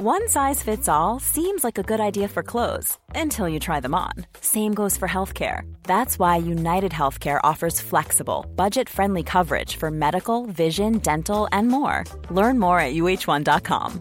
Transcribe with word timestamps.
One 0.00 0.28
size 0.28 0.62
fits 0.62 0.88
all 0.88 1.18
seems 1.18 1.64
like 1.64 1.76
a 1.76 1.82
good 1.82 1.98
idea 1.98 2.28
for 2.28 2.44
clothes 2.44 2.96
until 3.16 3.48
you 3.48 3.58
try 3.58 3.80
them 3.80 3.96
on. 3.96 4.12
Same 4.40 4.72
goes 4.72 4.96
for 4.96 5.08
healthcare. 5.08 5.62
That's 5.82 6.20
why 6.20 6.36
United 6.36 6.92
Healthcare 6.92 7.40
offers 7.42 7.80
flexible, 7.80 8.46
budget 8.54 8.88
friendly 8.88 9.24
coverage 9.24 9.74
for 9.74 9.90
medical, 9.90 10.46
vision, 10.46 10.98
dental, 10.98 11.48
and 11.50 11.66
more. 11.66 12.04
Learn 12.30 12.60
more 12.60 12.78
at 12.78 12.94
uh1.com. 12.94 14.00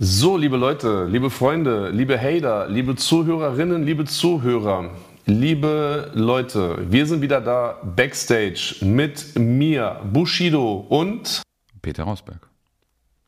So, 0.00 0.34
liebe 0.34 0.58
Leute, 0.58 1.06
liebe 1.08 1.30
Freunde, 1.30 1.90
liebe 1.92 2.18
Hater, 2.18 2.66
liebe 2.68 2.94
Zuhörerinnen, 2.94 3.86
liebe 3.86 4.04
Zuhörer. 4.04 4.90
Liebe 5.24 6.10
Leute, 6.12 6.76
wir 6.90 7.06
sind 7.06 7.22
wieder 7.22 7.40
da 7.40 7.80
backstage 7.96 8.76
mit 8.82 9.34
mir, 9.34 10.02
Bushido 10.12 10.84
und 10.90 11.42
Peter 11.84 12.04
Rausberg. 12.04 12.40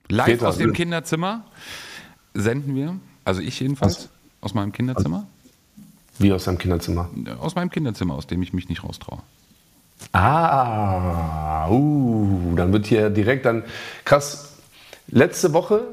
Live 0.09 0.27
Peter, 0.27 0.48
aus 0.48 0.57
dem. 0.57 0.72
Kinderzimmer 0.72 1.44
senden 2.32 2.75
wir, 2.75 2.96
also 3.25 3.43
ich 3.43 3.61
jedenfalls, 3.61 4.08
aus 4.40 4.54
meinem 4.54 4.72
Kinderzimmer. 4.72 5.26
wie 6.18 6.32
aus 6.32 6.44
seinem 6.44 6.57
Kinderzimmer. 6.57 7.11
Aus 7.39 7.54
meinem 7.54 7.71
Kinderzimmer, 7.71 8.14
aus 8.14 8.27
dem 8.27 8.43
ich 8.43 8.54
mich 8.54 8.68
nicht 8.68 8.82
raustraue. 8.82 9.21
Ah, 10.13 11.68
uh, 11.68 12.54
dann 12.57 12.72
wird 12.72 12.86
hier 12.86 13.11
direkt 13.11 13.44
dann 13.44 13.63
krass. 14.04 14.54
Letzte 15.08 15.52
Woche, 15.52 15.88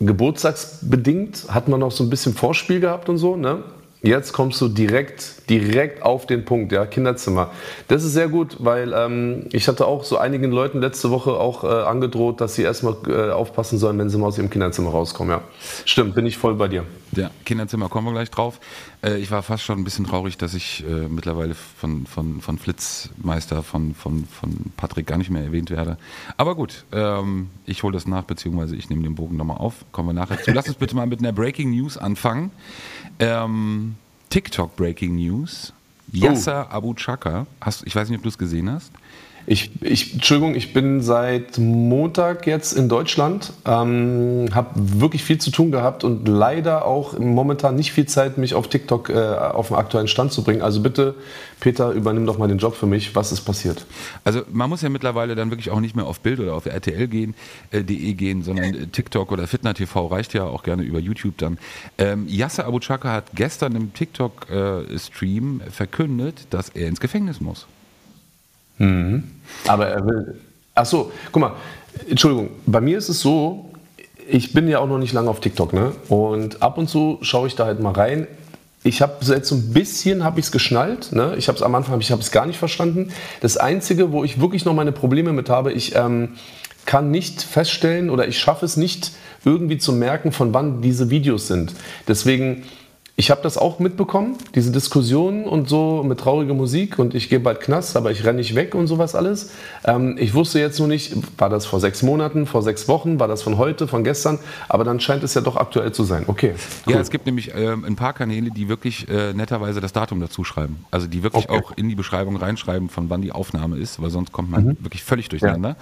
geburtstagsbedingt, 0.00 1.46
hat 1.48 1.68
man 1.68 1.80
noch 1.80 1.92
so 1.92 2.02
ein 2.02 2.10
bisschen 2.10 2.34
Vorspiel 2.34 2.80
gehabt 2.80 3.08
und 3.08 3.18
so, 3.18 3.36
ne? 3.36 3.62
Jetzt 4.06 4.34
kommst 4.34 4.60
du 4.60 4.68
direkt, 4.68 5.48
direkt 5.48 6.02
auf 6.02 6.26
den 6.26 6.44
Punkt, 6.44 6.72
ja, 6.72 6.84
Kinderzimmer. 6.84 7.52
Das 7.88 8.04
ist 8.04 8.12
sehr 8.12 8.28
gut, 8.28 8.58
weil 8.58 8.92
ähm, 8.92 9.46
ich 9.50 9.66
hatte 9.66 9.86
auch 9.86 10.04
so 10.04 10.18
einigen 10.18 10.52
Leuten 10.52 10.82
letzte 10.82 11.10
Woche 11.10 11.30
auch 11.30 11.64
äh, 11.64 11.68
angedroht, 11.68 12.42
dass 12.42 12.54
sie 12.54 12.64
erstmal 12.64 12.96
äh, 13.08 13.30
aufpassen 13.30 13.78
sollen, 13.78 13.98
wenn 13.98 14.10
sie 14.10 14.18
mal 14.18 14.26
aus 14.26 14.36
ihrem 14.36 14.50
Kinderzimmer 14.50 14.90
rauskommen, 14.90 15.32
ja. 15.32 15.40
Stimmt, 15.86 16.14
bin 16.14 16.26
ich 16.26 16.36
voll 16.36 16.54
bei 16.54 16.68
dir. 16.68 16.84
Ja, 17.16 17.30
Kinderzimmer 17.44 17.88
kommen 17.88 18.06
wir 18.08 18.12
gleich 18.12 18.30
drauf. 18.30 18.60
Äh, 19.02 19.18
ich 19.18 19.30
war 19.30 19.42
fast 19.42 19.62
schon 19.64 19.78
ein 19.78 19.84
bisschen 19.84 20.06
traurig, 20.06 20.36
dass 20.36 20.54
ich 20.54 20.84
äh, 20.88 21.08
mittlerweile 21.08 21.54
von, 21.54 22.06
von, 22.06 22.40
von 22.40 22.58
Flitzmeister, 22.58 23.62
von, 23.62 23.94
von, 23.94 24.26
von 24.26 24.72
Patrick 24.76 25.06
gar 25.06 25.18
nicht 25.18 25.30
mehr 25.30 25.42
erwähnt 25.42 25.70
werde. 25.70 25.98
Aber 26.36 26.54
gut, 26.54 26.84
ähm, 26.92 27.50
ich 27.66 27.82
hole 27.82 27.92
das 27.92 28.06
nach, 28.06 28.24
beziehungsweise 28.24 28.76
ich 28.76 28.90
nehme 28.90 29.02
den 29.02 29.14
Bogen 29.14 29.36
nochmal 29.36 29.58
auf. 29.58 29.84
Kommen 29.92 30.08
wir 30.08 30.12
nachher 30.14 30.42
zu. 30.42 30.52
Lass 30.52 30.68
uns 30.68 30.76
bitte 30.76 30.96
mal 30.96 31.06
mit 31.06 31.20
einer 31.20 31.32
Breaking 31.32 31.70
News 31.70 31.96
anfangen. 31.96 32.50
Ähm, 33.18 33.96
TikTok 34.30 34.76
Breaking 34.76 35.16
News. 35.16 35.72
Yasser 36.12 36.70
Abu 36.70 36.94
Chaka, 36.94 37.46
hast, 37.60 37.84
ich 37.86 37.96
weiß 37.96 38.08
nicht, 38.08 38.18
ob 38.18 38.22
du 38.22 38.28
es 38.28 38.38
gesehen 38.38 38.70
hast. 38.70 38.92
Ich, 39.46 39.70
ich, 39.82 40.14
Entschuldigung, 40.14 40.54
ich 40.54 40.72
bin 40.72 41.02
seit 41.02 41.58
Montag 41.58 42.46
jetzt 42.46 42.72
in 42.72 42.88
Deutschland, 42.88 43.52
ähm, 43.66 44.48
habe 44.54 44.70
wirklich 44.74 45.22
viel 45.22 45.36
zu 45.38 45.50
tun 45.50 45.70
gehabt 45.70 46.02
und 46.02 46.26
leider 46.26 46.86
auch 46.86 47.18
momentan 47.18 47.76
nicht 47.76 47.92
viel 47.92 48.06
Zeit, 48.06 48.38
mich 48.38 48.54
auf 48.54 48.68
TikTok 48.68 49.10
äh, 49.10 49.14
auf 49.14 49.68
den 49.68 49.76
aktuellen 49.76 50.08
Stand 50.08 50.32
zu 50.32 50.42
bringen. 50.42 50.62
Also 50.62 50.80
bitte, 50.80 51.14
Peter, 51.60 51.90
übernimm 51.90 52.24
doch 52.24 52.38
mal 52.38 52.48
den 52.48 52.56
Job 52.56 52.74
für 52.74 52.86
mich. 52.86 53.14
Was 53.14 53.32
ist 53.32 53.42
passiert? 53.42 53.84
Also 54.24 54.42
man 54.50 54.70
muss 54.70 54.80
ja 54.80 54.88
mittlerweile 54.88 55.34
dann 55.34 55.50
wirklich 55.50 55.70
auch 55.70 55.80
nicht 55.80 55.94
mehr 55.94 56.06
auf 56.06 56.20
Bild 56.20 56.40
oder 56.40 56.54
auf 56.54 56.64
RTL 56.64 57.06
gehen, 57.06 57.34
äh, 57.70 57.84
.de 57.84 58.14
gehen, 58.14 58.42
sondern 58.42 58.74
äh, 58.74 58.86
TikTok 58.86 59.30
oder 59.30 59.46
Fitner 59.46 59.74
TV 59.74 60.06
reicht 60.06 60.32
ja 60.32 60.44
auch 60.44 60.62
gerne 60.62 60.84
über 60.84 60.98
YouTube 60.98 61.36
dann. 61.36 61.58
Ähm, 61.98 62.26
Yasser 62.28 62.64
Abu 62.66 62.78
Chaka 62.78 63.12
hat 63.12 63.24
gestern 63.34 63.76
im 63.76 63.92
TikTok-Stream 63.92 65.60
verkündet, 65.70 66.46
dass 66.48 66.70
er 66.70 66.88
ins 66.88 67.00
Gefängnis 67.00 67.42
muss. 67.42 67.66
Aber 69.66 69.86
er 69.86 70.06
will. 70.06 70.40
Ach 70.74 70.86
so, 70.86 71.12
guck 71.30 71.40
mal, 71.40 71.52
Entschuldigung, 72.08 72.50
bei 72.66 72.80
mir 72.80 72.98
ist 72.98 73.08
es 73.08 73.20
so, 73.20 73.70
ich 74.28 74.52
bin 74.52 74.68
ja 74.68 74.78
auch 74.78 74.88
noch 74.88 74.98
nicht 74.98 75.12
lange 75.12 75.30
auf 75.30 75.40
TikTok, 75.40 75.72
ne? 75.72 75.92
Und 76.08 76.62
ab 76.62 76.78
und 76.78 76.88
zu 76.88 77.18
schaue 77.22 77.46
ich 77.46 77.54
da 77.54 77.66
halt 77.66 77.80
mal 77.80 77.92
rein. 77.92 78.26
Ich 78.82 79.00
habe 79.00 79.24
jetzt 79.24 79.48
so 79.48 79.54
ein 79.54 79.72
bisschen 79.72 80.24
habe 80.24 80.40
ich 80.40 80.46
es 80.46 80.52
geschnallt, 80.52 81.12
ne? 81.12 81.34
Ich 81.36 81.48
habe 81.48 81.56
es 81.56 81.62
am 81.62 81.74
Anfang 81.74 82.00
ich 82.00 82.10
habe 82.10 82.20
es 82.20 82.30
gar 82.30 82.46
nicht 82.46 82.58
verstanden. 82.58 83.10
Das 83.40 83.56
einzige, 83.56 84.12
wo 84.12 84.24
ich 84.24 84.40
wirklich 84.40 84.64
noch 84.64 84.74
meine 84.74 84.92
Probleme 84.92 85.32
mit 85.32 85.48
habe, 85.48 85.72
ich 85.72 85.94
ähm, 85.94 86.30
kann 86.84 87.10
nicht 87.10 87.42
feststellen 87.42 88.10
oder 88.10 88.28
ich 88.28 88.38
schaffe 88.38 88.66
es 88.66 88.76
nicht 88.76 89.12
irgendwie 89.44 89.78
zu 89.78 89.92
merken, 89.92 90.32
von 90.32 90.52
wann 90.54 90.82
diese 90.82 91.10
Videos 91.10 91.46
sind. 91.46 91.72
Deswegen 92.08 92.64
ich 93.16 93.30
habe 93.30 93.42
das 93.42 93.56
auch 93.56 93.78
mitbekommen, 93.78 94.36
diese 94.56 94.72
Diskussionen 94.72 95.44
und 95.44 95.68
so 95.68 96.02
mit 96.02 96.18
trauriger 96.18 96.54
Musik 96.54 96.98
und 96.98 97.14
ich 97.14 97.28
gehe 97.28 97.38
bald 97.38 97.60
Knast, 97.60 97.96
aber 97.96 98.10
ich 98.10 98.24
renne 98.24 98.38
nicht 98.38 98.56
weg 98.56 98.74
und 98.74 98.88
sowas 98.88 99.14
alles. 99.14 99.52
Ähm, 99.84 100.16
ich 100.18 100.34
wusste 100.34 100.58
jetzt 100.58 100.80
nur 100.80 100.88
nicht, 100.88 101.14
war 101.38 101.48
das 101.48 101.64
vor 101.64 101.78
sechs 101.78 102.02
Monaten, 102.02 102.46
vor 102.46 102.62
sechs 102.62 102.88
Wochen, 102.88 103.20
war 103.20 103.28
das 103.28 103.42
von 103.42 103.56
heute, 103.56 103.86
von 103.86 104.02
gestern, 104.02 104.40
aber 104.68 104.82
dann 104.82 104.98
scheint 104.98 105.22
es 105.22 105.34
ja 105.34 105.42
doch 105.42 105.56
aktuell 105.56 105.92
zu 105.92 106.02
sein. 106.02 106.24
Okay. 106.26 106.54
Ja, 106.88 106.98
es 106.98 107.10
gibt 107.10 107.26
nämlich 107.26 107.52
ähm, 107.54 107.84
ein 107.84 107.94
paar 107.94 108.14
Kanäle, 108.14 108.50
die 108.50 108.68
wirklich 108.68 109.08
äh, 109.08 109.32
netterweise 109.32 109.80
das 109.80 109.92
Datum 109.92 110.18
dazu 110.20 110.42
schreiben. 110.42 110.84
Also 110.90 111.06
die 111.06 111.22
wirklich 111.22 111.44
Okay. 111.48 111.60
auch 111.60 111.72
in 111.76 111.88
die 111.88 111.94
Beschreibung 111.94 112.36
reinschreiben, 112.36 112.88
von 112.88 113.10
wann 113.10 113.20
die 113.20 113.30
Aufnahme 113.30 113.76
ist, 113.76 114.00
weil 114.00 114.10
sonst 114.10 114.32
kommt 114.32 114.50
man 114.50 114.76
wirklich 114.80 115.04
völlig 115.04 115.28
durcheinander. 115.28 115.76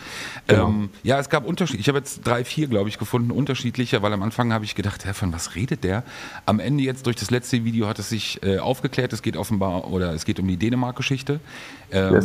Genau. 0.49 0.69
Ähm, 0.69 0.91
ja, 1.03 1.19
es 1.19 1.28
gab 1.31 1.47
Unterschiede. 1.47 1.78
Ich 1.81 1.88
habe 1.88 1.99
jetzt 1.99 2.26
drei, 2.26 2.44
vier, 2.44 2.66
glaube 2.66 2.88
ich, 2.88 2.99
gefunden, 2.99 3.31
unterschiedliche, 3.31 4.03
weil 4.03 4.12
am 4.12 4.22
Anfang 4.22 4.53
habe 4.53 4.64
ich 4.64 4.75
gedacht, 4.75 5.06
hä, 5.06 5.12
von 5.12 5.32
was 5.32 5.54
redet 5.54 5.84
der? 5.84 6.03
Am 6.47 6.59
Ende 6.59 6.82
jetzt 6.82 7.06
durch 7.06 7.16
das 7.22 7.31
letzte 7.31 7.65
Video 7.65 7.87
hat 7.87 7.99
es 7.99 8.09
sich 8.09 8.41
äh, 8.43 8.59
aufgeklärt. 8.59 9.12
Es 9.12 9.22
geht 9.22 9.37
offenbar, 9.37 9.91
oder 9.91 10.12
es 10.12 10.25
geht 10.25 10.41
um 10.41 10.49
die 10.49 10.56
Dänemark-Geschichte. 10.56 11.41
Ähm, 11.93 12.21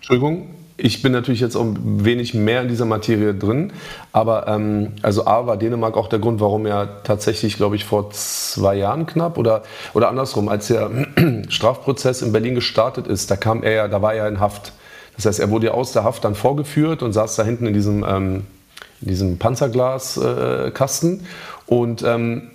Entschuldigung, 0.00 0.54
ich 0.76 1.02
bin 1.02 1.10
natürlich 1.10 1.40
jetzt 1.40 1.56
auch 1.56 1.64
ein 1.64 2.04
wenig 2.04 2.34
mehr 2.34 2.62
in 2.62 2.68
dieser 2.68 2.84
Materie 2.84 3.34
drin, 3.34 3.72
aber 4.12 4.46
ähm, 4.46 4.92
also 5.02 5.26
A 5.26 5.46
war 5.48 5.56
Dänemark 5.56 5.96
auch 5.96 6.08
der 6.08 6.20
Grund, 6.20 6.38
warum 6.38 6.66
er 6.66 7.02
tatsächlich, 7.02 7.56
glaube 7.56 7.74
ich, 7.74 7.84
vor 7.84 8.12
zwei 8.12 8.76
Jahren 8.76 9.06
knapp 9.06 9.38
oder, 9.38 9.64
oder 9.92 10.08
andersrum, 10.08 10.48
als 10.48 10.68
der 10.68 10.88
Strafprozess 11.48 12.22
in 12.22 12.30
Berlin 12.30 12.54
gestartet 12.54 13.08
ist, 13.08 13.30
da 13.30 13.36
kam 13.36 13.64
er 13.64 13.72
ja, 13.72 13.88
da 13.88 14.00
war 14.02 14.14
er 14.14 14.28
in 14.28 14.38
Haft. 14.38 14.72
Das 15.16 15.26
heißt, 15.26 15.40
er 15.40 15.50
wurde 15.50 15.66
ja 15.66 15.72
aus 15.72 15.92
der 15.92 16.04
Haft 16.04 16.24
dann 16.24 16.36
vorgeführt 16.36 17.02
und 17.02 17.12
saß 17.12 17.34
da 17.34 17.42
hinten 17.42 17.66
in 17.66 17.74
diesem, 17.74 18.04
ähm, 18.08 18.46
in 19.00 19.08
diesem 19.08 19.38
Panzerglaskasten 19.38 21.20
äh, 21.20 21.74
und 21.74 22.04
ähm, 22.06 22.50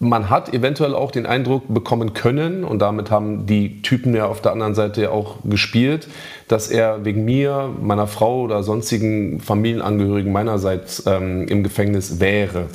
man 0.00 0.30
hat 0.30 0.54
eventuell 0.54 0.94
auch 0.94 1.10
den 1.10 1.26
Eindruck 1.26 1.64
bekommen 1.68 2.14
können, 2.14 2.64
und 2.64 2.80
damit 2.80 3.10
haben 3.10 3.46
die 3.46 3.82
Typen 3.82 4.14
ja 4.14 4.26
auf 4.26 4.40
der 4.40 4.52
anderen 4.52 4.74
Seite 4.74 5.02
ja 5.02 5.10
auch 5.10 5.36
gespielt, 5.44 6.08
dass 6.46 6.68
er 6.68 7.04
wegen 7.04 7.24
mir, 7.24 7.70
meiner 7.80 8.06
Frau 8.06 8.42
oder 8.42 8.62
sonstigen 8.62 9.40
Familienangehörigen 9.40 10.32
meinerseits 10.32 11.04
ähm, 11.06 11.48
im 11.48 11.62
Gefängnis 11.62 12.20
wäre. 12.20 12.66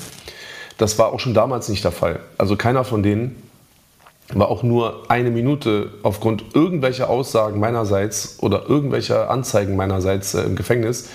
Das 0.77 0.99
war 0.99 1.13
auch 1.13 1.19
schon 1.19 1.33
damals 1.33 1.69
nicht 1.69 1.83
der 1.83 1.91
Fall. 1.91 2.19
Also 2.37 2.55
keiner 2.55 2.83
von 2.83 3.03
denen 3.03 3.41
war 4.33 4.49
auch 4.49 4.63
nur 4.63 5.09
eine 5.09 5.29
Minute 5.29 5.91
aufgrund 6.01 6.55
irgendwelcher 6.55 7.09
Aussagen 7.09 7.59
meinerseits 7.59 8.37
oder 8.41 8.67
irgendwelcher 8.67 9.29
Anzeigen 9.29 9.75
meinerseits 9.75 10.33
äh, 10.33 10.41
im 10.41 10.55
Gefängnis. 10.55 11.09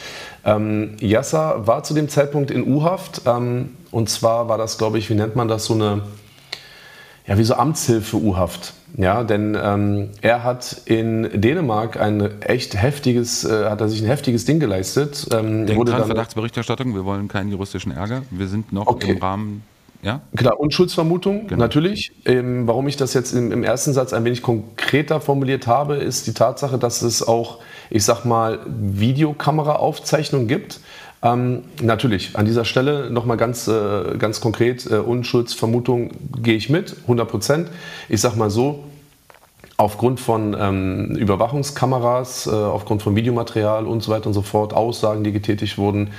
Ähm, 0.44 0.96
Yasser 1.00 1.66
war 1.66 1.82
zu 1.82 1.94
dem 1.94 2.08
Zeitpunkt 2.08 2.50
in 2.50 2.66
U-Haft 2.66 3.22
ähm, 3.26 3.70
und 3.90 4.08
zwar 4.08 4.48
war 4.48 4.58
das, 4.58 4.78
glaube 4.78 4.98
ich, 4.98 5.10
wie 5.10 5.14
nennt 5.14 5.36
man 5.36 5.48
das, 5.48 5.64
so 5.64 5.74
eine, 5.74 6.02
ja, 7.26 7.36
wie 7.38 7.44
so 7.44 7.54
Amtshilfe 7.54 8.16
U-Haft. 8.16 8.74
Ja, 8.96 9.22
denn 9.22 9.56
ähm, 9.62 10.10
er 10.22 10.44
hat 10.44 10.80
in 10.86 11.28
Dänemark 11.42 12.00
ein 12.00 12.40
echt 12.40 12.80
heftiges, 12.80 13.44
äh, 13.44 13.66
hat 13.68 13.82
er 13.82 13.88
sich 13.88 14.00
ein 14.00 14.06
heftiges 14.06 14.46
Ding 14.46 14.60
geleistet. 14.60 15.26
Ähm, 15.32 15.66
Denk 15.66 15.78
wurde 15.78 15.90
dran, 15.90 16.00
dann- 16.00 16.08
Verdachtsberichterstattung. 16.08 16.94
Wir 16.94 17.04
wollen 17.04 17.28
keinen 17.28 17.50
juristischen 17.50 17.92
Ärger. 17.92 18.22
Wir 18.30 18.48
sind 18.48 18.72
noch 18.72 18.86
Okay. 18.86 19.10
im 19.12 19.18
Rahmen, 19.18 19.62
ja? 20.02 20.22
Klar, 20.36 20.58
Unschuldsvermutung, 20.58 21.48
Genau. 21.48 21.60
natürlich. 21.60 22.12
Ähm, 22.24 22.66
warum 22.66 22.88
ich 22.88 22.96
das 22.96 23.12
jetzt 23.12 23.32
im, 23.34 23.52
im 23.52 23.62
ersten 23.62 23.92
Satz 23.92 24.14
ein 24.14 24.24
wenig 24.24 24.40
konkreter 24.40 25.20
formuliert 25.20 25.66
habe, 25.66 25.96
ist 25.96 26.26
die 26.26 26.32
Tatsache, 26.32 26.78
dass 26.78 27.02
es 27.02 27.26
auch, 27.26 27.58
ich 27.90 28.04
sag 28.04 28.24
mal, 28.24 28.60
Videokameraaufzeichnungen 28.66 30.48
gibt. 30.48 30.80
Ähm, 31.22 31.64
natürlich, 31.82 32.36
an 32.36 32.44
dieser 32.44 32.64
Stelle 32.64 33.10
nochmal 33.10 33.36
ganz, 33.36 33.66
äh, 33.66 34.16
ganz 34.18 34.40
konkret, 34.40 34.88
äh, 34.90 34.96
Unschuldsvermutung 34.96 36.10
gehe 36.42 36.54
ich 36.54 36.70
mit, 36.70 36.96
100 37.02 37.28
Prozent. 37.28 37.68
Ich 38.08 38.20
sag 38.20 38.36
mal 38.36 38.50
so, 38.50 38.84
aufgrund 39.76 40.20
von 40.20 40.56
ähm, 40.58 41.16
Überwachungskameras, 41.16 42.46
äh, 42.46 42.50
aufgrund 42.50 43.02
von 43.02 43.16
Videomaterial 43.16 43.86
und 43.86 44.02
so 44.02 44.12
weiter 44.12 44.26
und 44.26 44.34
so 44.34 44.42
fort, 44.42 44.74
Aussagen, 44.74 45.24
die 45.24 45.32
getätigt 45.32 45.78
wurden, 45.78 46.10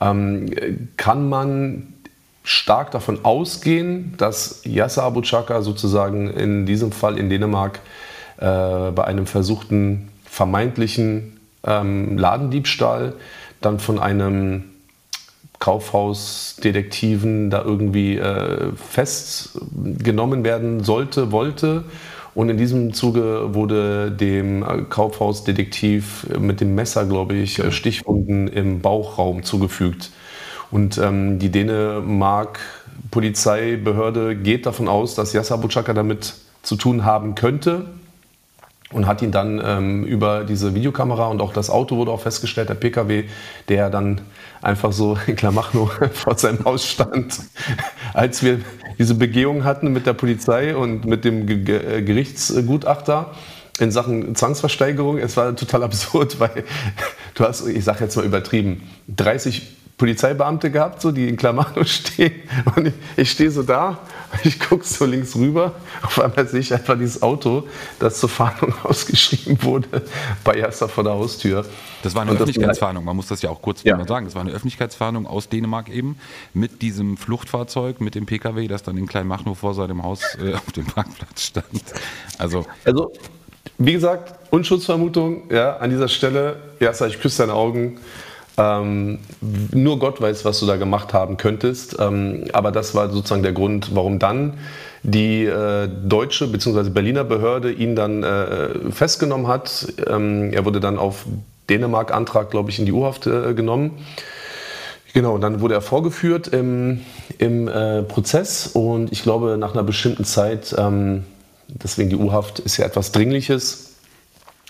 ähm, 0.00 0.88
kann 0.96 1.28
man 1.28 1.94
stark 2.42 2.92
davon 2.92 3.24
ausgehen, 3.24 4.14
dass 4.16 4.62
Yasser 4.64 5.02
Abu 5.02 5.20
Chaka 5.20 5.62
sozusagen 5.62 6.30
in 6.30 6.64
diesem 6.64 6.92
Fall 6.92 7.18
in 7.18 7.28
Dänemark 7.28 7.80
äh, 8.38 8.90
bei 8.92 9.04
einem 9.04 9.26
versuchten 9.26 10.08
vermeintlichen 10.38 11.40
ähm, 11.66 12.16
Ladendiebstahl 12.16 13.14
dann 13.60 13.80
von 13.80 13.98
einem 13.98 14.66
Kaufhausdetektiven 15.58 17.50
da 17.50 17.64
irgendwie 17.64 18.18
äh, 18.18 18.70
festgenommen 18.76 20.44
werden 20.44 20.84
sollte, 20.84 21.32
wollte. 21.32 21.82
Und 22.36 22.50
in 22.50 22.56
diesem 22.56 22.92
Zuge 22.94 23.52
wurde 23.54 24.12
dem 24.12 24.64
Kaufhausdetektiv 24.88 26.28
mit 26.38 26.60
dem 26.60 26.76
Messer, 26.76 27.04
glaube 27.04 27.34
ich, 27.34 27.60
Stichwunden 27.74 28.46
im 28.46 28.80
Bauchraum 28.80 29.42
zugefügt. 29.42 30.12
Und 30.70 30.98
ähm, 30.98 31.40
die 31.40 31.50
Dänemark 31.50 32.60
Polizeibehörde 33.10 34.36
geht 34.36 34.66
davon 34.66 34.86
aus, 34.86 35.16
dass 35.16 35.32
Yasser 35.32 35.58
Butchaka 35.58 35.94
damit 35.94 36.34
zu 36.62 36.76
tun 36.76 37.04
haben 37.04 37.34
könnte 37.34 37.86
und 38.92 39.06
hat 39.06 39.20
ihn 39.20 39.30
dann 39.30 39.60
ähm, 39.62 40.04
über 40.04 40.44
diese 40.44 40.74
Videokamera 40.74 41.26
und 41.26 41.42
auch 41.42 41.52
das 41.52 41.68
Auto 41.68 41.96
wurde 41.96 42.10
auch 42.10 42.20
festgestellt, 42.20 42.70
der 42.70 42.74
PKW, 42.74 43.24
der 43.68 43.90
dann 43.90 44.22
einfach 44.62 44.92
so 44.92 45.18
in 45.26 45.36
Klamachno 45.36 45.90
vor 46.12 46.38
seinem 46.38 46.64
Haus 46.64 46.86
stand, 46.86 47.38
als 48.14 48.42
wir 48.42 48.60
diese 48.98 49.14
Begehung 49.14 49.64
hatten 49.64 49.92
mit 49.92 50.06
der 50.06 50.14
Polizei 50.14 50.74
und 50.74 51.04
mit 51.04 51.24
dem 51.24 51.46
Ge 51.46 52.02
Gerichtsgutachter 52.02 53.32
in 53.78 53.92
Sachen 53.92 54.34
Zwangsversteigerung. 54.34 55.18
Es 55.18 55.36
war 55.36 55.54
total 55.54 55.84
absurd, 55.84 56.40
weil 56.40 56.64
du 57.34 57.44
hast, 57.44 57.66
ich 57.66 57.84
sage 57.84 58.04
jetzt 58.04 58.16
mal 58.16 58.24
übertrieben, 58.24 58.82
30 59.08 59.77
Polizeibeamte 59.98 60.70
gehabt, 60.70 61.02
so, 61.02 61.10
die 61.10 61.28
in 61.28 61.36
Klamano 61.36 61.84
stehen. 61.84 62.32
Und 62.76 62.86
ich, 62.86 62.94
ich 63.16 63.30
stehe 63.32 63.50
so 63.50 63.64
da, 63.64 63.98
ich 64.44 64.58
gucke 64.60 64.84
so 64.84 65.04
links 65.04 65.34
rüber. 65.34 65.74
Auf 66.02 66.20
einmal 66.20 66.46
sehe 66.46 66.60
ich 66.60 66.72
einfach 66.72 66.96
dieses 66.96 67.20
Auto, 67.20 67.66
das 67.98 68.20
zur 68.20 68.28
Fahndung 68.28 68.72
ausgeschrieben 68.84 69.58
wurde, 69.62 70.02
bei 70.44 70.54
erster 70.54 70.88
vor 70.88 71.02
der 71.02 71.14
Haustür. 71.14 71.66
Das 72.04 72.14
war 72.14 72.22
eine 72.22 72.30
und 72.30 72.36
Öffentlichkeitsfahndung, 72.36 73.04
man 73.04 73.16
muss 73.16 73.26
das 73.26 73.42
ja 73.42 73.50
auch 73.50 73.60
kurz 73.60 73.82
ja. 73.82 73.96
mal 73.96 74.06
sagen. 74.06 74.26
Das 74.26 74.36
war 74.36 74.42
eine 74.42 74.52
Öffentlichkeitsfahndung 74.52 75.26
aus 75.26 75.48
Dänemark 75.48 75.88
eben 75.88 76.16
mit 76.54 76.80
diesem 76.80 77.16
Fluchtfahrzeug, 77.16 78.00
mit 78.00 78.14
dem 78.14 78.24
PKW, 78.24 78.68
das 78.68 78.84
dann 78.84 78.96
in 78.96 79.08
Kleinmachnow 79.08 79.58
vor 79.58 79.74
seinem 79.74 80.04
Haus 80.04 80.22
äh, 80.40 80.54
auf 80.54 80.72
dem 80.76 80.86
Parkplatz 80.86 81.42
stand. 81.42 81.82
Also, 82.38 82.66
also 82.84 83.12
wie 83.78 83.92
gesagt, 83.92 84.34
Unschuldsvermutung 84.50 85.50
ja, 85.50 85.76
an 85.76 85.90
dieser 85.90 86.08
Stelle. 86.08 86.56
Ja, 86.78 86.92
ich 87.06 87.20
küsse 87.20 87.42
deine 87.42 87.54
Augen. 87.54 87.98
Ähm, 88.58 89.20
nur 89.72 89.98
Gott 89.98 90.20
weiß, 90.20 90.44
was 90.44 90.58
du 90.60 90.66
da 90.66 90.76
gemacht 90.76 91.14
haben 91.14 91.36
könntest. 91.36 91.96
Ähm, 91.98 92.44
aber 92.52 92.72
das 92.72 92.94
war 92.94 93.08
sozusagen 93.08 93.42
der 93.42 93.52
Grund, 93.52 93.94
warum 93.94 94.18
dann 94.18 94.54
die 95.04 95.44
äh, 95.44 95.88
deutsche 95.88 96.48
bzw. 96.48 96.90
Berliner 96.90 97.24
Behörde 97.24 97.70
ihn 97.70 97.94
dann 97.94 98.24
äh, 98.24 98.90
festgenommen 98.90 99.46
hat. 99.46 99.86
Ähm, 100.06 100.52
er 100.52 100.64
wurde 100.64 100.80
dann 100.80 100.98
auf 100.98 101.24
Dänemark-Antrag, 101.70 102.50
glaube 102.50 102.70
ich, 102.70 102.78
in 102.78 102.86
die 102.86 102.92
U-Haft 102.92 103.26
äh, 103.26 103.54
genommen. 103.54 103.92
Genau, 105.14 105.38
dann 105.38 105.60
wurde 105.60 105.74
er 105.74 105.80
vorgeführt 105.80 106.48
im, 106.48 107.00
im 107.38 107.68
äh, 107.68 108.02
Prozess 108.02 108.66
und 108.66 109.10
ich 109.10 109.22
glaube, 109.22 109.56
nach 109.58 109.72
einer 109.72 109.82
bestimmten 109.82 110.24
Zeit, 110.24 110.74
ähm, 110.76 111.24
deswegen 111.68 112.10
die 112.10 112.16
U-Haft 112.16 112.58
ist 112.58 112.76
ja 112.76 112.84
etwas 112.84 113.12
Dringliches, 113.12 113.87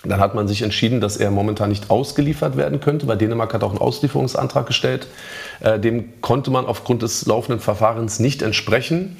dann 0.03 0.19
hat 0.21 0.33
man 0.33 0.47
sich 0.47 0.61
entschieden, 0.61 1.01
dass 1.01 1.17
er 1.17 1.29
momentan 1.29 1.69
nicht 1.69 1.89
ausgeliefert 1.89 2.55
werden 2.55 2.79
könnte, 2.79 3.07
weil 3.07 3.17
Dänemark 3.17 3.53
hat 3.53 3.63
auch 3.63 3.71
einen 3.71 3.79
Auslieferungsantrag 3.79 4.65
gestellt. 4.65 5.07
Äh, 5.59 5.79
dem 5.79 6.21
konnte 6.21 6.51
man 6.51 6.65
aufgrund 6.65 7.01
des 7.01 7.25
laufenden 7.25 7.59
Verfahrens 7.59 8.19
nicht 8.19 8.41
entsprechen, 8.41 9.17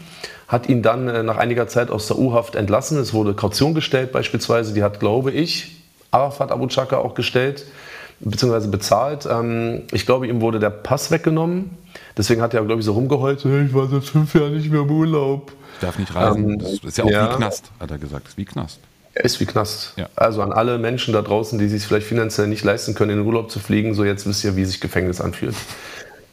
hat 0.47 0.69
ihn 0.69 0.81
dann 0.81 1.09
äh, 1.09 1.21
nach 1.23 1.37
einiger 1.37 1.67
Zeit 1.67 1.91
aus 1.91 2.07
der 2.07 2.17
U-Haft 2.17 2.55
entlassen. 2.55 2.97
Es 2.97 3.13
wurde 3.13 3.33
Kaution 3.33 3.73
gestellt 3.73 4.13
beispielsweise, 4.13 4.73
die 4.73 4.83
hat, 4.83 5.01
glaube 5.01 5.31
ich, 5.31 5.83
Arafat 6.11 6.51
Abu 6.51 6.67
Chaka 6.67 6.97
auch 6.97 7.13
gestellt 7.13 7.65
beziehungsweise 8.21 8.69
bezahlt. 8.69 9.27
Ähm, 9.29 9.83
ich 9.91 10.05
glaube, 10.05 10.27
ihm 10.27 10.41
wurde 10.41 10.59
der 10.59 10.69
Pass 10.69 11.11
weggenommen. 11.11 11.77
Deswegen 12.17 12.41
hat 12.41 12.53
er, 12.53 12.63
glaube 12.63 12.79
ich, 12.79 12.85
so 12.85 12.93
rumgeheult, 12.93 13.43
ich 13.45 13.73
war 13.73 13.87
seit 13.87 14.03
fünf 14.03 14.33
Jahren 14.35 14.55
nicht 14.55 14.71
mehr 14.71 14.81
im 14.81 14.91
Urlaub. 14.91 15.51
Ich 15.75 15.79
darf 15.81 15.97
nicht 15.97 16.13
reisen. 16.13 16.51
Ähm, 16.51 16.59
das 16.59 16.73
ist 16.83 16.97
ja 16.97 17.03
auch 17.05 17.09
ja. 17.09 17.31
wie 17.31 17.35
Knast, 17.37 17.71
hat 17.79 17.91
er 17.91 17.97
gesagt. 17.97 18.25
Das 18.25 18.33
ist 18.33 18.37
wie 18.37 18.45
Knast. 18.45 18.79
Er 19.13 19.25
ist 19.25 19.39
wie 19.39 19.45
Knast. 19.45 19.93
Ja. 19.97 20.07
Also 20.15 20.41
an 20.41 20.51
alle 20.51 20.77
Menschen 20.77 21.13
da 21.13 21.21
draußen, 21.21 21.57
die 21.59 21.67
sich 21.67 21.85
vielleicht 21.85 22.07
finanziell 22.07 22.47
nicht 22.47 22.63
leisten 22.63 22.93
können, 22.93 23.11
in 23.11 23.17
den 23.17 23.25
Urlaub 23.25 23.51
zu 23.51 23.59
fliegen, 23.59 23.93
so 23.93 24.03
jetzt 24.03 24.27
wisst 24.27 24.43
ihr, 24.43 24.55
wie 24.55 24.65
sich 24.65 24.79
Gefängnis 24.79 25.19
anfühlt. 25.19 25.55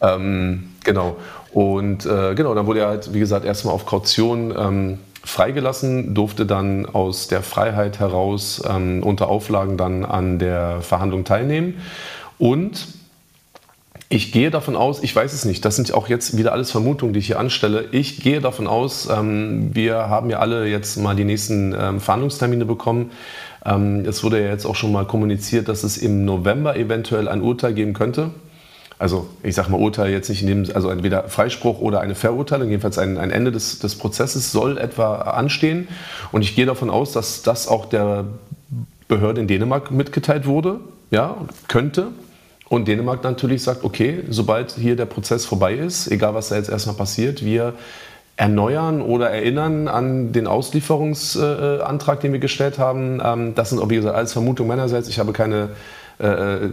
Ähm, 0.01 0.75
genau. 0.85 1.17
Und 1.53 2.05
äh, 2.05 2.35
genau, 2.35 2.55
dann 2.55 2.67
wurde 2.67 2.81
er 2.81 2.89
halt, 2.89 3.15
wie 3.15 3.19
gesagt, 3.19 3.47
erstmal 3.47 3.75
auf 3.75 3.87
Kaution 3.87 4.55
ähm, 4.57 4.99
freigelassen, 5.25 6.15
durfte 6.15 6.47
dann 6.47 6.87
aus 6.87 7.29
der 7.29 7.43
Freiheit 7.43 7.99
heraus 7.99 8.63
ähm, 8.69 9.03
unter 9.03 9.29
Auflagen 9.29 9.77
dann 9.77 10.05
an 10.05 10.39
der 10.39 10.83
Verhandlung 10.83 11.25
teilnehmen. 11.25 11.81
Und 12.39 12.87
ich 14.09 14.31
gehe 14.31 14.51
davon 14.51 14.77
aus, 14.77 15.03
ich 15.03 15.15
weiß 15.15 15.33
es 15.33 15.45
nicht, 15.45 15.65
das 15.65 15.77
sind 15.77 15.93
auch 15.93 16.09
jetzt 16.09 16.37
wieder 16.37 16.53
alles 16.53 16.71
Vermutungen, 16.71 17.13
die 17.13 17.19
ich 17.19 17.27
hier 17.27 17.41
anstelle. 17.41 17.87
Ich 17.91 18.21
gehe 18.21 18.41
davon 18.41 18.69
aus, 18.69 19.09
ähm, 19.11 19.71
wir 19.75 20.09
haben 20.09 20.31
ja 20.31 20.39
alle 20.39 20.67
jetzt 20.67 20.97
mal 20.97 21.17
die 21.17 21.25
nächsten 21.25 21.75
ähm, 21.77 22.01
Verhandlungstermine 22.01 22.65
bekommen. 22.67 23.11
Ähm, 23.65 24.05
es 24.07 24.23
wurde 24.23 24.41
ja 24.41 24.51
jetzt 24.51 24.65
auch 24.65 24.77
schon 24.77 24.93
mal 24.93 25.07
kommuniziert, 25.07 25.69
dass 25.69 25.83
es 25.83 25.99
im 25.99 26.25
November 26.25 26.77
eventuell 26.77 27.27
ein 27.27 27.43
Urteil 27.43 27.75
geben 27.75 27.95
könnte. 27.95 28.31
Also 28.99 29.29
ich 29.43 29.57
sage 29.57 29.71
mal 29.71 29.81
Urteil 29.81 30.11
jetzt 30.11 30.29
nicht 30.31 30.41
in 30.41 30.49
dem, 30.49 30.75
also 30.75 30.89
entweder 30.89 31.29
Freispruch 31.29 31.81
oder 31.81 32.01
eine 32.01 32.15
Verurteilung, 32.15 32.69
jedenfalls 32.71 32.99
ein, 32.99 33.19
ein 33.19 33.31
Ende 33.31 33.51
des, 33.51 33.81
des 33.81 33.97
Prozesses 33.97 34.53
soll 34.53 34.79
etwa 34.79 35.17
anstehen. 35.17 35.89
Und 36.31 36.43
ich 36.43 36.55
gehe 36.55 36.65
davon 36.65 36.91
aus, 36.91 37.13
dass 37.13 37.43
das 37.43 37.67
auch 37.67 37.87
der 37.87 38.25
Behörde 39.09 39.41
in 39.41 39.49
Dänemark 39.49 39.91
mitgeteilt 39.91 40.47
wurde, 40.47 40.81
ja, 41.11 41.37
könnte. 41.69 42.09
Und 42.69 42.89
Dänemark 42.89 43.23
natürlich 43.23 43.63
sagt, 43.63 43.85
okay, 43.85 44.25
sobald 44.29 44.73
hier 44.73 44.97
der 44.97 45.07
Prozess 45.07 45.45
vorbei 45.45 45.75
ist, 45.75 46.11
egal 46.11 46.35
was 46.35 46.49
da 46.49 46.57
jetzt 46.57 46.69
erstmal 46.69 46.97
passiert, 46.97 47.45
wir 47.45 47.75
erneuern 48.37 49.01
oder 49.01 49.31
erinnern 49.31 49.89
an 49.89 50.33
den 50.33 50.47
Auslieferungsantrag, 50.47 52.21
den 52.21 52.33
wir 52.33 52.39
gestellt 52.39 52.79
haben. 52.79 53.21
Ähm, 53.25 53.55
das 53.55 53.71
sind, 53.71 53.89
wie 53.89 53.97
gesagt, 53.97 54.15
alles 54.15 54.33
Vermutungen 54.33 54.69
meinerseits. 54.69 55.09
Ich 55.09 55.19
habe 55.19 55.33
keine 55.33 55.71
äh, 56.19 56.69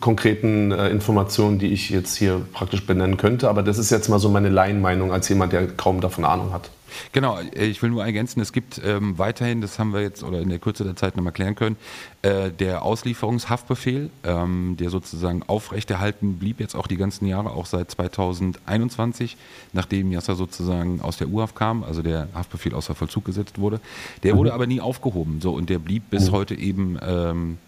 konkreten 0.00 0.70
äh, 0.70 0.88
Informationen, 0.90 1.58
die 1.58 1.72
ich 1.72 1.90
jetzt 1.90 2.16
hier 2.16 2.40
praktisch 2.52 2.86
benennen 2.86 3.16
könnte. 3.16 3.48
Aber 3.48 3.62
das 3.62 3.78
ist 3.78 3.90
jetzt 3.90 4.08
mal 4.08 4.18
so 4.18 4.28
meine 4.28 4.48
Laienmeinung 4.48 5.12
als 5.12 5.28
jemand, 5.28 5.52
der 5.52 5.66
kaum 5.66 6.00
davon 6.00 6.24
Ahnung 6.24 6.52
hat. 6.52 6.70
Genau, 7.12 7.38
äh, 7.38 7.66
ich 7.66 7.82
will 7.82 7.90
nur 7.90 8.04
ergänzen, 8.04 8.40
es 8.40 8.52
gibt 8.52 8.80
ähm, 8.84 9.18
weiterhin, 9.18 9.60
das 9.60 9.78
haben 9.78 9.92
wir 9.92 10.00
jetzt 10.00 10.22
oder 10.22 10.40
in 10.40 10.48
der 10.48 10.58
Kürze 10.58 10.84
der 10.84 10.96
Zeit 10.96 11.16
noch 11.16 11.24
mal 11.24 11.30
klären 11.30 11.54
können, 11.54 11.76
äh, 12.22 12.50
der 12.50 12.82
Auslieferungshaftbefehl, 12.82 14.10
ähm, 14.24 14.76
der 14.78 14.90
sozusagen 14.90 15.42
aufrechterhalten 15.44 16.38
blieb 16.38 16.60
jetzt 16.60 16.74
auch 16.74 16.86
die 16.86 16.96
ganzen 16.96 17.26
Jahre, 17.26 17.50
auch 17.50 17.66
seit 17.66 17.90
2021, 17.90 19.36
nachdem 19.72 20.12
Yasser 20.12 20.36
sozusagen 20.36 21.00
aus 21.00 21.16
der 21.16 21.28
U-Haft 21.28 21.56
kam, 21.56 21.84
also 21.84 22.02
der 22.02 22.28
Haftbefehl 22.34 22.74
außer 22.74 22.94
Vollzug 22.94 23.24
gesetzt 23.24 23.58
wurde. 23.58 23.80
Der 24.22 24.34
mhm. 24.34 24.38
wurde 24.38 24.54
aber 24.54 24.66
nie 24.66 24.80
aufgehoben, 24.80 25.40
so 25.40 25.52
und 25.52 25.70
der 25.70 25.78
blieb 25.78 26.10
bis 26.10 26.30
mhm. 26.30 26.32
heute 26.32 26.54
eben 26.54 26.98
ähm, 27.02 27.58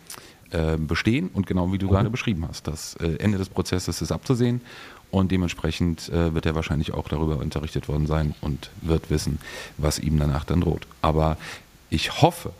äh, 0.50 0.76
bestehen 0.76 1.30
und 1.32 1.46
genau 1.46 1.72
wie 1.72 1.78
du 1.78 1.86
mhm. 1.86 1.90
gerade 1.90 2.10
beschrieben 2.10 2.46
hast, 2.48 2.68
das 2.68 2.94
äh, 2.96 3.16
Ende 3.16 3.38
des 3.38 3.48
Prozesses 3.48 4.00
ist 4.00 4.12
abzusehen 4.12 4.60
und 5.14 5.30
dementsprechend 5.30 6.08
äh, 6.08 6.34
wird 6.34 6.44
er 6.44 6.56
wahrscheinlich 6.56 6.92
auch 6.92 7.08
darüber 7.08 7.38
unterrichtet 7.38 7.88
worden 7.88 8.06
sein 8.06 8.34
und 8.40 8.70
wird 8.82 9.10
wissen, 9.10 9.38
was 9.78 10.00
ihm 10.00 10.18
danach 10.18 10.44
dann 10.44 10.60
droht. 10.60 10.88
Aber 11.02 11.36
ich 11.88 12.20
hoffe, 12.20 12.50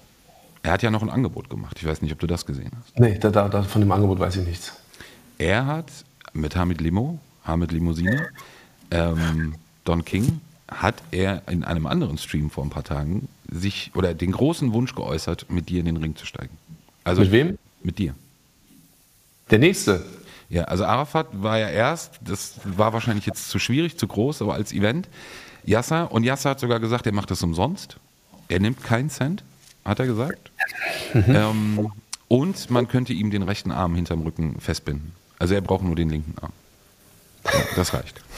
er 0.63 0.73
hat 0.73 0.83
ja 0.83 0.91
noch 0.91 1.03
ein 1.03 1.11
Angebot 1.11 1.51
gemacht. 1.51 1.77
Ich 1.81 1.87
weiß 1.87 2.01
nicht, 2.01 2.13
ob 2.13 2.21
du 2.21 2.29
das 2.29 2.47
gesehen 2.47 2.71
hast. 2.79 2.99
Nee, 2.99 3.19
da, 3.19 3.31
da, 3.31 3.63
von 3.65 3.81
dem 3.81 3.91
Angebot 3.91 4.21
weiß 4.21 4.37
ich 4.37 4.47
nichts. 4.47 4.73
Er 5.37 5.67
hat 5.67 5.91
mit 6.33 6.55
Hamid 6.55 6.81
Limo, 6.81 7.19
Hamid 7.45 7.73
Limousine, 7.73 8.29
ähm, 8.93 9.57
Don 9.85 10.05
King, 10.05 10.41
hat 10.69 11.03
er 11.11 11.43
in 11.49 11.65
einem 11.65 11.87
anderen 11.87 12.19
Stream 12.19 12.51
vor 12.51 12.65
ein 12.65 12.71
paar 12.71 12.85
Tagen 12.85 13.29
sich 13.51 13.91
oder 13.95 14.15
den 14.15 14.31
großen 14.31 14.73
Wunsch 14.73 14.95
geäußert, 14.95 15.47
mit 15.51 15.69
dir 15.69 15.81
in 15.81 15.87
den 15.87 15.97
Ring 15.97 16.15
zu 16.15 16.25
steigen. 16.25 16.57
Also 17.03 17.23
mit 17.23 17.33
wem? 17.33 17.59
Mit 17.83 17.99
dir. 17.99 18.15
Der 19.51 19.59
nächste. 19.59 20.05
Ja, 20.55 20.63
also 20.67 20.85
Arafat 20.85 21.27
war 21.33 21.59
ja 21.59 21.69
erst, 21.69 22.21
das 22.21 22.61
war 22.63 22.93
wahrscheinlich 22.93 23.27
jetzt 23.27 23.51
zu 23.51 23.59
schwierig, 23.59 23.99
zu 23.99 24.07
groß, 24.07 24.41
aber 24.41 24.55
als 24.55 24.73
Event. 24.73 25.09
Yasser, 25.65 26.13
und 26.13 26.23
Yasser 26.23 26.51
hat 26.51 26.61
sogar 26.61 26.79
gesagt, 26.79 27.07
er 27.07 27.13
macht 27.13 27.33
das 27.33 27.43
umsonst. 27.43 27.97
Er 28.47 28.61
nimmt 28.61 28.85
keinen 28.85 29.11
Cent, 29.11 29.43
hat 29.85 29.99
er 29.99 30.07
gesagt. 30.07 30.53
Mhm. 31.13 31.25
Ähm, 31.27 31.93
und 32.29 32.71
man 32.71 32.87
könnte 32.87 33.13
ihm 33.13 33.33
den 33.33 33.43
rechten 33.43 33.73
Arm 33.73 33.97
hinterm 33.97 34.23
Rücken 34.23 34.61
festbinden. 34.61 35.11
Also 35.41 35.55
er 35.55 35.61
braucht 35.61 35.83
nur 35.83 35.97
den 35.97 36.09
linken 36.09 36.39
Arm. 36.41 36.53
Ja, 37.45 37.61
das 37.75 37.93
reicht. 37.93 38.23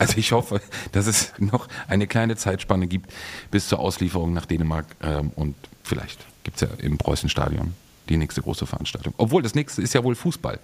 Also 0.00 0.16
ich 0.16 0.32
hoffe, 0.32 0.60
dass 0.90 1.06
es 1.06 1.32
noch 1.38 1.68
eine 1.86 2.08
kleine 2.08 2.34
Zeitspanne 2.34 2.88
gibt 2.88 3.12
bis 3.52 3.68
zur 3.68 3.78
Auslieferung 3.78 4.32
nach 4.32 4.46
Dänemark. 4.46 4.86
Ähm, 5.00 5.30
und 5.36 5.54
vielleicht 5.84 6.18
gibt 6.42 6.60
es 6.60 6.68
ja 6.68 6.74
im 6.78 6.98
Preußenstadion 6.98 7.74
die 8.08 8.16
nächste 8.16 8.42
große 8.42 8.66
Veranstaltung. 8.66 9.14
Obwohl 9.16 9.42
das 9.42 9.54
nächste 9.54 9.82
ist 9.82 9.94
ja 9.94 10.04
wohl 10.04 10.14
Fußball. 10.14 10.58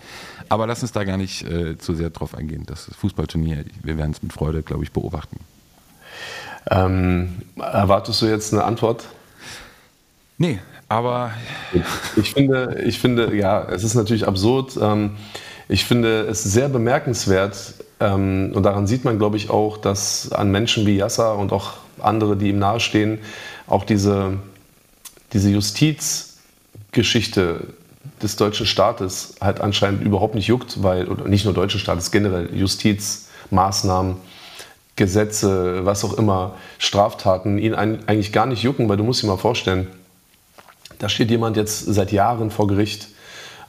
Aber 0.49 0.67
lass 0.67 0.83
uns 0.83 0.93
da 0.93 1.05
gar 1.05 1.17
nicht 1.17 1.43
äh, 1.43 1.79
zu 1.79 1.95
sehr 1.95 2.11
drauf 2.11 2.35
eingehen. 2.35 2.65
Das 2.67 2.91
Fußballturnier, 2.99 3.65
wir 3.83 3.97
werden 3.97 4.13
es 4.13 4.23
mit 4.23 4.33
Freude, 4.33 4.63
glaube 4.63 4.85
ich, 4.85 4.93
beobachten. 4.93 5.39
Ähm, 6.71 7.43
erwartest 7.57 8.21
du 8.23 8.27
jetzt 8.27 8.53
eine 8.53 8.65
Antwort? 8.65 9.07
Nee, 10.39 10.59
aber. 10.89 11.33
Ich 12.17 12.33
finde, 12.33 12.83
ich 12.85 12.99
finde, 12.99 13.35
ja, 13.37 13.63
es 13.71 13.85
ist 13.85 13.95
natürlich 13.95 14.27
absurd. 14.27 14.79
Ähm, 14.81 15.17
ich 15.69 15.85
finde 15.85 16.23
es 16.23 16.43
sehr 16.43 16.69
bemerkenswert 16.69 17.75
ähm, 18.01 18.53
und 18.55 18.65
daran 18.65 18.87
sieht 18.87 19.05
man, 19.05 19.19
glaube 19.19 19.37
ich, 19.37 19.51
auch, 19.51 19.77
dass 19.77 20.33
an 20.33 20.51
Menschen 20.51 20.87
wie 20.87 20.97
Yasser 20.97 21.37
und 21.37 21.53
auch 21.53 21.75
andere, 22.01 22.37
die 22.37 22.49
ihm 22.49 22.59
nahestehen, 22.59 23.19
auch 23.67 23.85
diese, 23.85 24.39
diese 25.33 25.51
Justizgeschichte 26.91 27.69
des 28.23 28.37
deutschen 28.37 28.67
Staates 28.67 29.35
halt 29.41 29.61
anscheinend 29.61 30.03
überhaupt 30.03 30.35
nicht 30.35 30.47
juckt, 30.47 30.83
weil, 30.83 31.09
oder 31.09 31.29
nicht 31.29 31.45
nur 31.45 31.55
deutschen 31.55 31.81
Staates, 31.81 32.11
generell 32.11 32.55
Justizmaßnahmen, 32.55 34.17
Gesetze, 34.97 35.85
was 35.87 36.05
auch 36.05 36.15
immer, 36.15 36.55
Straftaten, 36.79 37.59
ihn 37.59 37.75
eigentlich 37.75 38.33
gar 38.33 38.47
nicht 38.47 38.63
jucken, 38.63 38.89
weil 38.89 38.97
du 38.97 39.05
musst 39.05 39.23
dir 39.23 39.29
mal 39.29 39.39
vorstellen, 39.39 39.87
da 40.99 41.09
steht 41.09 41.31
jemand 41.31 41.57
jetzt 41.57 41.87
seit 41.87 42.13
Jahren 42.13 42.51
vor 42.51 42.67
Gericht. 42.67 43.09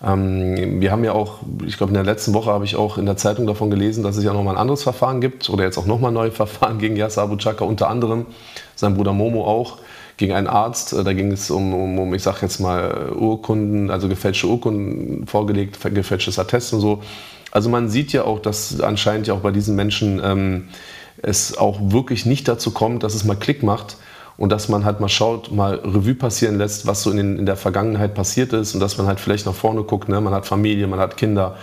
Ähm, 0.03 0.81
wir 0.81 0.91
haben 0.91 1.05
ja 1.05 1.13
auch, 1.13 1.39
ich 1.65 1.77
glaube 1.77 1.91
in 1.91 1.93
der 1.93 2.03
letzten 2.03 2.33
Woche 2.33 2.51
habe 2.51 2.65
ich 2.65 2.75
auch 2.75 2.97
in 2.97 3.05
der 3.05 3.15
Zeitung 3.15 3.47
davon 3.47 3.69
gelesen, 3.69 4.03
dass 4.03 4.17
es 4.17 4.23
ja 4.23 4.33
nochmal 4.33 4.55
ein 4.55 4.61
anderes 4.61 4.83
Verfahren 4.83 5.21
gibt 5.21 5.49
oder 5.49 5.63
jetzt 5.63 5.77
auch 5.77 5.85
nochmal 5.85 6.11
neue 6.11 6.31
Verfahren 6.31 6.79
gegen 6.79 6.97
Yasser 6.97 7.21
Abu 7.21 7.37
Chaka, 7.37 7.63
unter 7.63 7.89
anderem 7.89 8.25
sein 8.75 8.95
Bruder 8.95 9.13
Momo 9.13 9.45
auch 9.45 9.77
gegen 10.21 10.33
einen 10.33 10.47
Arzt. 10.47 10.93
Äh, 10.93 11.03
da 11.03 11.11
ging 11.11 11.33
es 11.33 11.51
um, 11.51 11.73
um, 11.73 11.99
um 11.99 12.13
ich 12.13 12.23
sage 12.23 12.37
jetzt 12.43 12.59
mal, 12.59 13.11
Urkunden, 13.11 13.91
also 13.91 14.07
gefälschte 14.07 14.47
Urkunden 14.47 15.27
vorgelegt, 15.27 15.77
gefälschtes 15.93 16.39
Attest 16.39 16.73
und 16.73 16.79
so. 16.79 17.01
Also 17.51 17.69
man 17.69 17.89
sieht 17.89 18.13
ja 18.13 18.23
auch, 18.23 18.39
dass 18.39 18.79
anscheinend 18.79 19.27
ja 19.27 19.33
auch 19.33 19.41
bei 19.41 19.51
diesen 19.51 19.75
Menschen 19.75 20.21
ähm, 20.23 20.69
es 21.21 21.57
auch 21.57 21.77
wirklich 21.81 22.25
nicht 22.25 22.47
dazu 22.47 22.71
kommt, 22.71 23.03
dass 23.03 23.13
es 23.13 23.25
mal 23.25 23.35
Klick 23.35 23.61
macht 23.63 23.97
und 24.37 24.51
dass 24.51 24.69
man 24.69 24.85
halt 24.85 25.01
mal 25.01 25.09
schaut, 25.09 25.51
mal 25.51 25.75
Revue 25.75 26.15
passieren 26.15 26.57
lässt, 26.57 26.87
was 26.87 27.03
so 27.03 27.11
in, 27.11 27.17
den, 27.17 27.39
in 27.39 27.45
der 27.45 27.57
Vergangenheit 27.57 28.13
passiert 28.13 28.53
ist 28.53 28.73
und 28.73 28.79
dass 28.79 28.97
man 28.97 29.07
halt 29.07 29.19
vielleicht 29.19 29.45
nach 29.45 29.53
vorne 29.53 29.83
guckt. 29.83 30.07
Ne? 30.07 30.21
Man 30.21 30.33
hat 30.33 30.45
Familie, 30.45 30.87
man 30.87 30.99
hat 30.99 31.17
Kinder, 31.17 31.57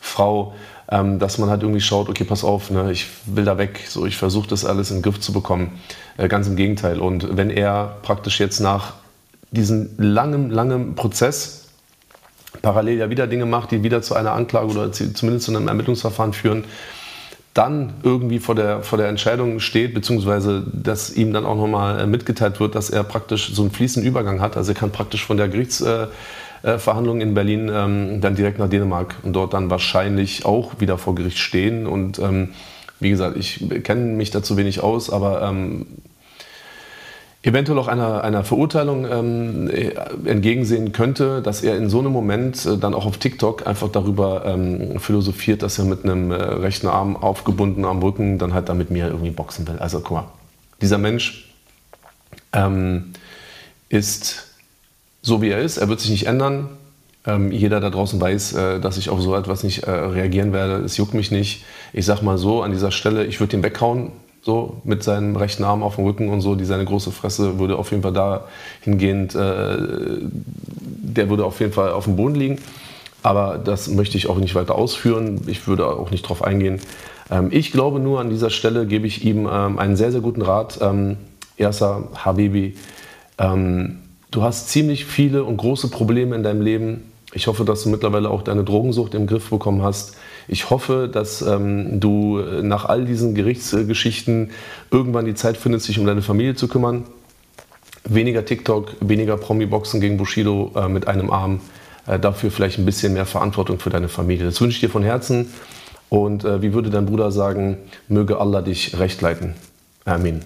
Frau, 0.00 0.54
ähm, 0.90 1.18
dass 1.18 1.38
man 1.38 1.48
halt 1.48 1.62
irgendwie 1.62 1.80
schaut, 1.80 2.08
okay, 2.08 2.24
pass 2.24 2.42
auf, 2.42 2.70
ne? 2.70 2.90
ich 2.90 3.06
will 3.26 3.44
da 3.44 3.58
weg, 3.58 3.80
so 3.88 4.06
ich 4.06 4.16
versuche 4.16 4.48
das 4.48 4.64
alles 4.64 4.90
in 4.90 4.98
den 4.98 5.02
Griff 5.02 5.20
zu 5.20 5.32
bekommen. 5.32 5.78
Äh, 6.16 6.28
ganz 6.28 6.48
im 6.48 6.56
Gegenteil. 6.56 6.98
Und 6.98 7.36
wenn 7.36 7.50
er 7.50 7.98
praktisch 8.02 8.40
jetzt 8.40 8.60
nach 8.60 8.94
diesem 9.52 9.90
langen, 9.98 10.50
langen 10.50 10.94
Prozess 10.94 11.68
parallel 12.62 12.98
ja 12.98 13.10
wieder 13.10 13.26
Dinge 13.26 13.46
macht, 13.46 13.70
die 13.70 13.82
wieder 13.82 14.02
zu 14.02 14.14
einer 14.14 14.32
Anklage 14.32 14.66
oder 14.66 14.92
zumindest 14.92 15.46
zu 15.46 15.56
einem 15.56 15.68
Ermittlungsverfahren 15.68 16.32
führen, 16.32 16.64
dann 17.54 17.94
irgendwie 18.02 18.38
vor 18.38 18.54
der, 18.54 18.82
vor 18.82 18.98
der 18.98 19.08
Entscheidung 19.08 19.60
steht, 19.60 19.94
beziehungsweise 19.94 20.64
dass 20.72 21.10
ihm 21.10 21.32
dann 21.32 21.46
auch 21.46 21.56
nochmal 21.56 22.00
äh, 22.00 22.06
mitgeteilt 22.06 22.60
wird, 22.60 22.74
dass 22.74 22.90
er 22.90 23.04
praktisch 23.04 23.52
so 23.54 23.62
einen 23.62 23.70
fließenden 23.70 24.08
Übergang 24.08 24.40
hat. 24.40 24.56
Also 24.56 24.72
er 24.72 24.76
kann 24.76 24.90
praktisch 24.90 25.24
von 25.24 25.36
der 25.36 25.48
Gerichtsverhandlung 26.62 27.20
in 27.20 27.34
Berlin 27.34 27.70
ähm, 27.72 28.20
dann 28.20 28.34
direkt 28.34 28.58
nach 28.58 28.68
Dänemark 28.68 29.16
und 29.22 29.32
dort 29.32 29.54
dann 29.54 29.70
wahrscheinlich 29.70 30.44
auch 30.44 30.80
wieder 30.80 30.98
vor 30.98 31.14
Gericht 31.14 31.38
stehen. 31.38 31.86
Und 31.86 32.18
ähm, 32.18 32.50
wie 33.00 33.10
gesagt, 33.10 33.36
ich 33.36 33.64
kenne 33.82 34.02
mich 34.02 34.30
dazu 34.30 34.56
wenig 34.56 34.82
aus, 34.82 35.10
aber 35.10 35.42
ähm, 35.42 35.86
eventuell 37.42 37.78
auch 37.78 37.88
einer, 37.88 38.22
einer 38.22 38.44
Verurteilung 38.44 39.06
ähm, 39.10 39.70
entgegensehen 40.26 40.92
könnte, 40.92 41.40
dass 41.40 41.62
er 41.62 41.76
in 41.76 41.88
so 41.88 42.00
einem 42.00 42.12
Moment 42.12 42.66
äh, 42.66 42.76
dann 42.76 42.92
auch 42.92 43.06
auf 43.06 43.16
TikTok 43.16 43.66
einfach 43.66 43.88
darüber 43.88 44.44
ähm, 44.44 45.00
philosophiert, 45.00 45.62
dass 45.62 45.78
er 45.78 45.86
mit 45.86 46.04
einem 46.04 46.30
äh, 46.30 46.34
rechten 46.34 46.88
Arm 46.88 47.16
aufgebunden 47.16 47.86
am 47.86 48.02
Rücken 48.02 48.38
dann 48.38 48.52
halt 48.52 48.68
da 48.68 48.74
mit 48.74 48.90
mir 48.90 49.06
irgendwie 49.06 49.30
boxen 49.30 49.66
will. 49.66 49.78
Also 49.78 50.00
guck 50.00 50.10
mal, 50.10 50.28
dieser 50.82 50.98
Mensch 50.98 51.50
ähm, 52.52 53.12
ist 53.88 54.49
so 55.22 55.42
wie 55.42 55.50
er 55.50 55.60
ist, 55.60 55.76
er 55.76 55.88
wird 55.88 56.00
sich 56.00 56.10
nicht 56.10 56.26
ändern. 56.26 56.68
Ähm, 57.26 57.52
jeder 57.52 57.80
da 57.80 57.90
draußen 57.90 58.18
weiß, 58.18 58.54
äh, 58.54 58.80
dass 58.80 58.96
ich 58.96 59.10
auf 59.10 59.20
so 59.20 59.34
etwas 59.36 59.62
nicht 59.62 59.82
äh, 59.82 59.90
reagieren 59.90 60.52
werde. 60.52 60.82
Es 60.84 60.96
juckt 60.96 61.12
mich 61.12 61.30
nicht. 61.30 61.64
Ich 61.92 62.06
sag 62.06 62.22
mal 62.22 62.38
so 62.38 62.62
an 62.62 62.72
dieser 62.72 62.90
Stelle, 62.90 63.26
ich 63.26 63.40
würde 63.40 63.56
ihn 63.56 63.62
weghauen, 63.62 64.12
so 64.42 64.80
mit 64.84 65.02
seinem 65.02 65.36
rechten 65.36 65.64
Arm 65.64 65.82
auf 65.82 65.96
dem 65.96 66.04
Rücken 66.04 66.30
und 66.30 66.40
so, 66.40 66.54
die 66.54 66.64
seine 66.64 66.86
große 66.86 67.10
Fresse 67.10 67.58
würde 67.58 67.76
auf 67.76 67.90
jeden 67.90 68.02
Fall 68.02 68.14
dahingehend, 68.14 69.34
äh, 69.34 69.76
der 70.30 71.28
würde 71.28 71.44
auf 71.44 71.60
jeden 71.60 71.72
Fall 71.72 71.92
auf 71.92 72.04
dem 72.04 72.16
Boden 72.16 72.36
liegen. 72.36 72.58
Aber 73.22 73.58
das 73.62 73.88
möchte 73.88 74.16
ich 74.16 74.28
auch 74.28 74.38
nicht 74.38 74.54
weiter 74.54 74.74
ausführen. 74.74 75.42
Ich 75.46 75.66
würde 75.66 75.86
auch 75.86 76.10
nicht 76.10 76.24
darauf 76.24 76.42
eingehen. 76.42 76.80
Ähm, 77.30 77.48
ich 77.50 77.70
glaube 77.70 78.00
nur, 78.00 78.20
an 78.20 78.30
dieser 78.30 78.48
Stelle 78.48 78.86
gebe 78.86 79.06
ich 79.06 79.24
ihm 79.24 79.46
ähm, 79.50 79.78
einen 79.78 79.96
sehr, 79.96 80.10
sehr 80.10 80.22
guten 80.22 80.42
Rat. 80.42 80.78
Ähm, 80.80 81.18
Erster 81.58 82.08
Habibi, 82.14 82.74
ähm, 83.36 83.98
du 84.30 84.42
hast 84.42 84.68
ziemlich 84.68 85.04
viele 85.04 85.44
und 85.44 85.56
große 85.56 85.88
Probleme 85.88 86.36
in 86.36 86.42
deinem 86.42 86.62
Leben. 86.62 87.12
Ich 87.32 87.46
hoffe, 87.46 87.64
dass 87.64 87.84
du 87.84 87.90
mittlerweile 87.90 88.28
auch 88.28 88.42
deine 88.42 88.64
Drogensucht 88.64 89.14
im 89.14 89.26
Griff 89.26 89.50
bekommen 89.50 89.82
hast. 89.82 90.16
Ich 90.48 90.70
hoffe, 90.70 91.08
dass 91.12 91.42
ähm, 91.42 92.00
du 92.00 92.40
nach 92.62 92.86
all 92.86 93.04
diesen 93.04 93.34
Gerichtsgeschichten 93.34 94.50
irgendwann 94.90 95.26
die 95.26 95.34
Zeit 95.34 95.56
findest, 95.56 95.88
dich 95.88 95.98
um 95.98 96.06
deine 96.06 96.22
Familie 96.22 96.56
zu 96.56 96.66
kümmern. 96.66 97.04
Weniger 98.04 98.44
TikTok, 98.44 98.96
weniger 99.00 99.36
Promi-Boxen 99.36 100.00
gegen 100.00 100.16
Bushido 100.16 100.72
äh, 100.74 100.88
mit 100.88 101.06
einem 101.06 101.30
Arm. 101.30 101.60
Äh, 102.06 102.18
dafür 102.18 102.50
vielleicht 102.50 102.78
ein 102.78 102.86
bisschen 102.86 103.12
mehr 103.12 103.26
Verantwortung 103.26 103.78
für 103.78 103.90
deine 103.90 104.08
Familie. 104.08 104.44
Das 104.46 104.60
wünsche 104.60 104.74
ich 104.74 104.80
dir 104.80 104.90
von 104.90 105.04
Herzen. 105.04 105.52
Und 106.08 106.44
äh, 106.44 106.60
wie 106.62 106.74
würde 106.74 106.90
dein 106.90 107.06
Bruder 107.06 107.30
sagen, 107.30 107.76
möge 108.08 108.38
Allah 108.38 108.62
dich 108.62 108.98
recht 108.98 109.20
leiten. 109.20 109.54
Amen. 110.04 110.40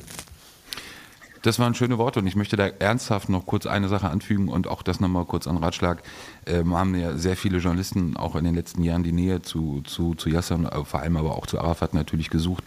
Das 1.44 1.58
waren 1.58 1.74
schöne 1.74 1.98
Worte 1.98 2.20
und 2.20 2.26
ich 2.26 2.36
möchte 2.36 2.56
da 2.56 2.68
ernsthaft 2.68 3.28
noch 3.28 3.44
kurz 3.44 3.66
eine 3.66 3.88
Sache 3.88 4.08
anfügen 4.08 4.48
und 4.48 4.66
auch 4.66 4.82
das 4.82 4.98
nochmal 4.98 5.26
kurz 5.26 5.46
an 5.46 5.58
Ratschlag. 5.58 6.02
Ähm, 6.46 6.74
haben 6.74 6.94
ja 6.94 7.18
sehr 7.18 7.36
viele 7.36 7.58
Journalisten 7.58 8.16
auch 8.16 8.34
in 8.34 8.44
den 8.44 8.54
letzten 8.54 8.82
Jahren 8.82 9.02
die 9.02 9.12
Nähe 9.12 9.42
zu, 9.42 9.82
zu, 9.84 10.14
zu 10.14 10.30
Yasser 10.30 10.58
äh, 10.72 10.84
vor 10.86 11.00
allem 11.00 11.18
aber 11.18 11.36
auch 11.36 11.44
zu 11.44 11.60
Arafat 11.60 11.92
natürlich 11.92 12.30
gesucht. 12.30 12.64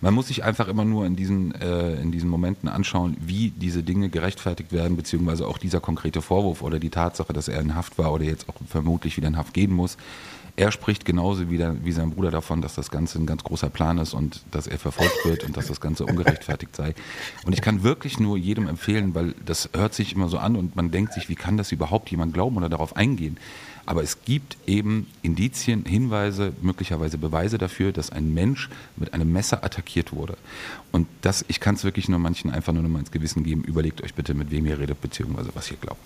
Man 0.00 0.14
muss 0.14 0.28
sich 0.28 0.44
einfach 0.44 0.68
immer 0.68 0.84
nur 0.84 1.06
in 1.06 1.16
diesen, 1.16 1.56
äh, 1.56 2.00
in 2.00 2.12
diesen 2.12 2.30
Momenten 2.30 2.68
anschauen, 2.68 3.16
wie 3.18 3.50
diese 3.50 3.82
Dinge 3.82 4.10
gerechtfertigt 4.10 4.70
werden, 4.70 4.96
beziehungsweise 4.96 5.48
auch 5.48 5.58
dieser 5.58 5.80
konkrete 5.80 6.22
Vorwurf 6.22 6.62
oder 6.62 6.78
die 6.78 6.90
Tatsache, 6.90 7.32
dass 7.32 7.48
er 7.48 7.60
in 7.60 7.74
Haft 7.74 7.98
war 7.98 8.12
oder 8.12 8.22
jetzt 8.22 8.48
auch 8.48 8.54
vermutlich 8.68 9.16
wieder 9.16 9.26
in 9.26 9.38
Haft 9.38 9.54
gehen 9.54 9.72
muss 9.72 9.96
er 10.56 10.72
spricht 10.72 11.04
genauso 11.04 11.50
wie, 11.50 11.56
der, 11.56 11.84
wie 11.84 11.92
sein 11.92 12.10
Bruder 12.10 12.30
davon, 12.30 12.62
dass 12.62 12.74
das 12.74 12.90
Ganze 12.90 13.18
ein 13.18 13.26
ganz 13.26 13.44
großer 13.44 13.70
Plan 13.70 13.98
ist 13.98 14.14
und 14.14 14.42
dass 14.50 14.66
er 14.66 14.78
verfolgt 14.78 15.24
wird 15.24 15.44
und 15.44 15.56
dass 15.56 15.66
das 15.66 15.80
Ganze 15.80 16.06
ungerechtfertigt 16.06 16.74
sei. 16.76 16.94
Und 17.44 17.52
ich 17.52 17.62
kann 17.62 17.82
wirklich 17.82 18.20
nur 18.20 18.36
jedem 18.36 18.68
empfehlen, 18.68 19.14
weil 19.14 19.34
das 19.44 19.70
hört 19.74 19.94
sich 19.94 20.14
immer 20.14 20.28
so 20.28 20.38
an 20.38 20.56
und 20.56 20.76
man 20.76 20.90
denkt 20.90 21.12
sich, 21.12 21.28
wie 21.28 21.34
kann 21.34 21.56
das 21.56 21.72
überhaupt 21.72 22.10
jemand 22.10 22.34
glauben 22.34 22.56
oder 22.56 22.68
darauf 22.68 22.96
eingehen? 22.96 23.38
Aber 23.90 24.04
es 24.04 24.22
gibt 24.24 24.56
eben 24.68 25.08
Indizien, 25.20 25.84
Hinweise, 25.84 26.52
möglicherweise 26.62 27.18
Beweise 27.18 27.58
dafür, 27.58 27.90
dass 27.90 28.10
ein 28.10 28.32
Mensch 28.32 28.70
mit 28.94 29.12
einem 29.14 29.32
Messer 29.32 29.64
attackiert 29.64 30.12
wurde. 30.12 30.34
Und 30.92 31.08
das, 31.22 31.44
ich 31.48 31.58
kann 31.58 31.74
es 31.74 31.82
wirklich 31.82 32.08
nur 32.08 32.20
manchen 32.20 32.52
einfach 32.52 32.72
nur 32.72 32.84
noch 32.84 32.88
mal 32.88 33.00
ins 33.00 33.10
Gewissen 33.10 33.42
geben. 33.42 33.64
Überlegt 33.64 34.00
euch 34.04 34.14
bitte, 34.14 34.32
mit 34.34 34.52
wem 34.52 34.64
ihr 34.66 34.78
redet, 34.78 35.00
beziehungsweise 35.00 35.48
was 35.54 35.72
ihr 35.72 35.76
glaubt. 35.76 35.98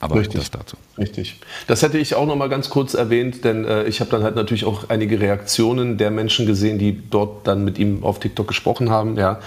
Aber 0.00 0.16
Richtig. 0.16 0.40
das 0.40 0.50
dazu. 0.50 0.76
Richtig. 0.98 1.36
Das 1.68 1.82
hätte 1.82 1.98
ich 1.98 2.16
auch 2.16 2.26
noch 2.26 2.34
mal 2.34 2.48
ganz 2.48 2.68
kurz 2.68 2.94
erwähnt, 2.94 3.44
denn 3.44 3.64
äh, 3.64 3.84
ich 3.84 4.00
habe 4.00 4.10
dann 4.10 4.24
halt 4.24 4.34
natürlich 4.34 4.64
auch 4.64 4.88
einige 4.88 5.20
Reaktionen 5.20 5.98
der 5.98 6.10
Menschen 6.10 6.46
gesehen, 6.46 6.80
die 6.80 7.00
dort 7.10 7.46
dann 7.46 7.64
mit 7.64 7.78
ihm 7.78 8.02
auf 8.02 8.18
TikTok 8.18 8.48
gesprochen 8.48 8.90
haben. 8.90 9.16
Ja, 9.16 9.38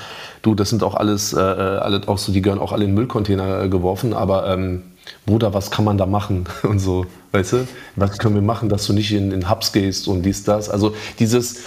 du, 0.41 0.55
das 0.55 0.69
sind 0.69 0.83
auch 0.83 0.95
alles, 0.95 1.33
äh, 1.33 1.37
äh 1.41 1.41
alle 1.41 2.07
auch 2.07 2.17
so, 2.17 2.31
die 2.31 2.41
gehören 2.41 2.59
auch 2.59 2.71
alle 2.71 2.85
in 2.85 2.91
den 2.91 2.95
Müllcontainer 2.95 3.63
äh, 3.63 3.67
geworfen, 3.67 4.13
aber 4.13 4.47
ähm, 4.47 4.83
Bruder, 5.25 5.53
was 5.53 5.71
kann 5.71 5.85
man 5.85 5.97
da 5.97 6.05
machen? 6.05 6.45
Und 6.63 6.79
so, 6.79 7.05
weißt 7.31 7.53
du, 7.53 7.67
was 7.95 8.17
können 8.17 8.35
wir 8.35 8.41
machen, 8.41 8.69
dass 8.69 8.85
du 8.85 8.93
nicht 8.93 9.11
in 9.11 9.29
den 9.29 9.49
Hubs 9.49 9.71
gehst 9.71 10.07
und 10.07 10.23
dies, 10.23 10.43
das. 10.43 10.69
Also 10.69 10.93
dieses, 11.19 11.63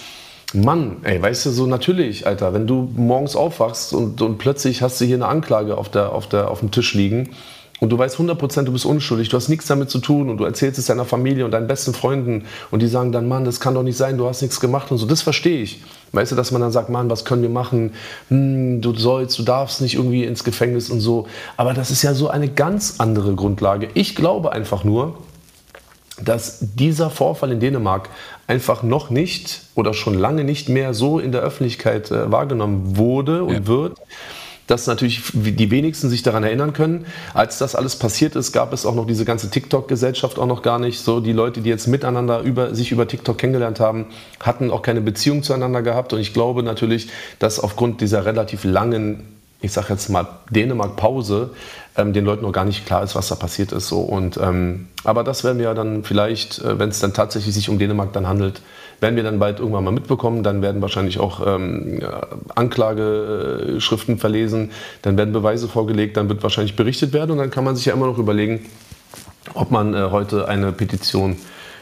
Mann, 0.55 0.99
ey, 1.03 1.21
weißt 1.21 1.47
du, 1.47 1.51
so 1.51 1.67
natürlich, 1.67 2.27
Alter, 2.27 2.55
wenn 2.55 2.67
du 2.67 2.89
morgens 2.95 3.35
aufwachst 3.35 3.93
und, 3.93 4.23
und 4.23 4.39
plötzlich 4.39 4.81
hast 4.81 5.01
du 5.01 5.05
hier 5.05 5.17
eine 5.17 5.27
Anklage 5.27 5.77
auf, 5.77 5.91
der, 5.91 6.13
auf, 6.13 6.29
der, 6.29 6.51
auf 6.51 6.61
dem 6.61 6.71
Tisch 6.71 6.95
liegen 6.95 7.31
und 7.81 7.91
du 7.91 7.99
weißt 7.99 8.17
100%, 8.17 8.63
du 8.63 8.73
bist 8.73 8.87
unschuldig, 8.87 9.29
du 9.29 9.37
hast 9.37 9.49
nichts 9.49 9.67
damit 9.67 9.91
zu 9.91 9.99
tun 9.99 10.31
und 10.31 10.39
du 10.39 10.45
erzählst 10.45 10.79
es 10.79 10.87
deiner 10.87 11.05
Familie 11.05 11.45
und 11.45 11.51
deinen 11.51 11.67
besten 11.67 11.93
Freunden 11.93 12.45
und 12.71 12.81
die 12.81 12.89
sagen 12.89 13.13
dann, 13.13 13.29
Mann, 13.29 13.45
das 13.45 13.61
kann 13.61 13.75
doch 13.75 13.83
nicht 13.83 13.97
sein, 13.97 14.17
du 14.17 14.27
hast 14.27 14.41
nichts 14.41 14.61
gemacht 14.61 14.91
und 14.91 14.99
so, 14.99 15.07
das 15.07 15.23
verstehe 15.23 15.63
ich. 15.63 15.83
Weißt 16.13 16.33
du, 16.33 16.37
dass 16.37 16.53
man 16.53 16.63
dann 16.63 16.73
sagt, 16.73 16.89
Mann, 16.89 17.11
was 17.11 17.25
können 17.25 17.43
wir 17.43 17.51
machen? 17.51 17.93
Hm, 18.29 18.81
du 18.81 18.95
sollst, 18.95 19.39
du 19.39 19.43
darfst 19.43 19.83
nicht 19.83 19.95
irgendwie 19.97 20.25
ins 20.25 20.45
Gefängnis 20.45 20.89
und 20.89 21.01
so. 21.01 21.27
Aber 21.57 21.75
das 21.75 21.91
ist 21.91 22.03
ja 22.03 22.15
so 22.15 22.29
eine 22.29 22.49
ganz 22.49 22.95
andere 22.99 23.35
Grundlage. 23.35 23.89
Ich 23.93 24.17
glaube 24.17 24.53
einfach 24.53 24.85
nur, 24.85 25.19
dass 26.23 26.59
dieser 26.61 27.11
Vorfall 27.11 27.53
in 27.53 27.61
Dänemark 27.61 28.09
einfach 28.47 28.83
noch 28.83 29.11
nicht 29.11 29.63
oder 29.75 29.93
schon 29.93 30.15
lange 30.15 30.45
nicht 30.45 30.69
mehr 30.71 30.95
so 30.95 31.19
in 31.19 31.33
der 31.33 31.43
Öffentlichkeit 31.43 32.11
äh, 32.11 32.31
wahrgenommen 32.33 32.97
wurde 32.97 33.45
und 33.45 33.53
ja. 33.53 33.67
wird 33.67 33.99
dass 34.67 34.87
natürlich 34.87 35.23
die 35.33 35.71
wenigsten 35.71 36.09
sich 36.11 36.23
daran 36.23 36.45
erinnern 36.45 36.73
können. 36.73 37.07
Als 37.35 37.59
das 37.59 37.75
alles 37.75 37.97
passiert 37.97 38.37
ist, 38.37 38.53
gab 38.53 38.73
es 38.73 38.85
auch 38.85 38.95
noch 38.95 39.07
diese 39.07 39.25
ganze 39.25 39.51
TikTok-Gesellschaft 39.51 40.39
auch 40.39 40.47
noch 40.47 40.63
gar 40.63 40.79
nicht. 40.79 41.01
So 41.01 41.21
die 41.21 41.33
Leute, 41.33 41.61
die 41.61 41.71
jetzt 41.71 41.87
miteinander 41.87 42.41
über, 42.41 42.75
sich 42.75 42.93
über 42.93 43.07
TikTok 43.07 43.39
kennengelernt 43.39 43.81
haben, 43.81 44.07
hatten 44.41 44.71
auch 44.71 44.83
keine 44.83 45.01
Beziehung 45.01 45.43
zueinander 45.43 45.83
gehabt. 45.83 46.13
Und 46.13 46.21
ich 46.21 46.33
glaube 46.33 46.63
natürlich, 46.63 47.09
dass 47.39 47.61
aufgrund 47.61 48.01
dieser 48.01 48.25
relativ 48.25 48.65
langen 48.65 49.37
ich 49.63 49.73
sage 49.73 49.89
jetzt 49.91 50.09
mal, 50.11 50.27
Dänemark-Pause 50.51 51.51
ähm, 51.97 52.13
den 52.13 52.25
Leuten 52.25 52.43
noch 52.43 52.53
gar 52.53 52.65
nicht 52.65 52.87
klar 52.87 53.03
ist, 53.03 53.15
was 53.15 53.29
da 53.29 53.35
passiert 53.35 53.73
ist. 53.73 53.89
So. 53.89 54.01
Und, 54.01 54.37
ähm, 54.37 54.89
aber 55.05 55.25
das 55.25 55.45
werden 55.45 55.59
wir 55.59 55.73
dann 55.75 56.05
vielleicht, 56.05 56.59
äh, 56.61 56.79
wenn 56.79 56.91
es 56.91 57.01
dann 57.01 57.15
tatsächlich 57.15 57.55
sich 57.55 57.69
um 57.69 57.79
Dänemark 57.79 58.13
dann 58.13 58.29
handelt, 58.29 58.61
werden 59.01 59.17
wir 59.17 59.23
dann 59.23 59.39
bald 59.39 59.59
irgendwann 59.59 59.85
mal 59.85 59.91
mitbekommen. 59.91 60.43
Dann 60.43 60.63
werden 60.63 60.83
wahrscheinlich 60.83 61.19
auch 61.19 61.47
ähm, 61.47 62.01
Anklageschriften 62.55 64.19
verlesen, 64.19 64.71
dann 65.03 65.17
werden 65.17 65.33
Beweise 65.33 65.69
vorgelegt, 65.69 66.17
dann 66.17 66.29
wird 66.29 66.43
wahrscheinlich 66.43 66.77
berichtet 66.77 67.13
werden 67.13 67.33
und 67.33 67.39
dann 67.39 67.51
kann 67.51 67.65
man 67.65 67.77
sich 67.77 67.87
ja 67.87 67.95
immer 67.95 68.07
noch 68.07 68.19
überlegen, 68.19 68.67
ob 69.55 69.71
man 69.71 69.95
äh, 69.95 70.09
heute 70.11 70.49
eine 70.49 70.73
Petition 70.73 71.37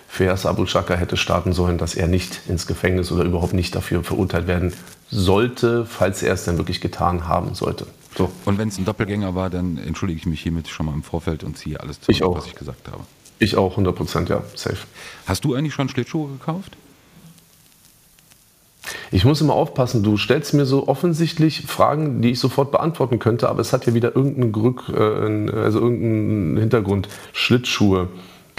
für 0.08 0.24
Yasser 0.24 0.50
Abul 0.50 0.68
Shaka 0.68 0.94
hätte 0.94 1.16
starten 1.16 1.52
sollen, 1.52 1.76
dass 1.76 1.94
er 1.94 2.06
nicht 2.06 2.42
ins 2.48 2.66
Gefängnis 2.66 3.10
oder 3.10 3.24
überhaupt 3.24 3.52
nicht 3.52 3.74
dafür 3.74 4.04
verurteilt 4.04 4.46
werden 4.46 4.72
sollte, 5.10 5.86
falls 5.86 6.22
er 6.22 6.34
es 6.34 6.44
dann 6.44 6.56
wirklich 6.56 6.80
getan 6.80 7.26
haben 7.26 7.54
sollte. 7.54 7.86
So. 8.16 8.30
Und 8.44 8.58
wenn 8.58 8.68
es 8.68 8.78
ein 8.78 8.84
Doppelgänger 8.84 9.34
war, 9.34 9.50
dann 9.50 9.76
entschuldige 9.76 10.20
ich 10.20 10.26
mich 10.26 10.40
hiermit 10.40 10.68
schon 10.68 10.86
mal 10.86 10.92
im 10.92 11.02
Vorfeld 11.02 11.42
und 11.42 11.58
ziehe 11.58 11.80
alles 11.80 12.00
zurück, 12.00 12.16
ich 12.16 12.22
was 12.22 12.46
ich 12.46 12.54
gesagt 12.54 12.86
habe. 12.88 13.02
Ich 13.40 13.56
auch, 13.56 13.72
100 13.72 13.94
Prozent, 13.96 14.28
ja, 14.28 14.42
safe. 14.54 14.78
Hast 15.26 15.44
du 15.44 15.54
eigentlich 15.54 15.74
schon 15.74 15.88
Schlittschuhe 15.88 16.30
gekauft? 16.30 16.76
Ich 19.14 19.24
muss 19.24 19.40
immer 19.40 19.54
aufpassen, 19.54 20.02
du 20.02 20.16
stellst 20.16 20.54
mir 20.54 20.66
so 20.66 20.88
offensichtlich 20.88 21.68
Fragen, 21.68 22.20
die 22.20 22.32
ich 22.32 22.40
sofort 22.40 22.72
beantworten 22.72 23.20
könnte, 23.20 23.48
aber 23.48 23.60
es 23.60 23.72
hat 23.72 23.86
ja 23.86 23.94
wieder 23.94 24.16
irgendeinen 24.16 24.50
Grück, 24.50 24.88
äh, 24.88 24.98
also 25.56 25.78
irgendeinen 25.78 26.56
Hintergrund. 26.56 27.08
Schlittschuhe. 27.32 28.08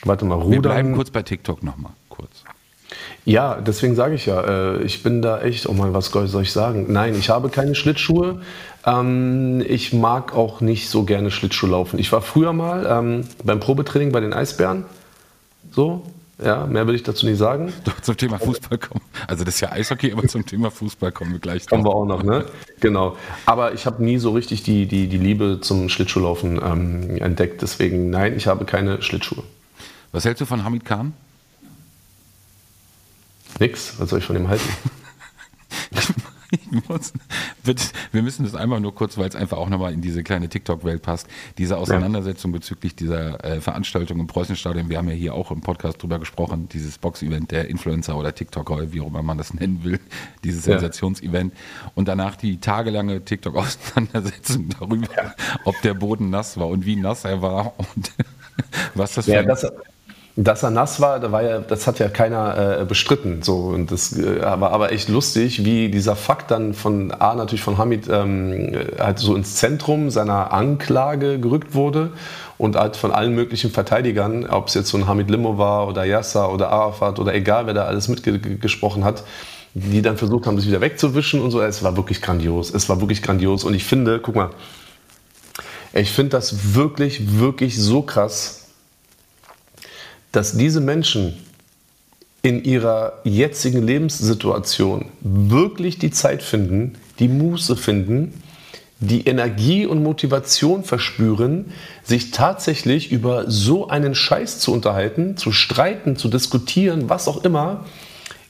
Warte 0.05 0.23
mal, 0.23 0.35
Rudern. 0.35 0.51
Wir 0.51 0.61
bleiben 0.61 0.95
kurz 0.95 1.09
bei 1.09 1.23
TikTok 1.23 1.61
nochmal, 1.61 1.91
kurz. 2.07 2.29
Ja, 3.25 3.55
deswegen 3.55 3.95
sage 3.95 4.15
ich 4.15 4.27
ja, 4.27 4.75
äh, 4.75 4.83
ich 4.83 5.03
bin 5.03 5.21
da 5.21 5.41
echt, 5.41 5.67
oh 5.67 5.73
mein, 5.73 5.93
was 5.93 6.05
soll 6.05 6.43
ich 6.43 6.53
sagen? 6.53 6.85
Nein, 6.87 7.15
ich 7.19 7.29
habe 7.29 7.49
keine 7.49 7.75
Schlittschuhe. 7.75 8.39
Ähm, 8.85 9.61
ich 9.67 9.91
mag 9.91 10.33
auch 10.33 10.61
nicht 10.61 10.87
so 10.89 11.03
gerne 11.03 11.31
Schlittschuh 11.31 11.67
laufen. 11.67 11.99
Ich 11.99 12.13
war 12.13 12.21
früher 12.21 12.53
mal 12.53 12.87
ähm, 12.89 13.27
beim 13.43 13.59
Probetraining 13.59 14.13
bei 14.13 14.21
den 14.21 14.31
Eisbären. 14.31 14.85
So, 15.73 16.03
ja, 16.43 16.65
mehr 16.67 16.85
will 16.85 16.95
ich 16.95 17.03
dazu 17.03 17.25
nicht 17.25 17.37
sagen. 17.37 17.71
Doch, 17.85 17.99
zum 18.01 18.17
Thema 18.17 18.39
Fußball 18.39 18.77
kommen. 18.77 19.01
Also 19.27 19.43
das 19.43 19.55
ist 19.55 19.61
ja 19.61 19.71
Eishockey, 19.71 20.11
aber 20.11 20.27
zum 20.27 20.45
Thema 20.45 20.69
Fußball 20.69 21.11
kommen 21.11 21.31
wir 21.31 21.39
gleich. 21.39 21.65
Kommen 21.65 21.85
wir 21.85 21.93
auch 21.93 22.05
noch, 22.05 22.23
ne? 22.23 22.45
Genau. 22.79 23.15
Aber 23.45 23.73
ich 23.73 23.85
habe 23.85 24.03
nie 24.03 24.17
so 24.17 24.31
richtig 24.31 24.63
die, 24.63 24.85
die, 24.85 25.07
die 25.07 25.17
Liebe 25.17 25.59
zum 25.61 25.87
Schlittschuhlaufen 25.87 26.59
ähm, 26.63 27.17
entdeckt. 27.17 27.61
Deswegen, 27.61 28.09
nein, 28.09 28.35
ich 28.35 28.47
habe 28.47 28.65
keine 28.65 29.01
Schlittschuhe. 29.01 29.43
Was 30.11 30.25
hältst 30.25 30.41
du 30.41 30.45
von 30.45 30.63
Hamid 30.63 30.83
Khan? 30.83 31.13
Nix. 33.59 33.95
Was 33.97 34.09
soll 34.09 34.19
ich 34.19 34.25
von 34.25 34.35
ihm 34.35 34.49
halten? 34.49 34.69
muss, 36.87 37.13
wir 38.11 38.21
müssen 38.21 38.43
das 38.43 38.55
einmal 38.55 38.79
nur 38.79 38.93
kurz, 38.93 39.17
weil 39.17 39.27
es 39.27 39.35
einfach 39.35 39.57
auch 39.57 39.69
nochmal 39.69 39.93
in 39.93 40.01
diese 40.01 40.23
kleine 40.23 40.49
TikTok-Welt 40.49 41.01
passt. 41.01 41.27
Diese 41.57 41.77
Auseinandersetzung 41.77 42.51
ja. 42.51 42.57
bezüglich 42.57 42.95
dieser 42.95 43.43
äh, 43.43 43.61
Veranstaltung 43.61 44.19
im 44.19 44.27
Preußenstadion, 44.27 44.89
wir 44.89 44.97
haben 44.97 45.09
ja 45.09 45.15
hier 45.15 45.33
auch 45.33 45.51
im 45.51 45.61
Podcast 45.61 46.01
drüber 46.01 46.19
gesprochen, 46.19 46.69
dieses 46.69 46.97
Box-Event 46.97 47.51
der 47.51 47.69
Influencer 47.69 48.17
oder 48.17 48.33
TikToker, 48.33 48.91
wie 48.93 49.01
auch 49.01 49.07
immer 49.07 49.23
man 49.23 49.37
das 49.37 49.53
nennen 49.55 49.83
will, 49.83 49.99
dieses 50.43 50.65
ja. 50.65 50.73
Sensationsevent. 50.73 51.53
Und 51.95 52.07
danach 52.07 52.35
die 52.35 52.59
tagelange 52.59 53.23
TikTok-Auseinandersetzung 53.23 54.69
darüber, 54.79 55.07
ja. 55.15 55.33
ob 55.65 55.81
der 55.81 55.93
Boden 55.93 56.29
nass 56.29 56.57
war 56.57 56.67
und 56.67 56.85
wie 56.85 56.95
nass 56.95 57.25
er 57.25 57.41
war 57.41 57.73
und 57.77 58.11
was 58.93 59.13
das 59.13 59.25
für 59.25 59.39
ein 59.39 59.47
das, 59.47 59.65
dass 60.37 60.63
er 60.63 60.69
nass 60.69 60.99
war, 60.99 61.19
da 61.21 61.31
war 61.31 61.43
ja, 61.43 61.59
das 61.59 61.87
hat 61.87 61.99
ja 61.99 62.09
keiner 62.09 62.79
äh, 62.81 62.85
bestritten. 62.85 63.41
So. 63.41 63.55
Und 63.55 63.91
das 63.91 64.17
äh, 64.17 64.41
war 64.41 64.71
aber 64.71 64.91
echt 64.91 65.07
lustig, 65.07 65.63
wie 65.63 65.89
dieser 65.89 66.17
Fakt 66.17 66.51
dann 66.51 66.73
von 66.73 67.11
A 67.11 67.35
natürlich 67.35 67.63
von 67.63 67.77
Hamid 67.77 68.09
ähm, 68.09 68.75
halt 68.99 69.19
so 69.19 69.33
ins 69.35 69.55
Zentrum 69.55 70.09
seiner 70.09 70.51
Anklage 70.51 71.39
gerückt 71.39 71.73
wurde 71.73 72.11
und 72.57 72.75
halt 72.75 72.97
von 72.97 73.11
allen 73.11 73.33
möglichen 73.33 73.71
Verteidigern, 73.71 74.45
ob 74.45 74.67
es 74.67 74.73
jetzt 74.73 74.89
so 74.89 74.97
ein 74.97 75.07
Hamid 75.07 75.29
Limo 75.29 75.57
war 75.57 75.87
oder 75.87 76.03
Yasser 76.03 76.51
oder 76.51 76.69
Arafat 76.69 77.19
oder 77.19 77.33
egal, 77.33 77.65
wer 77.65 77.73
da 77.73 77.85
alles 77.85 78.09
mitgesprochen 78.09 79.05
hat, 79.05 79.23
die 79.73 80.01
dann 80.01 80.17
versucht 80.17 80.47
haben, 80.47 80.57
das 80.57 80.67
wieder 80.67 80.81
wegzuwischen 80.81 81.39
und 81.39 81.51
so. 81.51 81.61
Es 81.61 81.81
war 81.81 81.95
wirklich 81.95 82.21
grandios. 82.21 82.73
Es 82.73 82.89
war 82.89 82.99
wirklich 82.99 83.21
grandios. 83.21 83.63
Und 83.63 83.73
ich 83.73 83.85
finde, 83.85 84.19
guck 84.19 84.35
mal, 84.35 84.49
ich 85.93 86.11
finde 86.11 86.31
das 86.31 86.75
wirklich, 86.75 87.39
wirklich 87.39 87.81
so 87.81 88.01
krass 88.01 88.64
dass 90.35 90.57
diese 90.57 90.81
Menschen 90.81 91.33
in 92.41 92.63
ihrer 92.63 93.13
jetzigen 93.23 93.81
Lebenssituation 93.81 95.05
wirklich 95.21 95.97
die 95.97 96.11
Zeit 96.11 96.43
finden, 96.43 96.93
die 97.19 97.27
Muße 97.27 97.75
finden, 97.75 98.33
die 98.99 99.25
Energie 99.27 99.85
und 99.85 100.03
Motivation 100.03 100.83
verspüren, 100.83 101.71
sich 102.03 102.31
tatsächlich 102.31 103.11
über 103.11 103.49
so 103.49 103.87
einen 103.87 104.13
Scheiß 104.13 104.59
zu 104.59 104.73
unterhalten, 104.73 105.37
zu 105.37 105.51
streiten, 105.51 106.17
zu 106.17 106.27
diskutieren, 106.27 107.09
was 107.09 107.27
auch 107.27 107.43
immer, 107.43 107.85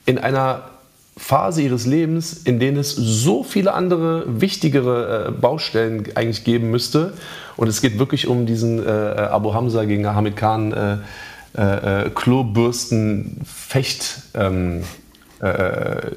in 0.06 0.18
einer 0.18 0.70
Phase 1.18 1.62
ihres 1.62 1.86
Lebens, 1.86 2.34
in 2.34 2.60
denen 2.60 2.78
es 2.78 2.94
so 2.94 3.44
viele 3.44 3.74
andere 3.74 4.42
wichtigere 4.42 5.28
äh, 5.28 5.32
Baustellen 5.32 6.04
eigentlich 6.16 6.44
geben 6.44 6.70
müsste. 6.70 7.14
Und 7.56 7.70
es 7.70 7.82
geht 7.82 7.98
wirklich 7.98 8.28
um 8.28 8.46
diesen 8.46 8.86
äh, 8.86 8.90
Abu 8.90 9.54
Hamza 9.54 9.86
gegen 9.86 10.06
Hamid 10.06 10.36
Khan. 10.36 10.74
Äh, 10.74 10.98
äh, 11.58 12.06
äh, 12.06 12.10
Klobürsten-Fecht-Kampf. 12.10 14.34
Ähm, 14.34 14.84
äh, 15.40 16.12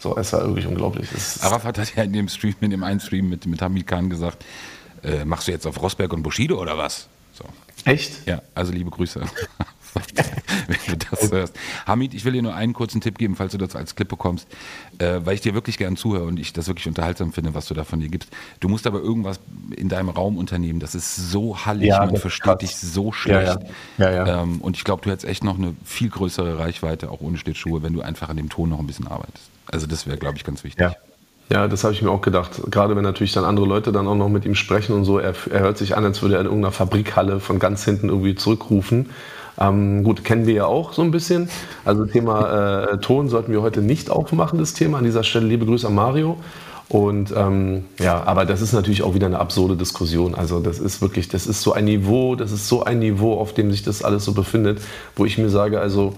so, 0.00 0.16
es 0.16 0.32
war 0.32 0.46
wirklich 0.46 0.66
unglaublich. 0.66 1.08
Arafat 1.40 1.78
hat 1.78 1.96
ja 1.96 2.04
in 2.04 2.12
dem 2.12 2.28
Stream, 2.28 2.54
in 2.60 2.70
dem 2.70 2.84
einen 2.84 3.00
Stream 3.00 3.28
mit, 3.28 3.46
mit 3.46 3.60
Hamid 3.60 3.86
Khan 3.86 4.08
gesagt, 4.08 4.44
äh, 5.02 5.24
machst 5.24 5.48
du 5.48 5.52
jetzt 5.52 5.66
auf 5.66 5.82
Rosberg 5.82 6.12
und 6.12 6.22
Bushido 6.22 6.60
oder 6.60 6.78
was? 6.78 7.08
So. 7.32 7.44
Echt? 7.84 8.26
Ja, 8.26 8.42
also 8.54 8.72
liebe 8.72 8.90
Grüße. 8.90 9.20
wenn 10.66 10.98
du 10.98 11.06
das 11.10 11.30
hörst. 11.30 11.54
Hamid, 11.86 12.14
ich 12.14 12.24
will 12.24 12.32
dir 12.32 12.42
nur 12.42 12.54
einen 12.54 12.72
kurzen 12.72 13.00
Tipp 13.00 13.18
geben, 13.18 13.36
falls 13.36 13.52
du 13.52 13.58
das 13.58 13.76
als 13.76 13.94
Clip 13.94 14.08
bekommst, 14.08 14.46
äh, 14.98 15.20
weil 15.24 15.34
ich 15.34 15.40
dir 15.40 15.54
wirklich 15.54 15.78
gern 15.78 15.96
zuhöre 15.96 16.24
und 16.24 16.38
ich 16.38 16.52
das 16.52 16.68
wirklich 16.68 16.86
unterhaltsam 16.86 17.32
finde, 17.32 17.54
was 17.54 17.66
du 17.66 17.74
da 17.74 17.84
von 17.84 18.00
dir 18.00 18.08
gibst. 18.08 18.30
Du 18.60 18.68
musst 18.68 18.86
aber 18.86 19.00
irgendwas 19.00 19.40
in 19.76 19.88
deinem 19.88 20.08
Raum 20.08 20.36
unternehmen. 20.36 20.80
Das 20.80 20.94
ist 20.94 21.16
so 21.16 21.64
hallig, 21.64 21.88
ja, 21.88 22.04
man 22.04 22.16
versteht 22.16 22.62
dich 22.62 22.76
so 22.76 23.12
schlecht. 23.12 23.58
Ja, 23.98 24.10
ja. 24.10 24.42
Ähm, 24.42 24.60
und 24.60 24.76
ich 24.76 24.84
glaube, 24.84 25.02
du 25.02 25.10
hättest 25.10 25.26
echt 25.26 25.44
noch 25.44 25.58
eine 25.58 25.74
viel 25.84 26.08
größere 26.08 26.58
Reichweite, 26.58 27.10
auch 27.10 27.20
ohne 27.20 27.38
Schlittschuhe, 27.38 27.82
wenn 27.82 27.92
du 27.92 28.02
einfach 28.02 28.28
an 28.28 28.36
dem 28.36 28.48
Ton 28.48 28.68
noch 28.68 28.78
ein 28.78 28.86
bisschen 28.86 29.06
arbeitest. 29.06 29.50
Also 29.66 29.86
das 29.86 30.06
wäre, 30.06 30.16
glaube 30.16 30.36
ich, 30.36 30.44
ganz 30.44 30.64
wichtig. 30.64 30.80
Ja. 30.80 30.94
Das 31.48 31.82
habe 31.82 31.94
ich 31.94 32.02
mir 32.02 32.10
auch 32.10 32.20
gedacht. 32.20 32.60
Gerade 32.70 32.94
wenn 32.94 33.02
natürlich 33.02 33.32
dann 33.32 33.44
andere 33.44 33.64
Leute 33.64 33.90
dann 33.90 34.06
auch 34.06 34.14
noch 34.14 34.28
mit 34.28 34.44
ihm 34.44 34.54
sprechen 34.54 34.94
und 34.94 35.06
so. 35.06 35.18
Er, 35.18 35.34
er 35.50 35.60
hört 35.60 35.78
sich 35.78 35.96
an, 35.96 36.04
als 36.04 36.20
würde 36.20 36.34
er 36.34 36.40
in 36.42 36.46
irgendeiner 36.46 36.72
Fabrikhalle 36.72 37.40
von 37.40 37.58
ganz 37.58 37.86
hinten 37.86 38.10
irgendwie 38.10 38.34
zurückrufen. 38.34 39.08
Ähm, 39.60 40.04
gut, 40.04 40.24
kennen 40.24 40.46
wir 40.46 40.54
ja 40.54 40.66
auch 40.66 40.92
so 40.92 41.02
ein 41.02 41.10
bisschen. 41.10 41.48
Also 41.84 42.06
Thema 42.06 42.92
äh, 42.92 42.98
Ton 42.98 43.28
sollten 43.28 43.52
wir 43.52 43.62
heute 43.62 43.82
nicht 43.82 44.10
aufmachen, 44.10 44.58
das 44.58 44.74
Thema. 44.74 44.98
An 44.98 45.04
dieser 45.04 45.24
Stelle 45.24 45.46
liebe 45.46 45.66
Grüße 45.66 45.86
an 45.86 45.94
Mario. 45.94 46.36
Und 46.88 47.34
ähm, 47.36 47.84
ja, 47.98 48.22
aber 48.24 48.46
das 48.46 48.62
ist 48.62 48.72
natürlich 48.72 49.02
auch 49.02 49.14
wieder 49.14 49.26
eine 49.26 49.38
absurde 49.38 49.76
Diskussion. 49.76 50.34
Also 50.34 50.60
das 50.60 50.78
ist 50.78 51.02
wirklich, 51.02 51.28
das 51.28 51.46
ist 51.46 51.60
so 51.60 51.74
ein 51.74 51.84
Niveau, 51.84 52.34
das 52.34 52.50
ist 52.50 52.66
so 52.66 52.82
ein 52.82 53.00
Niveau, 53.00 53.34
auf 53.34 53.52
dem 53.52 53.70
sich 53.70 53.82
das 53.82 54.02
alles 54.02 54.24
so 54.24 54.32
befindet, 54.32 54.80
wo 55.14 55.26
ich 55.26 55.36
mir 55.36 55.50
sage, 55.50 55.80
also 55.80 56.14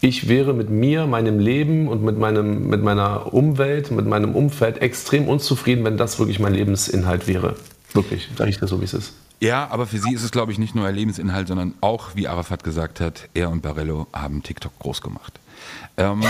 ich 0.00 0.28
wäre 0.28 0.54
mit 0.54 0.70
mir, 0.70 1.06
meinem 1.06 1.38
Leben 1.40 1.88
und 1.88 2.02
mit, 2.02 2.18
meinem, 2.18 2.68
mit 2.68 2.82
meiner 2.82 3.34
Umwelt, 3.34 3.90
mit 3.90 4.06
meinem 4.06 4.34
Umfeld 4.34 4.80
extrem 4.80 5.28
unzufrieden, 5.28 5.84
wenn 5.84 5.96
das 5.96 6.18
wirklich 6.18 6.38
mein 6.38 6.54
Lebensinhalt 6.54 7.26
wäre. 7.26 7.56
Wirklich, 7.92 8.28
sage 8.36 8.48
ich 8.48 8.58
das 8.58 8.70
so, 8.70 8.80
wie 8.80 8.84
es 8.84 8.94
ist. 8.94 9.12
Ja, 9.40 9.68
aber 9.70 9.86
für 9.86 9.98
sie 9.98 10.12
ist 10.14 10.24
es, 10.24 10.32
glaube 10.32 10.52
ich, 10.52 10.58
nicht 10.58 10.74
nur 10.74 10.86
ihr 10.86 10.92
Lebensinhalt, 10.92 11.48
sondern 11.48 11.74
auch, 11.80 12.16
wie 12.16 12.26
Arafat 12.26 12.64
gesagt 12.64 13.00
hat, 13.00 13.28
er 13.34 13.50
und 13.50 13.62
Barello 13.62 14.08
haben 14.12 14.42
TikTok 14.42 14.76
groß 14.78 15.00
gemacht. 15.00 15.38
Ähm, 15.96 16.22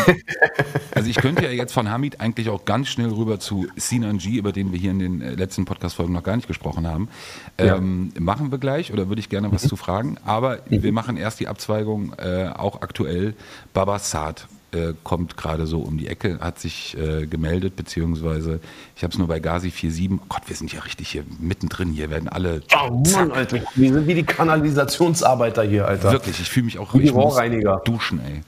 also 0.94 1.08
ich 1.08 1.16
könnte 1.16 1.44
ja 1.44 1.50
jetzt 1.50 1.72
von 1.72 1.90
Hamid 1.90 2.20
eigentlich 2.20 2.48
auch 2.48 2.64
ganz 2.64 2.88
schnell 2.88 3.08
rüber 3.08 3.40
zu 3.40 3.66
Sinan 3.76 4.18
G, 4.18 4.36
über 4.36 4.52
den 4.52 4.72
wir 4.72 4.78
hier 4.78 4.90
in 4.90 4.98
den 4.98 5.20
äh, 5.22 5.34
letzten 5.34 5.64
Podcast-Folgen 5.64 6.12
noch 6.12 6.22
gar 6.22 6.36
nicht 6.36 6.48
gesprochen 6.48 6.86
haben. 6.86 7.08
Ähm, 7.56 8.12
ja. 8.14 8.20
Machen 8.20 8.50
wir 8.50 8.58
gleich 8.58 8.92
oder 8.92 9.08
würde 9.08 9.20
ich 9.20 9.28
gerne 9.28 9.52
was 9.52 9.64
mhm. 9.64 9.68
zu 9.68 9.76
fragen. 9.76 10.16
Aber 10.24 10.58
mhm. 10.68 10.82
wir 10.82 10.92
machen 10.92 11.16
erst 11.16 11.40
die 11.40 11.48
Abzweigung, 11.48 12.14
äh, 12.18 12.48
auch 12.54 12.82
aktuell, 12.82 13.34
Baba 13.72 13.98
Saad 13.98 14.48
äh, 14.72 14.92
kommt 15.02 15.36
gerade 15.36 15.66
so 15.66 15.80
um 15.80 15.96
die 15.98 16.08
Ecke, 16.08 16.38
hat 16.40 16.58
sich 16.58 16.96
äh, 16.98 17.26
gemeldet, 17.26 17.76
beziehungsweise 17.76 18.60
ich 18.96 19.02
habe 19.02 19.12
es 19.12 19.18
nur 19.18 19.28
bei 19.28 19.40
Gazi 19.40 19.70
47. 19.70 20.20
Oh 20.20 20.24
Gott, 20.28 20.42
wir 20.46 20.56
sind 20.56 20.72
ja 20.72 20.80
richtig 20.80 21.08
hier 21.08 21.24
mittendrin. 21.40 21.92
Hier 21.92 22.10
werden 22.10 22.28
alle. 22.28 22.62
Oh 22.74 23.02
Mann, 23.12 23.32
Alter. 23.32 23.60
Wir 23.74 23.92
sind 23.92 24.06
wie 24.06 24.14
die 24.14 24.24
Kanalisationsarbeiter 24.24 25.62
hier, 25.62 25.86
Alter. 25.86 26.12
Wirklich, 26.12 26.40
ich 26.40 26.48
fühle 26.50 26.66
mich 26.66 26.78
auch 26.78 26.92
wie 26.94 27.00
die 27.00 27.08
Rohrreiniger. 27.08 27.80
duschen, 27.84 28.20
ey. 28.20 28.42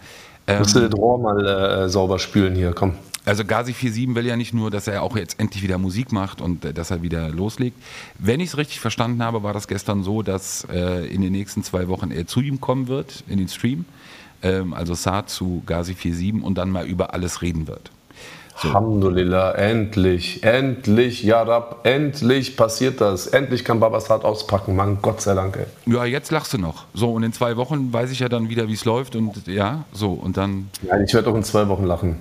Ähm, 0.46 0.59
Musst 0.59 0.74
du 0.74 0.80
das 0.80 0.98
Rohr 0.98 1.18
mal 1.18 1.46
äh, 1.46 1.88
sauber 1.88 2.18
spülen 2.18 2.54
hier, 2.54 2.72
komm. 2.72 2.94
Also 3.24 3.44
Gazi 3.44 3.72
47 3.72 4.14
will 4.14 4.26
ja 4.26 4.37
nicht 4.37 4.54
nur, 4.54 4.70
dass 4.70 4.88
er 4.88 5.02
auch 5.02 5.16
jetzt 5.16 5.38
endlich 5.38 5.62
wieder 5.62 5.78
Musik 5.78 6.11
macht 6.11 6.40
und 6.40 6.64
äh, 6.64 6.72
dass 6.72 6.90
er 6.90 7.02
wieder 7.02 7.28
loslegt. 7.28 7.78
Wenn 8.18 8.40
ich 8.40 8.48
es 8.48 8.56
richtig 8.56 8.80
verstanden 8.80 9.22
habe, 9.22 9.42
war 9.42 9.52
das 9.52 9.68
gestern 9.68 10.02
so, 10.02 10.22
dass 10.22 10.66
äh, 10.72 11.06
in 11.06 11.20
den 11.20 11.33
nächsten 11.33 11.62
zwei 11.62 11.88
Wochen 11.88 12.11
er 12.11 12.26
zu 12.26 12.40
ihm 12.40 12.61
kommen 12.61 12.88
wird, 12.88 13.24
in 13.28 13.38
den 13.38 13.48
Stream 13.48 13.85
ähm, 14.42 14.74
also 14.74 14.94
Saad 14.94 15.31
zu 15.31 15.62
Gazi 15.66 15.94
47 15.94 16.42
und 16.42 16.57
dann 16.57 16.70
mal 16.70 16.87
über 16.87 17.14
alles 17.14 17.42
reden 17.42 17.68
wird. 17.68 17.90
So. 18.57 18.68
Alhamdulillah, 18.68 19.53
endlich, 19.53 20.42
endlich, 20.42 21.22
ja 21.22 21.42
Rab, 21.42 21.87
endlich 21.87 22.59
passiert 22.59 23.00
das. 23.00 23.26
Endlich 23.26 23.64
kann 23.64 23.81
Babas 23.81 24.11
hart 24.11 24.24
auspacken, 24.24 24.76
Mann, 24.76 24.98
Gott 25.00 25.22
sei 25.22 25.35
Dank. 25.35 25.57
Ey. 25.57 25.94
Ja, 25.94 26.05
jetzt 26.05 26.31
lachst 26.31 26.53
du 26.53 26.59
noch. 26.59 26.85
So, 26.92 27.12
und 27.12 27.22
in 27.22 27.33
zwei 27.33 27.57
Wochen 27.57 27.90
weiß 27.90 28.11
ich 28.11 28.20
ja 28.20 28.29
dann 28.29 28.50
wieder, 28.50 28.68
wie 28.68 28.74
es 28.74 28.85
läuft 28.85 29.16
und 29.16 29.46
ja, 29.46 29.85
so, 29.92 30.12
und 30.12 30.37
dann. 30.37 30.68
Nein, 30.83 31.05
ich 31.07 31.14
werde 31.14 31.31
auch 31.31 31.37
in 31.37 31.42
zwei 31.42 31.68
Wochen 31.68 31.85
lachen. 31.85 32.18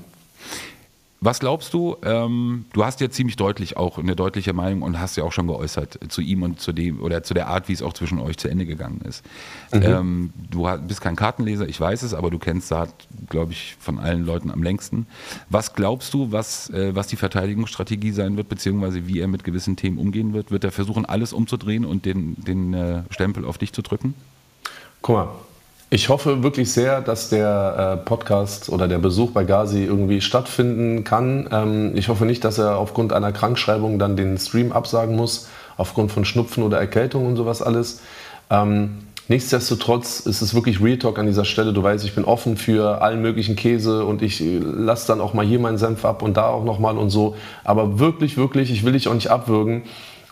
Was 1.21 1.41
glaubst 1.41 1.73
du? 1.73 1.97
Ähm, 2.03 2.65
du 2.71 2.86
hast 2.86 3.01
ja 3.01 3.10
ziemlich 3.10 3.36
deutlich 3.36 3.75
auch 3.75 3.97
eine 3.97 4.15
deutliche 4.15 4.53
Meinung 4.53 4.84
und 4.84 4.99
hast 4.99 5.17
ja 5.17 5.25
auch 5.25 5.34
schon 5.34 5.47
geäußert 5.47 5.99
zu 6.08 6.21
ihm 6.21 6.43
und 6.43 6.62
zu 6.62 6.71
dem 6.71 7.01
oder 7.01 7.23
zu 7.23 7.34
der 7.34 7.47
Art, 7.47 7.67
wie 7.67 7.73
es 7.73 7.82
auch 7.82 7.91
zwischen 7.91 8.19
euch 8.19 8.38
zu 8.38 8.47
Ende 8.47 8.65
gegangen 8.65 9.01
ist. 9.01 9.25
Mhm. 9.73 9.82
Ähm, 9.84 10.34
du 10.49 10.65
bist 10.88 11.01
kein 11.01 11.17
Kartenleser, 11.17 11.67
ich 11.67 11.79
weiß 11.79 12.03
es, 12.03 12.13
aber 12.13 12.32
du 12.32 12.39
kennst 12.39 12.69
Saad, 12.69 12.93
glaube 13.29 13.51
ich, 13.51 13.75
von 13.79 13.99
allen 13.99 14.25
Leuten 14.25 14.49
am 14.49 14.63
längsten. 14.63 15.08
Was 15.49 15.73
glaubst 15.73 16.13
du, 16.13 16.32
was, 16.32 16.69
äh, 16.69 16.95
was 16.95 17.08
die 17.08 17.17
Verteidigungsstrategie 17.17 18.12
sein 18.12 18.38
wird, 18.38 18.47
beziehungsweise 18.47 19.05
wie 19.08 19.19
er 19.19 19.27
mit 19.27 19.43
gewissen 19.43 19.75
Themen 19.75 19.97
umgehen 19.97 20.34
wird? 20.34 20.51
Wird 20.51 20.63
er 20.63 20.71
versuchen, 20.71 21.05
alles 21.05 21.34
umzudrehen 21.34 21.84
und 21.84 22.05
den, 22.05 22.36
den 22.38 22.73
äh, 22.73 23.03
Stempel 23.10 23.43
auf 23.43 23.58
dich 23.58 23.73
zu 23.73 23.82
drücken? 23.82 24.13
Guck 25.01 25.15
mal, 25.15 25.29
ich 25.91 26.10
hoffe 26.10 26.43
wirklich 26.43 26.71
sehr, 26.71 27.02
dass 27.02 27.30
der 27.30 27.97
äh, 27.99 28.06
Podcast 28.06 28.69
oder 28.69 28.88
der 28.88 28.99
Besuch 28.99 29.32
bei 29.32 29.43
Gazi 29.43 29.84
irgendwie 29.84 30.21
stattfinden 30.21 31.04
kann. 31.04 31.49
Ähm, 31.52 31.91
ich 31.95 32.10
hoffe 32.10 32.25
nicht, 32.25 32.43
dass 32.43 32.60
er 32.60 32.78
aufgrund 32.78 33.12
einer 33.12 33.32
Krankschreibung 33.32 33.97
dann 33.97 34.15
den 34.15 34.38
Stream 34.38 34.71
absagen 34.71 35.15
muss, 35.15 35.49
aufgrund 35.78 36.12
von 36.12 36.25
Schnupfen 36.25 36.63
oder 36.63 36.78
Erkältung 36.78 37.25
und 37.25 37.38
sowas 37.38 37.63
alles. 37.63 38.02
Ähm, 38.52 38.99
nichtsdestotrotz 39.30 40.19
ist 40.19 40.43
es 40.43 40.54
wirklich 40.54 40.80
Real 40.80 40.99
Talk 40.99 41.17
an 41.17 41.25
dieser 41.25 41.45
Stelle. 41.45 41.73
Du 41.73 41.82
weißt, 41.82 42.06
ich 42.06 42.13
bin 42.13 42.23
offen 42.23 42.56
für 42.56 43.02
allen 43.02 43.23
möglichen 43.23 43.56
Käse 43.56 44.06
und 44.06 44.21
ich 44.21 44.41
äh, 44.41 44.60
lasse 44.60 45.08
dann 45.08 45.21
auch 45.21 45.34
mal 45.34 45.45
hier 45.45 45.58
meinen 45.58 45.80
Senf 45.80 46.06
ab 46.06 46.21
und 46.21 46.38
da 46.38 46.49
auch 46.49 46.65
nochmal 46.65 46.99
und 46.99 47.10
so. 47.10 47.36
Aber 47.63 47.97
wirklich, 47.97 48.38
wirklich, 48.38 48.69
ich 48.69 48.86
will 48.86 48.93
dich 48.93 49.08
auch 49.08 49.15
nicht 49.15 49.32
abwürgen. 49.32 49.84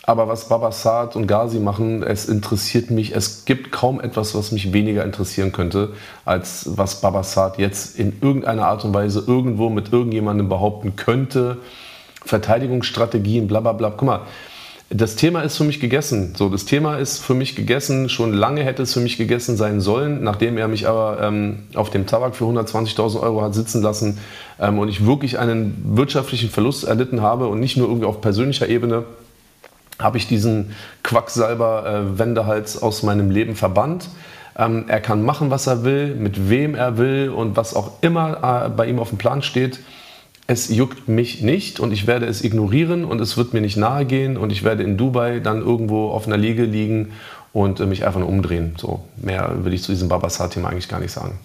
Aber 0.09 0.29
was 0.29 0.47
Babasat 0.47 1.17
und 1.17 1.27
Ghazi 1.27 1.59
machen, 1.59 2.01
es 2.01 2.27
interessiert 2.27 2.91
mich. 2.91 3.13
Es 3.13 3.43
gibt 3.43 3.73
kaum 3.73 3.99
etwas, 3.99 4.33
was 4.35 4.53
mich 4.53 4.71
weniger 4.71 5.03
interessieren 5.03 5.51
könnte, 5.51 5.89
als 6.23 6.77
was 6.77 7.01
Babasat 7.01 7.59
jetzt 7.59 7.99
in 7.99 8.13
irgendeiner 8.21 8.67
Art 8.67 8.85
und 8.85 8.93
Weise 8.93 9.21
irgendwo 9.27 9.69
mit 9.69 9.91
irgendjemandem 9.91 10.47
behaupten 10.47 10.95
könnte. 10.95 11.57
Verteidigungsstrategien, 12.23 13.47
bla 13.47 13.59
bla 13.59 13.73
bla. 13.73 13.89
Guck 13.89 14.03
mal, 14.03 14.21
das 14.89 15.17
Thema 15.17 15.41
ist 15.41 15.57
für 15.57 15.65
mich 15.65 15.81
gegessen. 15.81 16.35
So, 16.37 16.47
das 16.47 16.63
Thema 16.63 16.95
ist 16.95 17.19
für 17.19 17.33
mich 17.33 17.57
gegessen. 17.57 18.07
Schon 18.07 18.31
lange 18.31 18.63
hätte 18.63 18.83
es 18.83 18.93
für 18.93 19.01
mich 19.01 19.17
gegessen 19.17 19.57
sein 19.57 19.81
sollen, 19.81 20.23
nachdem 20.23 20.57
er 20.57 20.69
mich 20.69 20.87
aber 20.87 21.21
ähm, 21.21 21.63
auf 21.75 21.89
dem 21.89 22.05
Tabak 22.05 22.33
für 22.33 22.45
120.000 22.45 23.19
Euro 23.19 23.41
hat 23.41 23.53
sitzen 23.53 23.81
lassen 23.81 24.19
ähm, 24.57 24.79
und 24.79 24.87
ich 24.87 25.05
wirklich 25.05 25.37
einen 25.37 25.83
wirtschaftlichen 25.97 26.49
Verlust 26.49 26.85
erlitten 26.85 27.21
habe 27.21 27.47
und 27.47 27.59
nicht 27.59 27.75
nur 27.75 27.89
irgendwie 27.89 28.07
auf 28.07 28.21
persönlicher 28.21 28.69
Ebene 28.69 29.03
habe 29.99 30.17
ich 30.17 30.27
diesen 30.27 30.73
Quacksalber 31.03 32.05
äh, 32.19 32.81
aus 32.81 33.03
meinem 33.03 33.31
Leben 33.31 33.55
verbannt. 33.55 34.09
Ähm, 34.57 34.85
er 34.87 35.01
kann 35.01 35.23
machen, 35.23 35.49
was 35.49 35.67
er 35.67 35.83
will, 35.83 36.15
mit 36.15 36.49
wem 36.49 36.75
er 36.75 36.97
will 36.97 37.29
und 37.29 37.55
was 37.55 37.75
auch 37.75 37.91
immer 38.01 38.65
äh, 38.65 38.69
bei 38.69 38.87
ihm 38.87 38.99
auf 38.99 39.09
dem 39.09 39.17
Plan 39.17 39.41
steht. 39.41 39.79
Es 40.47 40.69
juckt 40.69 41.07
mich 41.07 41.41
nicht 41.41 41.79
und 41.79 41.91
ich 41.91 42.07
werde 42.07 42.25
es 42.25 42.43
ignorieren 42.43 43.03
und 43.03 43.19
es 43.19 43.37
wird 43.37 43.53
mir 43.53 43.61
nicht 43.61 43.77
nahe 43.77 44.05
gehen 44.05 44.37
und 44.37 44.51
ich 44.51 44.63
werde 44.63 44.83
in 44.83 44.97
Dubai 44.97 45.39
dann 45.39 45.61
irgendwo 45.61 46.09
auf 46.09 46.25
einer 46.25 46.37
Liege 46.37 46.63
liegen 46.63 47.11
und 47.53 47.79
äh, 47.79 47.85
mich 47.85 48.05
einfach 48.05 48.19
nur 48.19 48.29
umdrehen. 48.29 48.73
So, 48.77 49.03
mehr 49.17 49.63
will 49.63 49.73
ich 49.73 49.83
zu 49.83 49.91
diesem 49.91 50.09
Babasar-Thema 50.09 50.69
eigentlich 50.69 50.89
gar 50.89 50.99
nicht 50.99 51.11
sagen. 51.11 51.39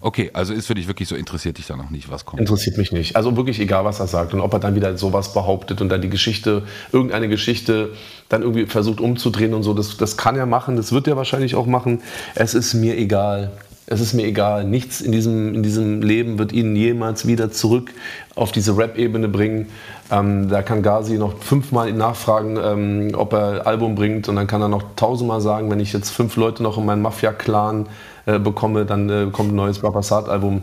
Okay, 0.00 0.30
also 0.32 0.52
ist 0.52 0.66
für 0.66 0.74
dich 0.74 0.88
wirklich 0.88 1.08
so, 1.08 1.16
interessiert 1.16 1.58
dich 1.58 1.66
da 1.66 1.76
noch 1.76 1.90
nicht, 1.90 2.10
was 2.10 2.24
kommt? 2.24 2.40
Interessiert 2.40 2.78
mich 2.78 2.92
nicht. 2.92 3.16
Also 3.16 3.36
wirklich 3.36 3.60
egal, 3.60 3.84
was 3.84 4.00
er 4.00 4.06
sagt. 4.06 4.34
Und 4.34 4.40
ob 4.40 4.52
er 4.52 4.58
dann 4.58 4.74
wieder 4.74 4.96
sowas 4.96 5.32
behauptet 5.32 5.80
und 5.80 5.88
dann 5.88 6.02
die 6.02 6.10
Geschichte, 6.10 6.62
irgendeine 6.92 7.28
Geschichte 7.28 7.90
dann 8.28 8.42
irgendwie 8.42 8.66
versucht 8.66 9.00
umzudrehen 9.00 9.54
und 9.54 9.62
so, 9.62 9.74
das, 9.74 9.96
das 9.96 10.16
kann 10.16 10.36
er 10.36 10.46
machen, 10.46 10.76
das 10.76 10.92
wird 10.92 11.06
er 11.06 11.16
wahrscheinlich 11.16 11.54
auch 11.54 11.66
machen. 11.66 12.02
Es 12.34 12.54
ist 12.54 12.74
mir 12.74 12.96
egal. 12.96 13.52
Es 13.86 14.00
ist 14.00 14.14
mir 14.14 14.24
egal. 14.24 14.64
Nichts 14.64 15.00
in 15.00 15.12
diesem, 15.12 15.54
in 15.54 15.62
diesem 15.62 16.02
Leben 16.02 16.38
wird 16.38 16.52
ihn 16.52 16.74
jemals 16.76 17.26
wieder 17.26 17.50
zurück 17.50 17.90
auf 18.34 18.52
diese 18.52 18.76
Rap-Ebene 18.76 19.28
bringen. 19.28 19.68
Ähm, 20.10 20.48
da 20.48 20.62
kann 20.62 20.82
Gazi 20.82 21.18
noch 21.18 21.38
fünfmal 21.42 21.92
nachfragen, 21.92 22.58
ähm, 22.62 23.12
ob 23.14 23.32
er 23.32 23.66
Album 23.66 23.94
bringt. 23.94 24.28
Und 24.28 24.36
dann 24.36 24.46
kann 24.46 24.62
er 24.62 24.68
noch 24.68 24.82
tausendmal 24.96 25.40
sagen, 25.40 25.70
wenn 25.70 25.80
ich 25.80 25.92
jetzt 25.92 26.10
fünf 26.10 26.36
Leute 26.36 26.62
noch 26.62 26.78
in 26.78 26.86
meinen 26.86 27.02
Mafia-Clan 27.02 27.86
äh, 28.26 28.38
bekomme, 28.38 28.84
dann 28.84 29.08
äh, 29.10 29.26
kommt 29.32 29.52
ein 29.52 29.56
neues 29.56 29.80
Babasat-Album. 29.80 30.62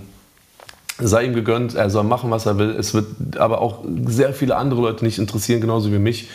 Sei 1.02 1.24
ihm 1.24 1.34
gegönnt, 1.34 1.76
er 1.76 1.90
soll 1.90 2.04
machen, 2.04 2.30
was 2.30 2.46
er 2.46 2.58
will. 2.58 2.72
Es 2.72 2.94
wird 2.94 3.38
aber 3.38 3.62
auch 3.62 3.84
sehr 4.06 4.34
viele 4.34 4.58
andere 4.58 4.82
Leute 4.82 5.06
nicht 5.06 5.18
interessieren, 5.18 5.62
genauso 5.62 5.92
wie 5.92 6.00
mich. 6.00 6.30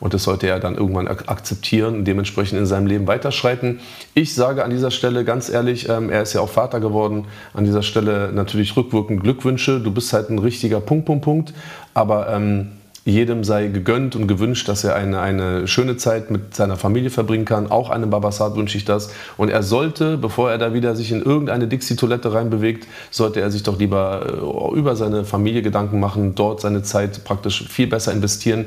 Und 0.00 0.14
das 0.14 0.24
sollte 0.24 0.46
er 0.46 0.58
dann 0.60 0.76
irgendwann 0.76 1.08
akzeptieren 1.08 1.94
und 1.94 2.04
dementsprechend 2.06 2.58
in 2.58 2.64
seinem 2.64 2.86
Leben 2.86 3.06
weiterschreiten. 3.06 3.80
Ich 4.14 4.34
sage 4.34 4.64
an 4.64 4.70
dieser 4.70 4.90
Stelle 4.90 5.24
ganz 5.24 5.50
ehrlich, 5.50 5.88
ähm, 5.90 6.10
er 6.10 6.22
ist 6.22 6.32
ja 6.32 6.40
auch 6.40 6.48
Vater 6.48 6.80
geworden. 6.80 7.26
An 7.52 7.64
dieser 7.64 7.82
Stelle 7.82 8.32
natürlich 8.32 8.76
rückwirkend 8.76 9.22
Glückwünsche. 9.22 9.78
Du 9.80 9.90
bist 9.90 10.12
halt 10.14 10.30
ein 10.30 10.38
richtiger 10.38 10.80
Punkt, 10.80 11.04
Punkt, 11.04 11.24
Punkt. 11.24 11.54
Aber 11.92 12.30
ähm, 12.30 12.68
jedem 13.04 13.44
sei 13.44 13.68
gegönnt 13.68 14.14
und 14.14 14.26
gewünscht, 14.26 14.68
dass 14.68 14.84
er 14.84 14.94
eine, 14.94 15.20
eine 15.20 15.66
schöne 15.66 15.96
Zeit 15.96 16.30
mit 16.30 16.54
seiner 16.54 16.76
Familie 16.76 17.10
verbringen 17.10 17.44
kann. 17.44 17.70
Auch 17.70 17.90
einem 17.90 18.10
Babasat 18.10 18.56
wünsche 18.56 18.76
ich 18.76 18.84
das. 18.84 19.10
Und 19.36 19.48
er 19.48 19.62
sollte, 19.62 20.18
bevor 20.18 20.50
er 20.50 20.58
da 20.58 20.74
wieder 20.74 20.94
sich 20.94 21.10
in 21.10 21.22
irgendeine 21.22 21.66
Dixie-Toilette 21.66 22.32
reinbewegt, 22.32 22.86
sollte 23.10 23.40
er 23.40 23.50
sich 23.50 23.62
doch 23.62 23.78
lieber 23.78 24.72
äh, 24.74 24.78
über 24.78 24.96
seine 24.96 25.24
Familie 25.24 25.62
Gedanken 25.62 25.98
machen, 25.98 26.34
dort 26.34 26.60
seine 26.60 26.82
Zeit 26.82 27.24
praktisch 27.24 27.66
viel 27.68 27.86
besser 27.86 28.12
investieren 28.12 28.66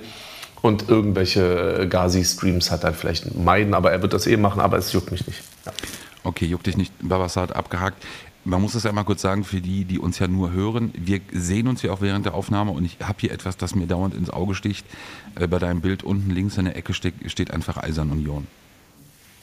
und 0.62 0.90
irgendwelche 0.90 1.82
äh, 1.82 1.88
Gazi-Streams 1.88 2.72
hat 2.72 2.84
er 2.84 2.94
vielleicht 2.94 3.36
meiden, 3.36 3.74
aber 3.74 3.92
er 3.92 4.02
wird 4.02 4.14
das 4.14 4.26
eh 4.26 4.38
machen, 4.38 4.62
aber 4.62 4.78
es 4.78 4.92
juckt 4.94 5.12
mich 5.12 5.28
nicht. 5.28 5.42
Ja. 5.66 5.72
Okay, 6.24 6.46
juckt 6.46 6.66
dich 6.66 6.78
nicht, 6.78 6.94
Babasat 7.02 7.56
abgehakt 7.56 8.04
man 8.46 8.62
muss 8.62 8.76
es 8.76 8.84
ja 8.84 8.92
mal 8.92 9.04
kurz 9.04 9.22
sagen, 9.22 9.44
für 9.44 9.62
die, 9.62 9.86
die 9.86 10.00
uns 10.00 10.20
ja 10.20 10.28
nur 10.28 10.52
hören, 10.52 10.94
wir 10.96 11.22
sehen 11.32 11.68
uns 11.68 11.82
ja 11.82 11.92
auch 11.92 12.02
während 12.02 12.26
der 12.26 12.34
Aufnahme 12.34 12.72
und 12.72 12.86
ich 12.86 12.98
habe 13.02 13.18
hier 13.20 13.32
etwas, 13.32 13.58
das 13.58 13.76
mir 13.76 13.88
dauernd 13.88 14.14
ins 14.14 14.30
Auge 14.30 14.56
sticht. 14.56 14.86
Äh, 15.40 15.48
bei 15.48 15.60
deinem 15.60 15.82
Bild 15.82 16.04
unten 16.04 16.30
links 16.30 16.58
in 16.58 16.66
der 16.66 16.76
Ecke 16.76 16.94
steht, 16.94 17.14
steht 17.28 17.52
einfach 17.52 17.78
Eisern 17.78 18.12
Union. 18.12 18.48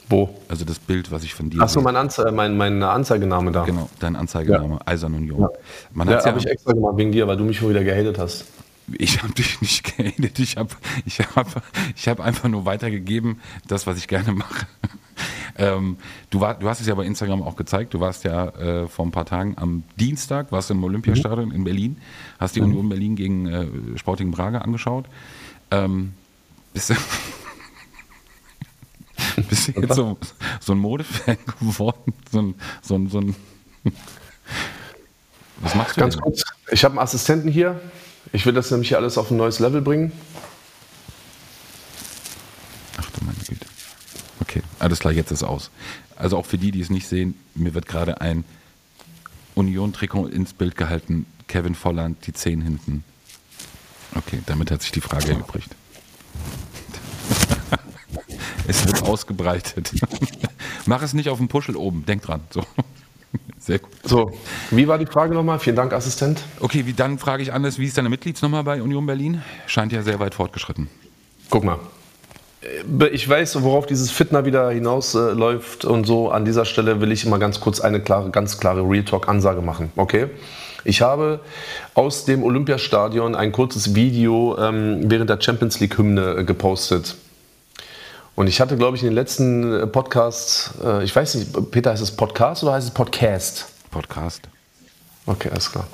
Wo? 0.09 0.29
Also 0.49 0.65
das 0.65 0.77
Bild, 0.77 1.11
was 1.11 1.23
ich 1.23 1.33
von 1.33 1.49
dir 1.49 1.61
Achso, 1.61 1.81
mein, 1.81 1.95
Anze 1.95 2.31
mein, 2.31 2.57
mein 2.57 2.83
Anzeigename 2.83 3.51
da. 3.51 3.63
Genau, 3.63 3.89
dein 3.99 4.15
Anzeigename, 4.15 4.75
ja. 4.75 4.81
Eisern 4.85 5.13
Union. 5.13 5.41
Ja, 5.41 5.49
Man 5.93 6.09
ja, 6.09 6.19
ja 6.19 6.25
habe 6.25 6.39
ich 6.39 6.47
extra 6.47 6.73
gemacht 6.73 6.97
wegen 6.97 7.11
dir, 7.11 7.27
weil 7.27 7.37
du 7.37 7.45
mich 7.45 7.57
schon 7.57 7.69
wieder 7.69 7.83
gehatet 7.83 8.19
hast. 8.19 8.45
Ich 8.97 9.23
habe 9.23 9.33
dich 9.33 9.61
nicht 9.61 9.97
gehatet, 9.97 10.37
ich 10.39 10.57
habe 10.57 10.69
ich 11.05 11.19
hab, 11.19 11.63
ich 11.95 12.07
hab 12.09 12.19
einfach 12.19 12.49
nur 12.49 12.65
weitergegeben, 12.65 13.39
das, 13.67 13.87
was 13.87 13.97
ich 13.97 14.07
gerne 14.07 14.33
mache. 14.33 14.67
Ähm, 15.61 15.97
du, 16.31 16.39
war, 16.39 16.55
du 16.55 16.67
hast 16.67 16.81
es 16.81 16.87
ja 16.87 16.95
bei 16.95 17.05
Instagram 17.05 17.43
auch 17.43 17.55
gezeigt. 17.55 17.93
Du 17.93 17.99
warst 17.99 18.23
ja 18.23 18.47
äh, 18.49 18.87
vor 18.87 19.05
ein 19.05 19.11
paar 19.11 19.25
Tagen 19.25 19.53
am 19.57 19.83
Dienstag, 19.99 20.51
warst 20.51 20.71
im 20.71 20.83
Olympiastadion 20.83 21.49
mhm. 21.49 21.55
in 21.55 21.63
Berlin, 21.63 21.97
hast 22.39 22.55
die 22.55 22.61
mhm. 22.61 22.71
Union 22.71 22.89
Berlin 22.89 23.15
gegen 23.15 23.47
äh, 23.47 23.67
Sporting 23.97 24.31
Braga 24.31 24.59
angeschaut. 24.59 25.05
Ähm, 25.69 26.13
bist 26.73 26.89
du, 26.89 26.95
bist 29.49 29.67
du 29.67 29.81
jetzt 29.81 29.93
so, 29.93 30.17
so 30.59 30.73
ein 30.73 30.79
Modefan 30.79 31.37
geworden? 31.59 32.13
So 32.31 32.41
ein, 32.41 32.55
so 32.81 32.95
ein, 32.95 33.07
so 33.09 33.19
ein 33.19 33.35
Was 35.59 35.75
machst 35.75 35.95
du 35.95 36.01
Ganz 36.01 36.15
denn? 36.15 36.23
kurz, 36.23 36.43
ich 36.71 36.83
habe 36.83 36.93
einen 36.93 37.03
Assistenten 37.03 37.51
hier. 37.51 37.79
Ich 38.33 38.47
will 38.47 38.53
das 38.53 38.71
nämlich 38.71 38.87
hier 38.89 38.97
alles 38.97 39.19
auf 39.19 39.29
ein 39.29 39.37
neues 39.37 39.59
Level 39.59 39.81
bringen. 39.81 40.11
Alles 44.79 44.99
klar, 44.99 45.13
jetzt 45.13 45.31
ist 45.31 45.43
aus. 45.43 45.69
Also 46.15 46.37
auch 46.37 46.45
für 46.45 46.57
die, 46.57 46.71
die 46.71 46.81
es 46.81 46.89
nicht 46.89 47.07
sehen, 47.07 47.35
mir 47.55 47.73
wird 47.73 47.85
gerade 47.87 48.21
ein 48.21 48.43
Union-Trikot 49.55 50.27
ins 50.27 50.53
Bild 50.53 50.75
gehalten. 50.75 51.25
Kevin 51.47 51.75
Volland, 51.75 52.25
die 52.25 52.33
10 52.33 52.61
hinten. 52.61 53.03
Okay, 54.15 54.39
damit 54.45 54.71
hat 54.71 54.81
sich 54.81 54.91
die 54.91 55.01
Frage 55.01 55.31
erübrigt. 55.31 55.69
es 58.67 58.85
wird 58.85 59.03
ausgebreitet. 59.03 59.91
Mach 60.85 61.01
es 61.01 61.13
nicht 61.13 61.29
auf 61.29 61.37
dem 61.37 61.47
Puschel 61.47 61.75
oben, 61.75 62.05
denk 62.05 62.23
dran. 62.23 62.41
So. 62.49 62.63
Sehr 63.59 63.79
gut. 63.79 63.91
So, 64.03 64.31
wie 64.71 64.87
war 64.87 64.97
die 64.97 65.05
Frage 65.05 65.33
nochmal? 65.33 65.59
Vielen 65.59 65.75
Dank, 65.75 65.93
Assistent. 65.93 66.41
Okay, 66.59 66.85
wie, 66.85 66.93
dann 66.93 67.19
frage 67.19 67.43
ich 67.43 67.53
anders, 67.53 67.77
wie 67.77 67.85
ist 67.85 67.97
deine 67.97 68.09
Mitgliedsnummer 68.09 68.63
bei 68.63 68.81
Union 68.81 69.05
Berlin? 69.05 69.43
Scheint 69.67 69.91
ja 69.91 70.01
sehr 70.01 70.19
weit 70.19 70.33
fortgeschritten. 70.33 70.89
Guck 71.49 71.63
mal, 71.63 71.79
ich 73.11 73.27
weiß, 73.27 73.63
worauf 73.63 73.87
dieses 73.87 74.11
Fitner 74.11 74.45
wieder 74.45 74.69
hinausläuft 74.69 75.83
äh, 75.83 75.87
und 75.87 76.05
so. 76.05 76.29
An 76.29 76.45
dieser 76.45 76.65
Stelle 76.65 77.01
will 77.01 77.11
ich 77.11 77.25
immer 77.25 77.39
ganz 77.39 77.59
kurz 77.59 77.79
eine 77.79 77.99
klare, 77.99 78.29
ganz 78.29 78.59
klare 78.59 78.81
Real 78.87 79.03
Talk-Ansage 79.03 79.61
machen. 79.61 79.91
Okay? 79.95 80.27
Ich 80.83 81.01
habe 81.01 81.39
aus 81.95 82.25
dem 82.25 82.43
Olympiastadion 82.43 83.35
ein 83.35 83.51
kurzes 83.51 83.95
Video 83.95 84.57
ähm, 84.59 85.01
während 85.09 85.29
der 85.29 85.41
Champions 85.41 85.79
League-Hymne 85.79 86.37
äh, 86.37 86.43
gepostet. 86.43 87.15
Und 88.35 88.47
ich 88.47 88.61
hatte, 88.61 88.77
glaube 88.77 88.95
ich, 88.95 89.03
in 89.03 89.09
den 89.09 89.15
letzten 89.15 89.81
äh, 89.81 89.87
Podcasts, 89.87 90.73
äh, 90.83 91.03
ich 91.03 91.15
weiß 91.15 91.35
nicht, 91.35 91.71
Peter, 91.71 91.91
heißt 91.91 92.01
es 92.01 92.11
Podcast 92.11 92.63
oder 92.63 92.73
heißt 92.73 92.87
es 92.87 92.93
Podcast? 92.93 93.67
Podcast. 93.89 94.41
Okay, 95.25 95.49
alles 95.49 95.71
klar. 95.71 95.87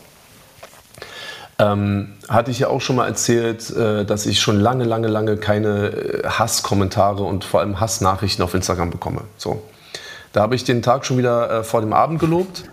Ähm, 1.60 2.14
hatte 2.30 2.52
ich 2.52 2.60
ja 2.60 2.68
auch 2.68 2.82
schon 2.82 2.98
mal 2.98 3.08
erzählt, 3.08 3.70
äh, 3.76 4.06
dass 4.06 4.26
ich 4.26 4.40
schon 4.40 4.60
lange, 4.60 4.84
lange, 4.84 5.08
lange 5.08 5.38
keine 5.38 5.88
äh, 5.88 6.28
Hasskommentare 6.28 7.24
und 7.24 7.44
vor 7.44 7.62
allem 7.62 7.80
Hassnachrichten 7.80 8.44
auf 8.44 8.54
Instagram 8.54 8.92
bekomme. 8.92 9.22
So. 9.38 9.64
Da 10.34 10.42
habe 10.42 10.56
ich 10.56 10.64
den 10.64 10.82
Tag 10.82 11.06
schon 11.06 11.18
wieder 11.18 11.50
äh, 11.50 11.64
vor 11.64 11.82
dem 11.82 11.94
Abend 11.94 12.20
gelobt. 12.20 12.66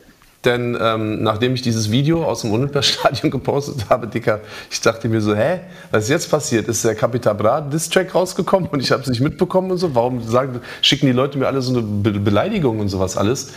Denn 0.45 0.77
ähm, 0.79 1.23
nachdem 1.23 1.55
ich 1.55 1.63
dieses 1.63 1.91
Video 1.91 2.25
aus 2.25 2.43
dem 2.43 2.53
Olympiastadion 2.53 3.31
gepostet 3.31 3.89
habe, 3.89 4.07
Dicker, 4.07 4.41
ich 4.71 4.79
dachte 4.83 5.09
mir 5.09 5.23
so, 5.23 5.35
hä, 5.35 5.61
was 5.91 6.05
ist 6.05 6.11
jetzt 6.11 6.31
passiert? 6.31 6.69
Ist 6.69 6.85
der 6.85 6.95
Capital 6.95 7.35
Bra 7.35 7.63
Distrack 7.63 8.15
rausgekommen 8.15 8.69
und 8.69 8.81
ich 8.81 8.93
habe 8.93 9.01
es 9.01 9.09
nicht 9.09 9.21
mitbekommen 9.21 9.71
und 9.71 9.79
so? 9.79 9.95
Warum 9.95 10.23
sagen, 10.23 10.61
schicken 10.83 11.07
die 11.07 11.13
Leute 11.13 11.39
mir 11.39 11.47
alle 11.47 11.63
so 11.63 11.73
eine 11.73 11.81
Be 11.81 12.13
Beleidigung 12.13 12.81
und 12.81 12.91
sowas 12.91 13.17
alles? 13.17 13.53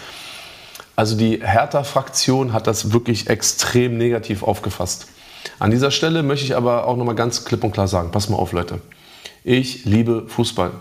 Also 0.96 1.18
die 1.18 1.42
Hertha-Fraktion 1.44 2.54
hat 2.54 2.66
das 2.66 2.94
wirklich 2.94 3.30
extrem 3.30 3.98
negativ 3.98 4.42
aufgefasst. 4.42 5.08
An 5.60 5.71
dieser 5.71 5.91
Stelle 5.91 6.23
möchte 6.23 6.45
ich 6.45 6.55
aber 6.55 6.88
auch 6.88 6.97
nochmal 6.97 7.15
ganz 7.15 7.45
klipp 7.45 7.63
und 7.63 7.71
klar 7.71 7.88
sagen, 7.88 8.12
pass 8.12 8.29
mal 8.29 8.38
auf 8.38 8.51
Leute, 8.51 8.79
ich 9.43 9.86
liebe 9.86 10.25
Fußball. 10.27 10.71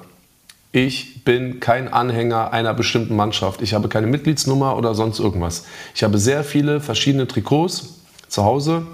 Ich 0.72 1.24
bin 1.24 1.60
kein 1.60 1.90
Anhänger 1.90 2.52
einer 2.52 2.74
bestimmten 2.74 3.16
Mannschaft. 3.16 3.62
Ich 3.62 3.72
habe 3.72 3.88
keine 3.88 4.06
Mitgliedsnummer 4.06 4.76
oder 4.76 4.94
sonst 4.94 5.18
irgendwas. 5.18 5.64
Ich 5.94 6.04
habe 6.04 6.18
sehr 6.18 6.44
viele 6.44 6.80
verschiedene 6.80 7.26
Trikots 7.26 7.94
zu 8.28 8.44
Hause, 8.44 8.86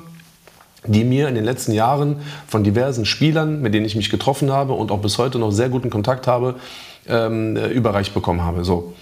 die 0.86 1.04
mir 1.04 1.28
in 1.28 1.34
den 1.34 1.44
letzten 1.44 1.72
Jahren 1.72 2.16
von 2.46 2.62
diversen 2.62 3.04
Spielern, 3.04 3.62
mit 3.62 3.74
denen 3.74 3.86
ich 3.86 3.96
mich 3.96 4.10
getroffen 4.10 4.52
habe 4.52 4.74
und 4.74 4.90
auch 4.92 5.00
bis 5.00 5.18
heute 5.18 5.38
noch 5.38 5.50
sehr 5.50 5.70
guten 5.70 5.90
Kontakt 5.90 6.26
habe, 6.26 6.56
ähm, 7.08 7.56
überreicht 7.56 8.14
bekommen 8.14 8.42
habe. 8.42 8.64
So. 8.64 8.94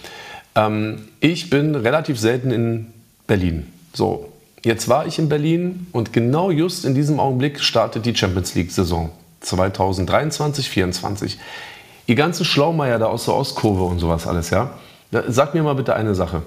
Ähm, 0.54 1.08
ich 1.20 1.50
bin 1.50 1.74
relativ 1.74 2.18
selten 2.18 2.50
in 2.50 2.86
Berlin. 3.26 3.66
So. 3.92 4.29
Jetzt 4.62 4.88
war 4.88 5.06
ich 5.06 5.18
in 5.18 5.28
Berlin 5.28 5.86
und 5.92 6.12
genau 6.12 6.50
just 6.50 6.84
in 6.84 6.94
diesem 6.94 7.18
Augenblick 7.18 7.60
startet 7.60 8.04
die 8.04 8.14
Champions 8.14 8.54
League-Saison 8.54 9.10
2023 9.40 10.66
2024 10.66 11.38
die 12.08 12.14
ganzen 12.14 12.44
Schlaumeier 12.44 12.98
da 12.98 13.06
aus 13.06 13.24
der 13.24 13.34
Ostkurve 13.34 13.84
und 13.84 14.00
sowas 14.00 14.26
alles, 14.26 14.50
ja. 14.50 14.72
Sag 15.28 15.54
mir 15.54 15.62
mal 15.62 15.74
bitte 15.74 15.94
eine 15.94 16.14
Sache. 16.14 16.42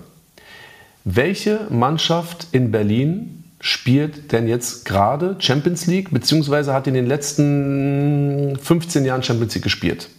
Welche 1.05 1.67
Mannschaft 1.69 2.47
in 2.51 2.71
Berlin 2.71 3.43
spielt 3.59 4.31
denn 4.31 4.47
jetzt 4.47 4.85
gerade 4.85 5.35
Champions 5.39 5.87
League, 5.87 6.11
beziehungsweise 6.11 6.73
hat 6.73 6.85
in 6.87 6.93
den 6.93 7.07
letzten 7.07 8.57
15 8.61 9.05
Jahren 9.05 9.23
Champions 9.23 9.55
League 9.55 9.63
gespielt? 9.63 10.09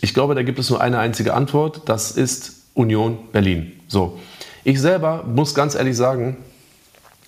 Ich 0.00 0.12
glaube, 0.12 0.34
da 0.34 0.42
gibt 0.42 0.58
es 0.58 0.70
nur 0.70 0.80
eine 0.80 0.98
einzige 0.98 1.34
Antwort. 1.34 1.82
Das 1.86 2.10
ist 2.10 2.62
Union 2.74 3.18
Berlin. 3.32 3.72
So. 3.88 4.18
Ich 4.64 4.80
selber 4.80 5.24
muss 5.24 5.54
ganz 5.54 5.74
ehrlich 5.74 5.96
sagen, 5.96 6.36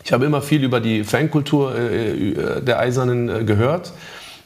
ich 0.04 0.12
habe 0.12 0.24
immer 0.24 0.42
viel 0.42 0.64
über 0.64 0.80
die 0.80 1.04
Fankultur 1.04 1.74
äh, 1.74 2.30
äh 2.30 2.62
der 2.62 2.80
Eisernen 2.80 3.28
äh, 3.28 3.44
gehört. 3.44 3.92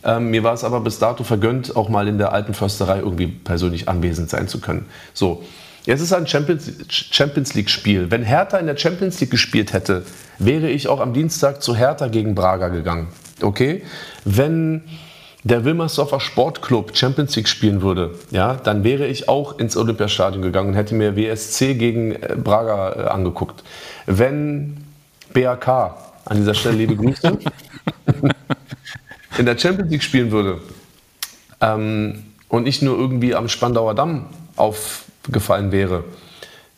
Ähm, 0.05 0.31
mir 0.31 0.45
war 0.45 0.55
es 0.55 0.63
aber 0.63 0.81
bis 0.81 0.99
dato 0.99 1.25
vergönnt, 1.25 1.75
auch 1.75 1.89
mal 1.89 2.07
in 2.07 2.19
der 2.19 2.33
alten 2.33 2.55
Försterei 2.55 2.99
irgendwie 2.99 3.27
persönlich 3.27 3.89
anwesend 3.89 4.31
sein 4.31 4.47
zu 4.47 4.61
können. 4.61 4.87
So, 5.13 5.43
jetzt 5.85 6.01
ist 6.01 6.13
ein 6.13 6.27
Champions, 6.27 6.71
Champions 6.89 7.55
League-Spiel. 7.55 8.11
Wenn 8.11 8.23
Hertha 8.23 8.59
in 8.59 8.67
der 8.67 8.77
Champions 8.77 9.21
League 9.21 9.31
gespielt 9.31 9.73
hätte, 9.73 10.05
wäre 10.39 10.69
ich 10.69 10.89
auch 10.89 11.01
am 11.01 11.13
Dienstag 11.13 11.63
zu 11.63 11.75
Hertha 11.75 12.07
gegen 12.07 12.37
Braga 12.37 12.69
gegangen. 12.69 13.09
Okay? 13.43 13.83
Wenn 14.25 14.83
der 15.43 15.65
Wilmersdorfer 15.65 16.21
Sportclub 16.21 16.97
Champions 16.97 17.35
League 17.37 17.49
spielen 17.49 17.83
würde, 17.83 18.15
ja, 18.31 18.55
dann 18.55 18.85
wäre 18.85 19.07
ich 19.07 19.29
auch 19.29 19.59
ins 19.59 19.77
Olympiastadion 19.77 20.43
gegangen 20.43 20.71
und 20.71 20.75
hätte 20.75 20.95
mir 20.95 21.17
WSC 21.17 21.75
gegen 21.75 22.13
äh, 22.13 22.37
Braga 22.37 22.93
äh, 22.93 23.09
angeguckt. 23.09 23.65
Wenn 24.07 24.86
BAK, 25.37 25.69
an 26.25 26.39
dieser 26.39 26.55
Stelle 26.55 26.77
liebe 26.77 26.97
Grüße, 26.97 27.39
in 29.37 29.45
der 29.45 29.59
Champions 29.59 29.91
League 29.91 30.03
spielen 30.03 30.31
würde 30.31 30.63
ähm, 31.61 32.25
und 32.49 32.63
nicht 32.63 32.81
nur 32.81 32.99
irgendwie 32.99 33.35
am 33.35 33.49
Spandauer 33.49 33.95
Damm 33.95 34.31
aufgefallen 34.57 35.73
wäre, 35.73 36.05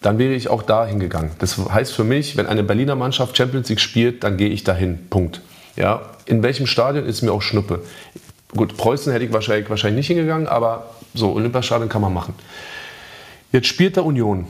dann 0.02 0.18
wäre 0.18 0.34
ich 0.34 0.48
auch 0.48 0.64
da 0.64 0.84
hingegangen. 0.84 1.30
Das 1.38 1.56
heißt 1.56 1.92
für 1.92 2.02
mich, 2.02 2.36
wenn 2.36 2.46
eine 2.46 2.64
Berliner 2.64 2.96
Mannschaft 2.96 3.36
Champions 3.36 3.68
League 3.68 3.80
spielt, 3.80 4.24
dann 4.24 4.36
gehe 4.36 4.48
ich 4.48 4.64
dahin. 4.64 5.08
Punkt. 5.08 5.40
Ja, 5.76 6.02
in 6.26 6.42
welchem 6.42 6.66
Stadion 6.66 7.06
ist 7.06 7.22
mir 7.22 7.32
auch 7.32 7.42
Schnuppe. 7.42 7.84
Gut, 8.56 8.76
Preußen 8.76 9.12
hätte 9.12 9.24
ich 9.24 9.32
wahrscheinlich, 9.32 9.70
wahrscheinlich 9.70 9.98
nicht 9.98 10.16
hingegangen, 10.16 10.48
aber 10.48 10.90
so, 11.14 11.32
Olympiastadion 11.32 11.88
kann 11.88 12.02
man 12.02 12.12
machen. 12.12 12.34
Jetzt 13.52 13.68
spielt 13.68 13.94
der 13.94 14.04
Union. 14.04 14.46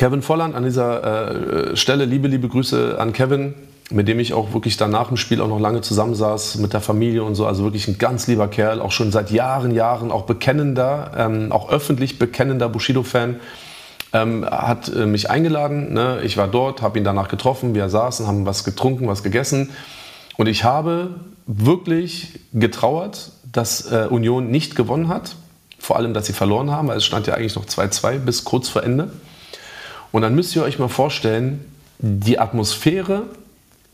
Kevin 0.00 0.22
Volland 0.22 0.54
an 0.54 0.64
dieser 0.64 1.72
äh, 1.72 1.76
Stelle, 1.76 2.06
liebe, 2.06 2.26
liebe 2.26 2.48
Grüße 2.48 2.96
an 2.98 3.12
Kevin 3.12 3.52
mit 3.90 4.08
dem 4.08 4.18
ich 4.18 4.32
auch 4.32 4.54
wirklich 4.54 4.78
dann 4.78 4.90
nach 4.92 5.08
dem 5.08 5.18
Spiel 5.18 5.42
auch 5.42 5.48
noch 5.48 5.60
lange 5.60 5.82
zusammensaß 5.82 6.56
mit 6.56 6.72
der 6.72 6.80
Familie 6.80 7.22
und 7.22 7.34
so. 7.34 7.44
Also 7.44 7.64
wirklich 7.64 7.86
ein 7.86 7.98
ganz 7.98 8.26
lieber 8.26 8.48
Kerl, 8.48 8.80
auch 8.80 8.92
schon 8.92 9.12
seit 9.12 9.30
Jahren, 9.30 9.72
Jahren 9.72 10.10
auch 10.10 10.22
bekennender, 10.22 11.10
ähm, 11.18 11.52
auch 11.52 11.70
öffentlich 11.70 12.18
bekennender 12.18 12.70
Bushido-Fan. 12.70 13.40
Ähm, 14.14 14.46
hat 14.46 14.88
äh, 14.88 15.04
mich 15.04 15.28
eingeladen. 15.28 15.92
Ne? 15.92 16.20
Ich 16.22 16.38
war 16.38 16.48
dort, 16.48 16.80
habe 16.80 16.98
ihn 16.98 17.04
danach 17.04 17.28
getroffen. 17.28 17.74
Wir 17.74 17.90
saßen, 17.90 18.26
haben 18.26 18.46
was 18.46 18.64
getrunken, 18.64 19.06
was 19.06 19.22
gegessen. 19.22 19.68
Und 20.38 20.46
ich 20.46 20.64
habe 20.64 21.16
wirklich 21.46 22.40
getrauert, 22.54 23.32
dass 23.52 23.92
äh, 23.92 24.06
Union 24.08 24.50
nicht 24.50 24.76
gewonnen 24.76 25.08
hat. 25.08 25.36
Vor 25.78 25.96
allem, 25.96 26.14
dass 26.14 26.26
sie 26.26 26.32
verloren 26.32 26.70
haben, 26.70 26.88
weil 26.88 26.96
es 26.96 27.04
stand 27.04 27.26
ja 27.26 27.34
eigentlich 27.34 27.56
noch 27.56 27.66
2-2 27.66 28.18
bis 28.18 28.44
kurz 28.44 28.70
vor 28.70 28.82
Ende. 28.82 29.10
Und 30.12 30.22
dann 30.22 30.34
müsst 30.34 30.54
ihr 30.56 30.62
euch 30.62 30.78
mal 30.78 30.88
vorstellen, 30.88 31.64
die 31.98 32.38
Atmosphäre 32.38 33.24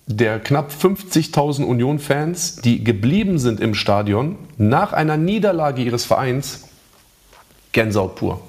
der 0.06 0.38
knapp 0.38 0.70
50.000 0.70 1.64
Union-Fans, 1.64 2.56
die 2.56 2.84
geblieben 2.84 3.38
sind 3.38 3.60
im 3.60 3.74
Stadion 3.74 4.36
nach 4.56 4.92
einer 4.92 5.16
Niederlage 5.16 5.82
ihres 5.82 6.04
Vereins, 6.04 6.68
Gänsehaut 7.72 8.14
pur. 8.14 8.40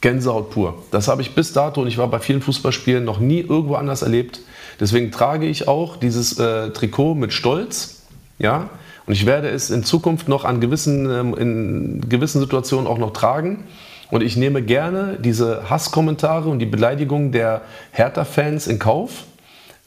Gänsehaut 0.00 0.50
pur. 0.50 0.82
Das 0.92 1.08
habe 1.08 1.22
ich 1.22 1.34
bis 1.34 1.52
dato 1.52 1.80
und 1.80 1.88
ich 1.88 1.98
war 1.98 2.08
bei 2.08 2.20
vielen 2.20 2.40
Fußballspielen 2.40 3.04
noch 3.04 3.18
nie 3.18 3.40
irgendwo 3.40 3.74
anders 3.74 4.02
erlebt. 4.02 4.40
Deswegen 4.78 5.10
trage 5.10 5.46
ich 5.46 5.66
auch 5.66 5.96
dieses 5.96 6.38
äh, 6.38 6.70
Trikot 6.70 7.14
mit 7.14 7.32
Stolz. 7.32 8.02
Ja? 8.38 8.70
Und 9.06 9.14
ich 9.14 9.26
werde 9.26 9.48
es 9.48 9.70
in 9.70 9.82
Zukunft 9.82 10.28
noch 10.28 10.44
an 10.44 10.60
gewissen, 10.60 11.10
ähm, 11.10 11.34
in 11.34 12.08
gewissen 12.08 12.40
Situationen 12.40 12.86
auch 12.86 12.98
noch 12.98 13.12
tragen. 13.12 13.64
Und 14.14 14.22
ich 14.22 14.36
nehme 14.36 14.62
gerne 14.62 15.18
diese 15.18 15.68
Hasskommentare 15.68 16.48
und 16.48 16.60
die 16.60 16.66
Beleidigungen 16.66 17.32
der 17.32 17.62
Hertha-Fans 17.90 18.68
in 18.68 18.78
Kauf 18.78 19.24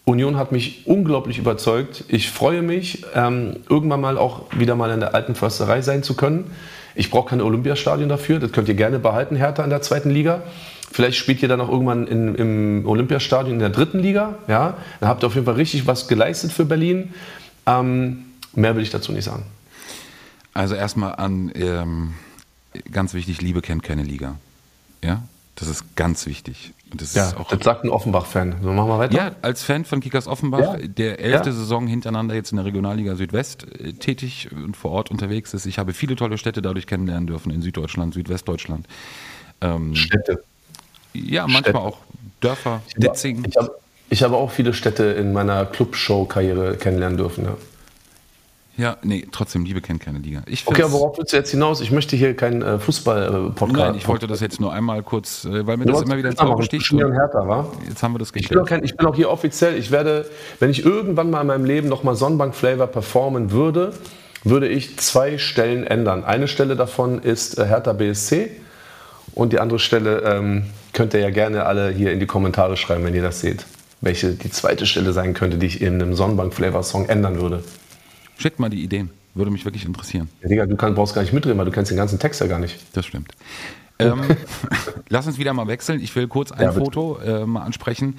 Union 0.04 0.36
hat 0.36 0.52
mich 0.52 0.86
unglaublich 0.86 1.38
überzeugt. 1.38 2.04
Ich 2.10 2.30
freue 2.30 2.62
mich, 2.62 3.06
ähm, 3.16 3.62
irgendwann 3.70 4.02
mal 4.02 4.18
auch 4.18 4.42
wieder 4.52 4.76
mal 4.76 4.92
in 4.92 5.00
der 5.00 5.16
alten 5.16 5.34
Försterei 5.34 5.82
sein 5.82 6.04
zu 6.04 6.14
können. 6.14 6.52
Ich 6.94 7.10
brauche 7.10 7.30
kein 7.30 7.40
Olympiastadion 7.40 8.10
dafür. 8.10 8.40
Das 8.40 8.52
könnt 8.52 8.68
ihr 8.68 8.76
gerne 8.76 9.00
behalten, 9.00 9.38
Hertha 9.38 9.64
in 9.64 9.70
der 9.70 9.82
zweiten 9.82 10.10
Liga. 10.10 10.42
Vielleicht 10.92 11.18
spielt 11.18 11.42
ihr 11.42 11.48
dann 11.48 11.62
auch 11.62 11.70
irgendwann 11.70 12.06
in, 12.06 12.36
im 12.36 12.86
Olympiastadion 12.86 13.54
in 13.54 13.60
der 13.60 13.70
dritten 13.70 14.00
Liga. 14.00 14.36
Ja? 14.50 14.74
Dann 15.00 15.08
habt 15.08 15.24
ihr 15.24 15.28
auf 15.28 15.36
jeden 15.36 15.46
Fall 15.46 15.56
richtig 15.56 15.88
was 15.88 16.10
geleistet 16.10 16.52
für 16.52 16.66
Berlin. 16.66 17.14
Ähm, 17.66 18.26
mehr 18.52 18.76
will 18.76 18.84
ich 18.84 18.90
dazu 18.90 19.14
nicht 19.14 19.24
sagen. 19.24 19.44
Also 20.54 20.76
erstmal 20.76 21.16
an, 21.16 21.50
ähm, 21.56 22.14
ganz 22.92 23.14
wichtig, 23.14 23.42
Liebe 23.42 23.62
kennt 23.62 23.84
keine 23.84 24.04
Liga. 24.04 24.36
Ja, 25.04 25.24
das 25.56 25.68
ist 25.68 25.96
ganz 25.96 26.26
wichtig. 26.26 26.74
Das, 26.94 27.14
ja, 27.16 27.36
auch 27.38 27.50
das 27.50 27.64
sagt 27.64 27.84
ein 27.84 27.90
Offenbach-Fan. 27.90 28.58
So, 28.62 28.72
machen 28.72 28.90
wir 28.90 29.00
weiter. 29.00 29.16
Ja, 29.16 29.32
als 29.42 29.64
Fan 29.64 29.84
von 29.84 30.00
Kickers 30.00 30.28
Offenbach, 30.28 30.80
ja. 30.80 30.88
der 30.88 31.20
elfte 31.20 31.50
ja. 31.50 31.56
Saison 31.56 31.88
hintereinander 31.88 32.36
jetzt 32.36 32.52
in 32.52 32.58
der 32.58 32.66
Regionalliga 32.66 33.16
Südwest 33.16 33.66
äh, 33.80 33.94
tätig 33.94 34.50
und 34.52 34.78
vor 34.78 34.92
Ort 34.92 35.12
unterwegs 35.12 35.54
ist. 35.54 35.66
Ich 35.66 35.80
habe 35.80 35.94
viele 35.94 36.16
tolle 36.16 36.38
Städte 36.38 36.62
dadurch 36.62 36.88
kennenlernen 36.88 37.28
dürfen 37.28 37.52
in 37.52 37.62
Süddeutschland, 37.62 38.14
Südwestdeutschland. 38.14 38.88
Ähm, 39.62 39.96
Städte? 39.96 40.44
Ja, 41.14 41.44
manchmal 41.44 41.64
Städte. 41.64 41.80
auch 41.80 41.98
Dörfer, 42.40 42.82
Ditzing. 42.96 43.46
Ich 43.46 43.58
habe 43.58 43.72
habe 44.34 44.38
auch 44.38 44.52
viele 44.52 44.74
Städte 44.74 45.04
in 45.04 45.34
meiner 45.34 45.66
Clubshow-Karriere 45.66 46.78
kennenlernen 46.78 47.18
dürfen. 47.18 47.46
Ja. 47.46 47.58
Ja, 48.78 48.98
nee, 49.02 49.28
trotzdem, 49.32 49.66
Liebe 49.66 49.82
kennt 49.82 50.02
keine 50.02 50.20
Liga. 50.20 50.44
Okay, 50.66 50.84
aber 50.84 50.92
worauf 50.92 51.18
willst 51.18 51.34
du 51.34 51.38
jetzt 51.38 51.50
hinaus? 51.50 51.82
Ich 51.82 51.90
möchte 51.90 52.16
hier 52.16 52.36
keinen 52.36 52.62
äh, 52.62 52.78
Fußball-Podcast. 52.78 53.76
Nein, 53.76 53.96
ich 53.96 54.08
wollte 54.08 54.28
das 54.28 54.40
jetzt 54.40 54.62
nur 54.62 54.72
einmal 54.72 55.02
kurz, 55.02 55.46
äh, 55.46 55.66
weil 55.66 55.78
mir 55.78 55.86
das 55.86 56.04
immer 56.04 56.16
wieder 56.16 56.30
ins 56.30 56.40
Auge 56.40 56.62
sticht. 56.62 56.92
Härter, 56.92 57.48
wa? 57.48 57.66
Jetzt 57.90 58.04
haben 58.04 58.14
wir 58.14 58.20
das 58.20 58.32
geklärt. 58.32 58.44
Ich 58.44 58.50
bin, 58.50 58.60
auch 58.60 58.68
kein, 58.68 58.84
ich 58.84 58.96
bin 58.96 59.08
auch 59.08 59.16
hier 59.16 59.32
offiziell. 59.32 59.76
Ich 59.76 59.90
werde, 59.90 60.30
wenn 60.60 60.70
ich 60.70 60.86
irgendwann 60.86 61.32
mal 61.32 61.42
in 61.42 61.48
meinem 61.48 61.66
Leben 61.66 61.90
nochmal 61.90 62.16
Sonnenbank-Flavor 62.16 62.86
performen 62.88 63.52
würde, 63.52 63.94
würde 64.44 64.68
ich 64.68 64.98
zwei 64.98 65.40
Stellen 65.40 65.84
ändern. 65.84 66.24
Eine 66.24 66.48
Stelle 66.48 66.76
davon 66.76 67.20
ist 67.20 67.58
äh, 67.58 67.66
Hertha 67.66 67.94
BSC 67.94 68.52
und 69.34 69.54
die 69.54 69.60
andere 69.60 69.80
Stelle 69.80 70.22
ähm, 70.22 70.68
könnt 70.94 71.16
ihr 71.16 71.20
ja 71.22 71.32
gerne 71.32 71.66
alle 71.66 71.90
hier 71.90 72.12
in 72.12 72.20
die 72.20 72.28
Kommentare 72.28 72.78
schreiben, 72.78 73.04
wenn 73.06 73.16
ihr 73.16 73.24
das 73.24 73.40
seht. 73.40 73.66
Welche 74.02 74.34
die 74.34 74.52
zweite 74.52 74.86
Stelle 74.86 75.14
sein 75.14 75.34
könnte, 75.34 75.58
die 75.58 75.66
ich 75.66 75.82
in 75.82 75.96
einem 75.96 76.14
Sonnenbank-Flavor-Song 76.14 77.10
ändern 77.10 77.42
würde. 77.42 77.64
Schickt 78.38 78.60
mal 78.60 78.70
die 78.70 78.84
Ideen. 78.84 79.10
Würde 79.34 79.52
mich 79.52 79.66
wirklich 79.66 79.86
interessieren. 79.86 80.30
Ja, 80.42 80.50
Digga, 80.50 80.66
du 80.66 80.76
kann, 80.76 80.96
brauchst 80.96 81.14
gar 81.14 81.22
nicht 81.22 81.34
mitreden, 81.34 81.58
weil 81.58 81.66
du 81.66 81.72
kennst 81.72 81.92
den 81.92 81.98
ganzen 81.98 82.18
Text 82.18 82.42
ja 82.42 82.48
gar 82.48 82.60
nicht. 82.60 82.80
Das 82.94 83.06
stimmt. 83.06 83.34
Ähm, 84.00 84.22
lass 85.10 85.28
uns 85.28 85.38
wieder 85.38 85.54
mal 85.54 85.68
wechseln. 85.68 86.02
Ich 86.02 86.16
will 86.16 86.28
kurz 86.28 86.52
ein 86.52 86.64
ja, 86.64 86.72
Foto 86.72 87.20
äh, 87.20 87.46
mal 87.46 87.64
ansprechen. 87.64 88.18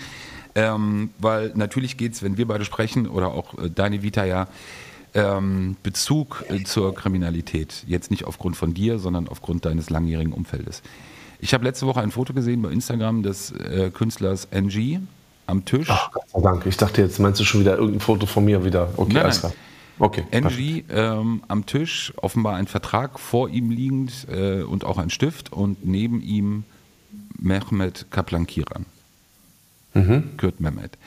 Ähm, 0.55 1.11
weil 1.19 1.53
natürlich 1.55 1.97
geht 1.97 2.15
es, 2.15 2.23
wenn 2.23 2.37
wir 2.37 2.47
beide 2.47 2.65
sprechen, 2.65 3.07
oder 3.07 3.29
auch 3.29 3.59
äh, 3.59 3.71
deine 3.71 4.03
Vita 4.03 4.25
ja, 4.25 4.49
ähm, 5.15 5.77
Bezug 5.83 6.45
äh, 6.49 6.63
zur 6.65 6.95
Kriminalität. 6.95 7.85
Jetzt 7.87 8.11
nicht 8.11 8.25
aufgrund 8.25 8.57
von 8.57 8.75
dir, 8.75 8.99
sondern 8.99 9.29
aufgrund 9.29 9.65
deines 9.65 9.91
langjährigen 9.91 10.33
Umfeldes. 10.33 10.83
Ich 11.41 11.55
habe 11.55 11.65
letzte 11.65 11.87
Woche 11.87 12.01
ein 12.01 12.11
Foto 12.11 12.33
gesehen 12.33 12.63
bei 12.63 12.71
Instagram 12.71 13.23
des 13.23 13.53
äh, 13.53 13.91
Künstlers 13.93 14.49
NG 14.51 14.99
am 15.47 15.65
Tisch. 15.65 15.89
Ach 15.91 16.11
Gott 16.11 16.29
sei 16.29 16.41
Dank. 16.41 16.67
Ich 16.67 16.77
dachte, 16.77 17.03
jetzt 17.03 17.19
meinst 17.21 17.41
du 17.41 17.45
schon 17.45 17.61
wieder 17.61 17.77
irgendein 17.77 18.01
Foto 18.01 18.27
von 18.27 18.45
mir 18.45 18.65
wieder. 18.65 18.91
Okay, 18.97 19.15
Nein, 19.15 19.25
alles 19.25 19.43
nein. 19.43 19.53
Okay. 19.99 20.25
NG 20.31 20.85
ähm, 20.91 21.43
am 21.49 21.67
Tisch, 21.67 22.13
offenbar 22.17 22.57
ein 22.57 22.67
Vertrag 22.67 23.19
vor 23.19 23.49
ihm 23.49 23.71
liegend 23.71 24.27
äh, 24.31 24.63
und 24.63 24.85
auch 24.85 24.99
ein 24.99 25.11
Stift 25.11 25.53
und 25.53 25.85
neben 25.85 26.23
ihm 26.23 26.65
Mehmet 27.39 28.07
Kaplankiran. 28.11 28.85
Mhm. 29.95 30.37
Kürt 30.37 30.61
Mehmet. 30.61 30.99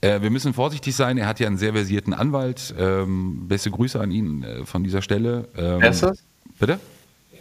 Äh, 0.00 0.22
wir 0.22 0.30
müssen 0.30 0.54
vorsichtig 0.54 0.96
sein, 0.96 1.18
er 1.18 1.26
hat 1.26 1.40
ja 1.40 1.46
einen 1.46 1.58
sehr 1.58 1.72
versierten 1.72 2.14
Anwalt. 2.14 2.74
Ähm, 2.78 3.46
beste 3.48 3.70
Grüße 3.70 4.00
an 4.00 4.10
ihn 4.10 4.42
äh, 4.42 4.64
von 4.64 4.82
dieser 4.82 5.02
Stelle. 5.02 5.48
Ähm, 5.56 5.80
Wer 5.80 5.90
ist 5.90 6.02
das? 6.02 6.22
Bitte? 6.58 6.80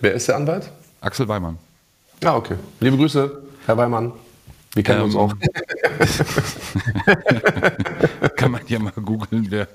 Wer 0.02 0.14
ist 0.14 0.28
der 0.28 0.36
Anwalt? 0.36 0.72
Axel 1.02 1.28
Weimann. 1.28 1.58
Ja, 2.22 2.36
okay. 2.36 2.56
Liebe 2.80 2.98
Grüße, 2.98 3.42
Herr 3.66 3.78
Weimann. 3.78 4.12
Wir 4.74 4.84
kennen 4.84 5.02
uns 5.02 5.16
Ähm, 5.16 5.20
auch. 5.20 5.34
Kann 8.36 8.52
man 8.52 8.62
ja 8.68 8.80
mal 8.80 8.92
googeln, 8.92 9.48
wer. 9.50 9.68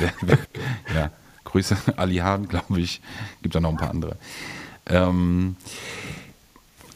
Ja, 0.94 1.10
Grüße, 1.44 1.76
Ali 1.96 2.16
Hahn, 2.16 2.48
glaube 2.48 2.80
ich. 2.80 3.00
Gibt 3.42 3.54
da 3.54 3.60
noch 3.60 3.70
ein 3.70 3.76
paar 3.76 3.90
andere. 3.90 4.16
Ähm, 4.86 5.56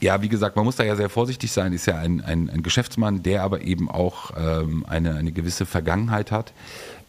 ja, 0.01 0.23
wie 0.23 0.29
gesagt, 0.29 0.57
man 0.57 0.65
muss 0.65 0.77
da 0.77 0.85
ja 0.85 0.95
sehr 0.97 1.09
vorsichtig 1.09 1.51
sein. 1.51 1.73
Ist 1.73 1.87
ja 1.87 1.99
ein, 1.99 2.21
ein, 2.21 2.51
ein 2.51 2.63
Geschäftsmann, 2.63 3.23
der 3.23 3.43
aber 3.43 3.63
eben 3.63 3.91
auch 3.91 4.31
ähm, 4.37 4.85
eine, 4.89 5.15
eine 5.17 5.33
gewisse 5.33 5.67
Vergangenheit 5.67 6.31
hat. 6.31 6.53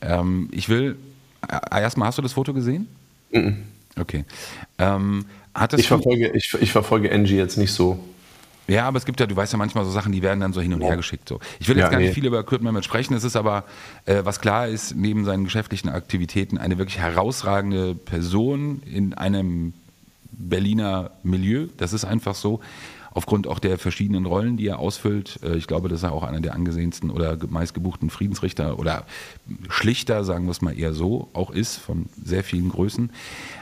Ähm, 0.02 0.50
ich 0.52 0.70
will, 0.70 0.98
äh, 1.48 1.82
erstmal, 1.82 2.08
hast 2.08 2.18
du 2.18 2.22
das 2.22 2.34
Foto 2.34 2.54
gesehen? 2.54 2.88
Okay. 4.00 4.26
Ähm, 4.78 5.26
Ich 5.82 5.88
verfolge, 5.88 6.30
ich, 6.30 6.54
ich 6.62 6.72
verfolge 6.72 7.12
Angie 7.12 7.36
jetzt 7.36 7.58
nicht 7.58 7.74
so. 7.74 8.00
Ja, 8.70 8.86
aber 8.88 8.98
es 8.98 9.06
gibt 9.06 9.20
ja, 9.20 9.26
du 9.26 9.36
weißt 9.36 9.54
ja 9.54 9.58
manchmal 9.58 9.86
so 9.86 9.92
Sachen, 9.92 10.12
die 10.12 10.22
werden 10.22 10.40
dann 10.40 10.54
so 10.54 10.62
hin 10.62 10.74
und 10.74 10.82
her 10.82 10.96
geschickt. 10.96 11.28
So. 11.28 11.40
Ich 11.60 11.68
will 11.68 11.78
jetzt 11.78 11.86
Ja, 11.86 11.90
gar 11.92 11.98
nicht 11.98 12.10
nee. 12.10 12.14
viel 12.14 12.26
über 12.26 12.44
Kurt 12.44 12.62
Mehmet 12.62 12.86
sprechen. 12.86 13.14
Es 13.14 13.24
ist 13.24 13.36
aber, 13.36 13.64
äh, 14.06 14.22
was 14.24 14.40
klar 14.40 14.68
ist, 14.68 14.96
neben 14.96 15.26
seinen 15.26 15.44
geschäftlichen 15.44 15.90
Aktivitäten 15.90 16.58
eine 16.58 16.78
wirklich 16.78 17.00
herausragende 17.00 17.96
Person 17.96 18.82
in 18.86 19.14
einem 19.14 19.74
Berliner 20.32 21.12
Milieu. 21.24 21.68
Das 21.78 21.94
ist 21.94 22.06
einfach 22.06 22.36
so. 22.36 22.62
Aufgrund 23.20 23.48
auch 23.48 23.60
der 23.60 23.78
verschiedenen 23.78 24.26
Rollen, 24.26 24.56
die 24.56 24.68
er 24.68 24.80
ausfüllt. 24.80 25.40
Äh, 25.44 25.58
Ich 25.58 25.68
glaube, 25.68 25.90
dass 25.90 26.04
er 26.04 26.14
auch 26.14 26.24
einer 26.24 26.40
der 26.40 26.54
angesehensten 26.54 27.10
oder 27.10 27.38
meistgebuchten 27.50 28.10
Friedensrichter 28.10 28.80
oder 28.80 29.04
Schlichter, 29.68 30.24
sagen 30.24 30.46
wir 30.46 30.52
es 30.52 30.62
mal 30.62 30.72
eher 30.72 30.94
so, 30.94 31.28
auch 31.34 31.52
ist, 31.52 31.76
von 31.76 32.06
sehr 32.24 32.46
vielen 32.46 32.70
Größen. 32.70 33.12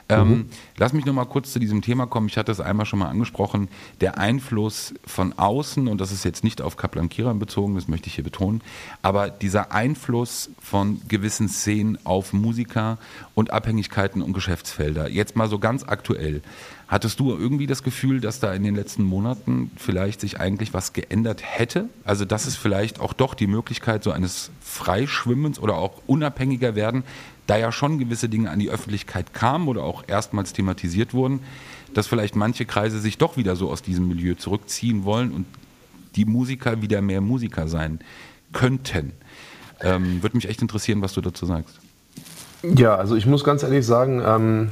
Ähm, 0.09 0.45
lass 0.77 0.93
mich 0.93 1.05
noch 1.05 1.13
mal 1.13 1.25
kurz 1.25 1.51
zu 1.53 1.57
diesem 1.57 1.81
Thema 1.81 2.05
kommen. 2.05 2.27
Ich 2.27 2.37
hatte 2.37 2.51
es 2.51 2.59
einmal 2.59 2.85
schon 2.85 2.99
mal 2.99 3.09
angesprochen. 3.09 3.67
Der 3.99 4.19
Einfluss 4.19 4.93
von 5.07 5.33
außen, 5.33 5.87
und 5.87 5.99
das 5.99 6.11
ist 6.11 6.23
jetzt 6.23 6.43
nicht 6.43 6.61
auf 6.61 6.77
Kaplan 6.77 7.09
Kiran 7.09 7.39
bezogen, 7.39 7.73
das 7.73 7.87
möchte 7.87 8.09
ich 8.09 8.13
hier 8.13 8.23
betonen, 8.23 8.61
aber 9.01 9.31
dieser 9.31 9.71
Einfluss 9.71 10.51
von 10.61 11.01
gewissen 11.07 11.49
Szenen 11.49 11.97
auf 12.03 12.31
Musiker 12.31 12.99
und 13.33 13.49
Abhängigkeiten 13.49 14.21
und 14.21 14.33
Geschäftsfelder. 14.33 15.09
Jetzt 15.09 15.35
mal 15.35 15.49
so 15.49 15.57
ganz 15.57 15.83
aktuell. 15.83 16.43
Hattest 16.88 17.19
du 17.19 17.32
irgendwie 17.36 17.67
das 17.67 17.84
Gefühl, 17.84 18.21
dass 18.21 18.39
da 18.39 18.54
in 18.54 18.63
den 18.63 18.76
letzten 18.76 19.04
Monaten 19.04 19.71
vielleicht 19.76 20.21
sich 20.21 20.39
eigentlich 20.39 20.73
was 20.73 20.93
geändert 20.93 21.41
hätte? 21.43 21.89
Also, 22.06 22.23
dass 22.23 22.45
es 22.45 22.56
vielleicht 22.56 23.02
auch 23.02 23.12
doch 23.12 23.34
die 23.34 23.47
Möglichkeit 23.47 24.06
so 24.06 24.12
eines 24.12 24.52
Freischwimmens 24.62 25.60
oder 25.60 25.76
auch 25.76 26.02
unabhängiger 26.08 26.76
werden, 26.76 27.04
da 27.45 27.58
ja 27.58 27.73
schon 27.73 28.00
gewisse 28.00 28.30
Dinge 28.30 28.52
an 28.52 28.60
die 28.60 28.69
Öffentlichkeit 28.69 29.34
kamen 29.34 29.67
oder 29.67 29.84
auch 29.84 30.06
erstmals 30.08 30.54
thematisiert 30.54 31.13
wurden, 31.13 31.41
dass 31.93 32.08
vielleicht 32.08 32.38
manche 32.38 32.65
Kreise 32.65 33.00
sich 33.00 33.17
doch 33.17 33.36
wieder 33.36 33.58
so 33.58 33.69
aus 33.69 33.82
diesem 33.82 34.08
Milieu 34.08 34.36
zurückziehen 34.36 35.04
wollen 35.04 35.32
und 35.32 35.45
die 36.15 36.26
Musiker 36.26 36.82
wieder 36.82 37.02
mehr 37.02 37.21
Musiker 37.21 37.67
sein 37.67 38.00
könnten. 38.54 39.12
Ähm, 39.82 40.23
Würde 40.23 40.38
mich 40.38 40.47
echt 40.47 40.62
interessieren, 40.62 41.02
was 41.02 41.13
du 41.13 41.21
dazu 41.21 41.45
sagst. 41.45 41.80
Ja, 42.63 42.95
also 42.95 43.15
ich 43.15 43.26
muss 43.26 43.43
ganz 43.43 43.63
ehrlich 43.63 43.86
sagen, 43.86 44.21
ähm, 44.26 44.71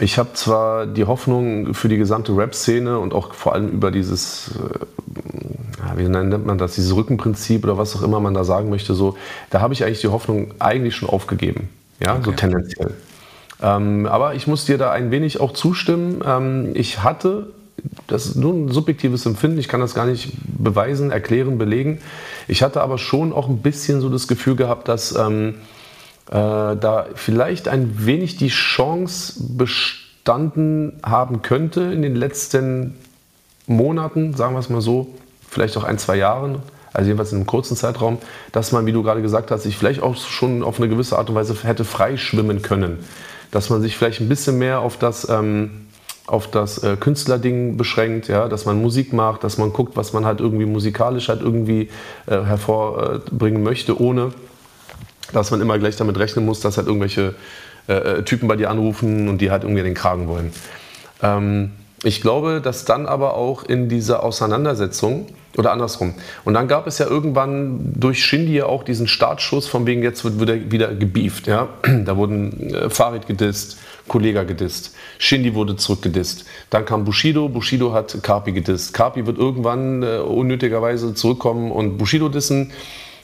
ich 0.00 0.18
habe 0.18 0.32
zwar 0.34 0.86
die 0.86 1.04
Hoffnung 1.04 1.74
für 1.74 1.88
die 1.88 1.96
gesamte 1.96 2.36
Rap-Szene 2.36 2.98
und 2.98 3.14
auch 3.14 3.34
vor 3.34 3.54
allem 3.54 3.68
über 3.68 3.90
dieses, 3.90 4.50
äh, 4.56 5.96
wie 5.96 6.08
nennt 6.08 6.46
man 6.46 6.58
das, 6.58 6.74
dieses 6.74 6.94
Rückenprinzip 6.94 7.64
oder 7.64 7.78
was 7.78 7.94
auch 7.96 8.02
immer 8.02 8.20
man 8.20 8.34
da 8.34 8.44
sagen 8.44 8.70
möchte, 8.70 8.94
so, 8.94 9.16
da 9.50 9.60
habe 9.60 9.74
ich 9.74 9.84
eigentlich 9.84 10.00
die 10.00 10.08
Hoffnung 10.08 10.54
eigentlich 10.58 10.96
schon 10.96 11.08
aufgegeben. 11.08 11.68
Ja, 12.00 12.20
so 12.22 12.30
Okay. 12.30 12.36
tendenziell. 12.36 12.94
Ähm, 13.60 14.06
aber 14.06 14.34
ich 14.34 14.46
muss 14.46 14.64
dir 14.66 14.78
da 14.78 14.92
ein 14.92 15.10
wenig 15.10 15.40
auch 15.40 15.52
zustimmen. 15.52 16.22
Ähm, 16.24 16.70
ich 16.74 17.02
hatte, 17.02 17.50
das 18.06 18.26
ist 18.26 18.36
nur 18.36 18.54
ein 18.54 18.70
subjektives 18.70 19.26
Empfinden, 19.26 19.58
ich 19.58 19.68
kann 19.68 19.80
das 19.80 19.94
gar 19.94 20.06
nicht 20.06 20.32
beweisen, 20.46 21.10
erklären, 21.10 21.58
belegen. 21.58 22.00
Ich 22.46 22.62
hatte 22.62 22.80
aber 22.82 22.98
schon 22.98 23.32
auch 23.32 23.48
ein 23.48 23.58
bisschen 23.58 24.00
so 24.00 24.08
das 24.08 24.28
Gefühl 24.28 24.56
gehabt, 24.56 24.88
dass 24.88 25.14
ähm, 25.16 25.54
äh, 25.54 25.77
da 26.30 27.06
vielleicht 27.14 27.68
ein 27.68 28.04
wenig 28.06 28.36
die 28.36 28.48
Chance 28.48 29.34
bestanden 29.56 31.00
haben 31.02 31.40
könnte 31.40 31.80
in 31.80 32.02
den 32.02 32.16
letzten 32.16 32.96
Monaten, 33.66 34.34
sagen 34.34 34.54
wir 34.54 34.60
es 34.60 34.68
mal 34.68 34.80
so, 34.80 35.08
vielleicht 35.48 35.76
auch 35.76 35.84
ein, 35.84 35.98
zwei 35.98 36.16
Jahren, 36.16 36.62
also 36.92 37.06
jedenfalls 37.06 37.32
in 37.32 37.38
einem 37.38 37.46
kurzen 37.46 37.76
Zeitraum, 37.76 38.18
dass 38.52 38.72
man, 38.72 38.86
wie 38.86 38.92
du 38.92 39.02
gerade 39.02 39.22
gesagt 39.22 39.50
hast, 39.50 39.62
sich 39.62 39.76
vielleicht 39.76 40.02
auch 40.02 40.16
schon 40.16 40.62
auf 40.62 40.78
eine 40.78 40.88
gewisse 40.88 41.18
Art 41.18 41.28
und 41.28 41.34
Weise 41.34 41.54
hätte 41.62 41.84
freischwimmen 41.84 42.62
können. 42.62 42.98
Dass 43.50 43.70
man 43.70 43.80
sich 43.80 43.96
vielleicht 43.96 44.20
ein 44.20 44.28
bisschen 44.28 44.58
mehr 44.58 44.80
auf 44.80 44.96
das, 44.96 45.28
ähm, 45.28 45.86
auf 46.26 46.50
das 46.50 46.82
äh, 46.82 46.96
Künstlerding 46.96 47.76
beschränkt, 47.76 48.28
ja, 48.28 48.48
dass 48.48 48.66
man 48.66 48.80
Musik 48.82 49.12
macht, 49.12 49.44
dass 49.44 49.58
man 49.58 49.72
guckt, 49.72 49.96
was 49.96 50.12
man 50.12 50.24
halt 50.26 50.40
irgendwie 50.40 50.66
musikalisch 50.66 51.28
halt 51.28 51.40
irgendwie 51.40 51.88
äh, 52.26 52.42
hervorbringen 52.42 53.62
möchte, 53.62 54.00
ohne 54.00 54.32
dass 55.32 55.50
man 55.50 55.60
immer 55.60 55.78
gleich 55.78 55.96
damit 55.96 56.18
rechnen 56.18 56.44
muss, 56.44 56.60
dass 56.60 56.76
halt 56.76 56.86
irgendwelche 56.86 57.34
äh, 57.88 57.92
äh, 57.92 58.22
Typen 58.22 58.48
bei 58.48 58.56
dir 58.56 58.70
anrufen 58.70 59.28
und 59.28 59.40
die 59.40 59.50
halt 59.50 59.62
irgendwie 59.62 59.82
den 59.82 59.94
Kragen 59.94 60.28
wollen. 60.28 60.52
Ähm, 61.22 61.72
ich 62.04 62.20
glaube, 62.20 62.60
dass 62.60 62.84
dann 62.84 63.06
aber 63.06 63.34
auch 63.34 63.64
in 63.64 63.88
dieser 63.88 64.22
Auseinandersetzung 64.22 65.26
oder 65.56 65.72
andersrum. 65.72 66.14
Und 66.44 66.54
dann 66.54 66.68
gab 66.68 66.86
es 66.86 66.98
ja 66.98 67.06
irgendwann 67.06 67.92
durch 67.96 68.24
Shindy 68.24 68.54
ja 68.54 68.66
auch 68.66 68.84
diesen 68.84 69.08
Startschuss, 69.08 69.66
von 69.66 69.86
wegen 69.86 70.02
jetzt 70.02 70.22
wird 70.24 70.40
wieder, 70.40 70.70
wieder 70.70 70.94
gebieft. 70.94 71.46
Ja? 71.46 71.68
Da 72.04 72.16
wurden 72.16 72.74
äh, 72.74 72.90
Farid 72.90 73.26
gedisst, 73.26 73.78
Kollega 74.06 74.44
gedisst, 74.44 74.94
Shindy 75.18 75.54
wurde 75.54 75.76
zurückgedisst. 75.76 76.44
Dann 76.70 76.84
kam 76.84 77.04
Bushido, 77.04 77.48
Bushido 77.48 77.92
hat 77.92 78.22
Kapi 78.22 78.52
gedisst. 78.52 78.94
Kapi 78.94 79.26
wird 79.26 79.38
irgendwann 79.38 80.02
äh, 80.02 80.18
unnötigerweise 80.18 81.14
zurückkommen 81.14 81.72
und 81.72 81.98
Bushido 81.98 82.28
dissen. 82.28 82.70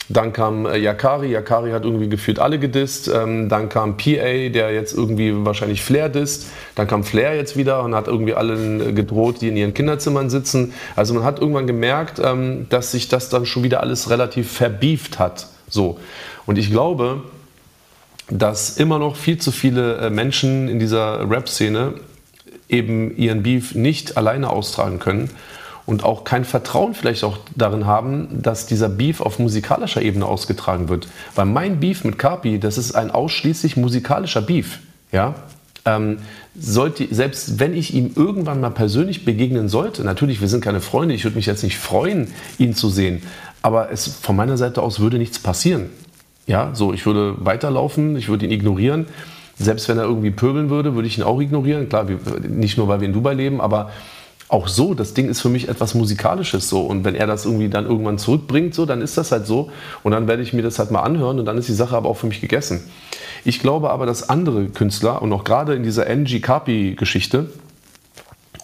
Dann 0.07 0.33
kam 0.33 0.65
äh, 0.65 0.77
Yakari, 0.77 1.31
Yakari 1.31 1.71
hat 1.71 1.83
irgendwie 1.83 2.09
gefühlt 2.09 2.39
alle 2.39 2.59
gedisst. 2.59 3.07
Ähm, 3.07 3.49
dann 3.49 3.69
kam 3.69 3.97
PA, 3.97 4.49
der 4.49 4.71
jetzt 4.71 4.93
irgendwie 4.93 5.33
wahrscheinlich 5.45 5.81
Flair 5.81 6.09
disst. 6.09 6.47
Dann 6.75 6.87
kam 6.87 7.03
Flair 7.03 7.35
jetzt 7.35 7.57
wieder 7.57 7.81
und 7.83 7.95
hat 7.95 8.07
irgendwie 8.07 8.35
allen 8.35 8.89
äh, 8.89 8.93
gedroht, 8.93 9.41
die 9.41 9.47
in 9.47 9.57
ihren 9.57 9.73
Kinderzimmern 9.73 10.29
sitzen. 10.29 10.73
Also 10.95 11.13
man 11.15 11.23
hat 11.23 11.39
irgendwann 11.39 11.65
gemerkt, 11.65 12.19
ähm, 12.23 12.67
dass 12.69 12.91
sich 12.91 13.07
das 13.07 13.29
dann 13.29 13.45
schon 13.45 13.63
wieder 13.63 13.81
alles 13.81 14.09
relativ 14.09 14.51
verbieft 14.51 15.17
hat. 15.17 15.47
So. 15.69 15.99
Und 16.45 16.59
ich 16.59 16.69
glaube, 16.69 17.23
dass 18.29 18.77
immer 18.77 18.99
noch 18.99 19.15
viel 19.15 19.39
zu 19.39 19.51
viele 19.51 19.97
äh, 19.97 20.09
Menschen 20.11 20.67
in 20.67 20.77
dieser 20.77 21.27
Rap-Szene 21.29 21.95
eben 22.69 23.15
ihren 23.17 23.41
Beef 23.43 23.73
nicht 23.73 24.17
alleine 24.17 24.49
austragen 24.49 24.99
können 24.99 25.29
und 25.85 26.03
auch 26.03 26.23
kein 26.23 26.45
Vertrauen 26.45 26.93
vielleicht 26.93 27.23
auch 27.23 27.37
darin 27.55 27.85
haben, 27.85 28.41
dass 28.41 28.65
dieser 28.65 28.89
Beef 28.89 29.21
auf 29.21 29.39
musikalischer 29.39 30.01
Ebene 30.01 30.25
ausgetragen 30.25 30.89
wird. 30.89 31.07
Weil 31.35 31.45
mein 31.45 31.79
Beef 31.79 32.03
mit 32.03 32.17
Kapi, 32.17 32.59
das 32.59 32.77
ist 32.77 32.93
ein 32.95 33.11
ausschließlich 33.11 33.77
musikalischer 33.77 34.41
Beef. 34.41 34.79
Ja? 35.11 35.35
Ähm, 35.85 36.17
sollte, 36.57 37.07
selbst 37.13 37.59
wenn 37.59 37.75
ich 37.75 37.93
ihm 37.93 38.11
irgendwann 38.15 38.61
mal 38.61 38.71
persönlich 38.71 39.25
begegnen 39.25 39.69
sollte, 39.69 40.03
natürlich, 40.03 40.41
wir 40.41 40.47
sind 40.47 40.63
keine 40.63 40.81
Freunde, 40.81 41.13
ich 41.13 41.23
würde 41.23 41.35
mich 41.35 41.45
jetzt 41.45 41.63
nicht 41.63 41.77
freuen, 41.77 42.29
ihn 42.57 42.73
zu 42.73 42.89
sehen, 42.89 43.21
aber 43.61 43.91
es, 43.91 44.07
von 44.07 44.35
meiner 44.35 44.57
Seite 44.57 44.81
aus 44.81 44.99
würde 44.99 45.19
nichts 45.19 45.37
passieren. 45.37 45.89
Ja, 46.47 46.71
so, 46.73 46.93
ich 46.93 47.05
würde 47.05 47.35
weiterlaufen, 47.39 48.15
ich 48.15 48.29
würde 48.29 48.45
ihn 48.45 48.51
ignorieren. 48.51 49.07
Selbst 49.57 49.87
wenn 49.87 49.97
er 49.97 50.03
irgendwie 50.03 50.31
pöbeln 50.31 50.69
würde, 50.69 50.95
würde 50.95 51.07
ich 51.07 51.17
ihn 51.17 51.23
auch 51.23 51.39
ignorieren. 51.39 51.89
Klar, 51.89 52.07
wir, 52.07 52.19
nicht 52.47 52.77
nur, 52.77 52.87
weil 52.87 52.99
wir 52.99 53.07
in 53.07 53.13
Dubai 53.13 53.33
leben, 53.33 53.61
aber 53.61 53.91
auch 54.47 54.67
so, 54.67 54.93
das 54.93 55.13
Ding 55.13 55.27
ist 55.27 55.41
für 55.41 55.49
mich 55.49 55.69
etwas 55.69 55.95
Musikalisches 55.95 56.69
so. 56.69 56.81
Und 56.81 57.03
wenn 57.03 57.15
er 57.15 57.25
das 57.25 57.45
irgendwie 57.45 57.67
dann 57.69 57.85
irgendwann 57.85 58.17
zurückbringt, 58.19 58.75
so, 58.75 58.85
dann 58.85 59.01
ist 59.01 59.17
das 59.17 59.31
halt 59.31 59.47
so. 59.47 59.71
Und 60.03 60.11
dann 60.11 60.27
werde 60.27 60.43
ich 60.43 60.53
mir 60.53 60.61
das 60.61 60.77
halt 60.77 60.91
mal 60.91 61.01
anhören 61.01 61.39
und 61.39 61.45
dann 61.45 61.57
ist 61.57 61.67
die 61.67 61.73
Sache 61.73 61.95
aber 61.95 62.09
auch 62.09 62.17
für 62.17 62.27
mich 62.27 62.41
gegessen. 62.41 62.83
Ich 63.43 63.59
glaube 63.59 63.89
aber, 63.89 64.05
dass 64.05 64.29
andere 64.29 64.65
Künstler 64.67 65.21
und 65.21 65.33
auch 65.33 65.43
gerade 65.43 65.75
in 65.75 65.83
dieser 65.83 66.07
NG 66.07 66.41
Kapi-Geschichte 66.41 67.49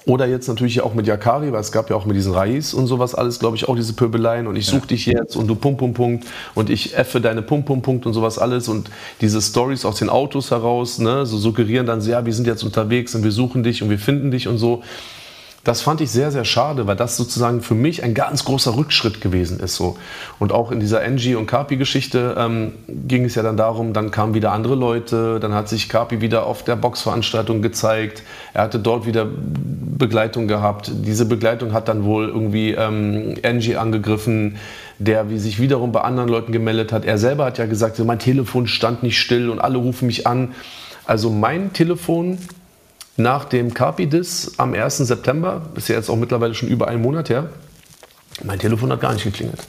Oder 0.06 0.26
jetzt 0.26 0.48
natürlich 0.48 0.82
auch 0.82 0.96
mit 0.96 1.06
Yakari, 1.06 1.52
weil 1.52 1.62
es 1.62 1.72
gab 1.72 1.92
ja 1.92 1.96
auch 1.96 2.06
mit 2.06 2.16
diesen 2.16 2.34
Rais 2.34 2.74
und 2.74 2.88
sowas 2.88 3.14
alles, 3.14 3.38
glaube 3.38 3.56
ich, 3.56 3.70
auch 3.70 3.76
diese 3.76 3.94
Pöbeleien 3.94 4.48
und 4.48 4.56
ich 4.56 4.66
suche 4.66 4.82
ja. 4.82 4.88
dich 4.88 5.06
jetzt 5.06 5.36
und 5.36 5.48
du 5.48 5.56
Pum 5.56 5.78
Pum 5.78 5.94
Punkt 5.94 6.26
und 6.56 6.72
ich 6.72 6.98
effe 6.98 7.22
deine 7.22 7.44
Pum 7.44 7.66
Pum 7.66 7.84
Punkt 7.84 8.08
und 8.08 8.14
sowas 8.14 8.40
alles 8.40 8.68
und 8.68 8.90
diese 9.22 9.42
Stories 9.42 9.86
aus 9.86 9.98
den 9.98 10.10
Autos 10.10 10.50
heraus, 10.50 10.98
ne, 10.98 11.28
so 11.28 11.38
suggerieren 11.38 11.86
dann, 11.86 12.02
ja, 12.02 12.26
wir 12.26 12.34
sind 12.34 12.48
jetzt 12.48 12.64
unterwegs 12.64 13.14
und 13.14 13.24
wir 13.24 13.32
suchen 13.32 13.62
dich 13.62 13.84
und 13.84 13.92
wir 13.92 14.00
finden 14.00 14.32
dich 14.32 14.48
und 14.48 14.58
so. 14.58 14.82
Das 15.64 15.82
fand 15.82 16.02
ich 16.02 16.10
sehr, 16.10 16.32
sehr 16.32 16.44
schade, 16.44 16.88
weil 16.88 16.96
das 16.96 17.18
sozusagen 17.18 17.62
für 17.62 17.76
mich 17.76 18.04
ein 18.04 18.16
ganz 18.16 18.46
großer 18.46 18.76
Rückschritt 18.76 19.22
gewesen 19.22 19.60
ist. 19.60 19.76
So. 19.76 19.96
Und 20.40 20.52
auch 20.52 20.72
in 20.72 20.80
dieser 20.80 21.04
Angie 21.04 21.36
und 21.36 21.46
Carpi-Geschichte 21.46 22.36
ähm, 22.38 22.74
ging 22.88 23.26
es 23.26 23.36
ja 23.36 23.44
dann 23.44 23.58
darum, 23.58 23.94
dann 23.94 24.10
kamen 24.10 24.34
wieder 24.34 24.54
andere 24.54 24.74
Leute, 24.74 25.40
dann 25.40 25.54
hat 25.54 25.70
sich 25.70 25.88
Carpi 25.88 26.20
wieder 26.20 26.48
auf 26.48 26.64
der 26.64 26.76
Boxveranstaltung 26.76 27.62
gezeigt, 27.62 28.24
er 28.56 28.64
hatte 28.64 28.80
dort 28.80 29.06
wieder 29.06 29.28
Begleitung 29.28 30.48
gehabt. 30.48 30.92
Diese 30.92 31.26
Begleitung 31.26 31.74
hat 31.74 31.88
dann 31.88 32.06
wohl 32.06 32.28
irgendwie 32.28 32.72
ähm, 32.72 33.36
Angie 33.44 33.76
angegriffen, 33.76 34.58
der 34.98 35.30
wie 35.30 35.38
sich 35.38 35.60
wiederum 35.60 35.92
bei 35.92 36.02
anderen 36.02 36.30
Leuten 36.30 36.52
gemeldet 36.52 36.92
hat. 36.92 37.06
Er 37.06 37.20
selber 37.20 37.46
hat 37.46 37.60
ja 37.60 37.68
gesagt, 37.68 38.00
mein 38.00 38.18
Telefon 38.18 38.66
stand 38.66 39.04
nicht 39.04 39.20
still 39.20 39.52
und 39.52 39.60
alle 39.60 39.78
rufen 39.78 40.08
mich 40.08 40.26
an. 40.26 40.56
Also 41.06 41.30
mein 41.30 41.72
Telefon 41.74 42.40
nach 43.18 43.46
dem 43.46 43.74
Carpidis 43.74 44.54
am 44.58 44.74
1. 44.74 44.98
September, 44.98 45.70
ist 45.76 45.90
ja 45.90 45.96
jetzt 45.96 46.10
auch 46.10 46.16
mittlerweile 46.16 46.54
schon 46.54 46.70
über 46.70 46.88
einen 46.88 47.02
Monat 47.02 47.30
her, 47.30 47.50
mein 48.44 48.60
Telefon 48.60 48.92
hat 48.92 49.02
gar 49.02 49.14
nicht 49.14 49.24
geklingelt. 49.24 49.68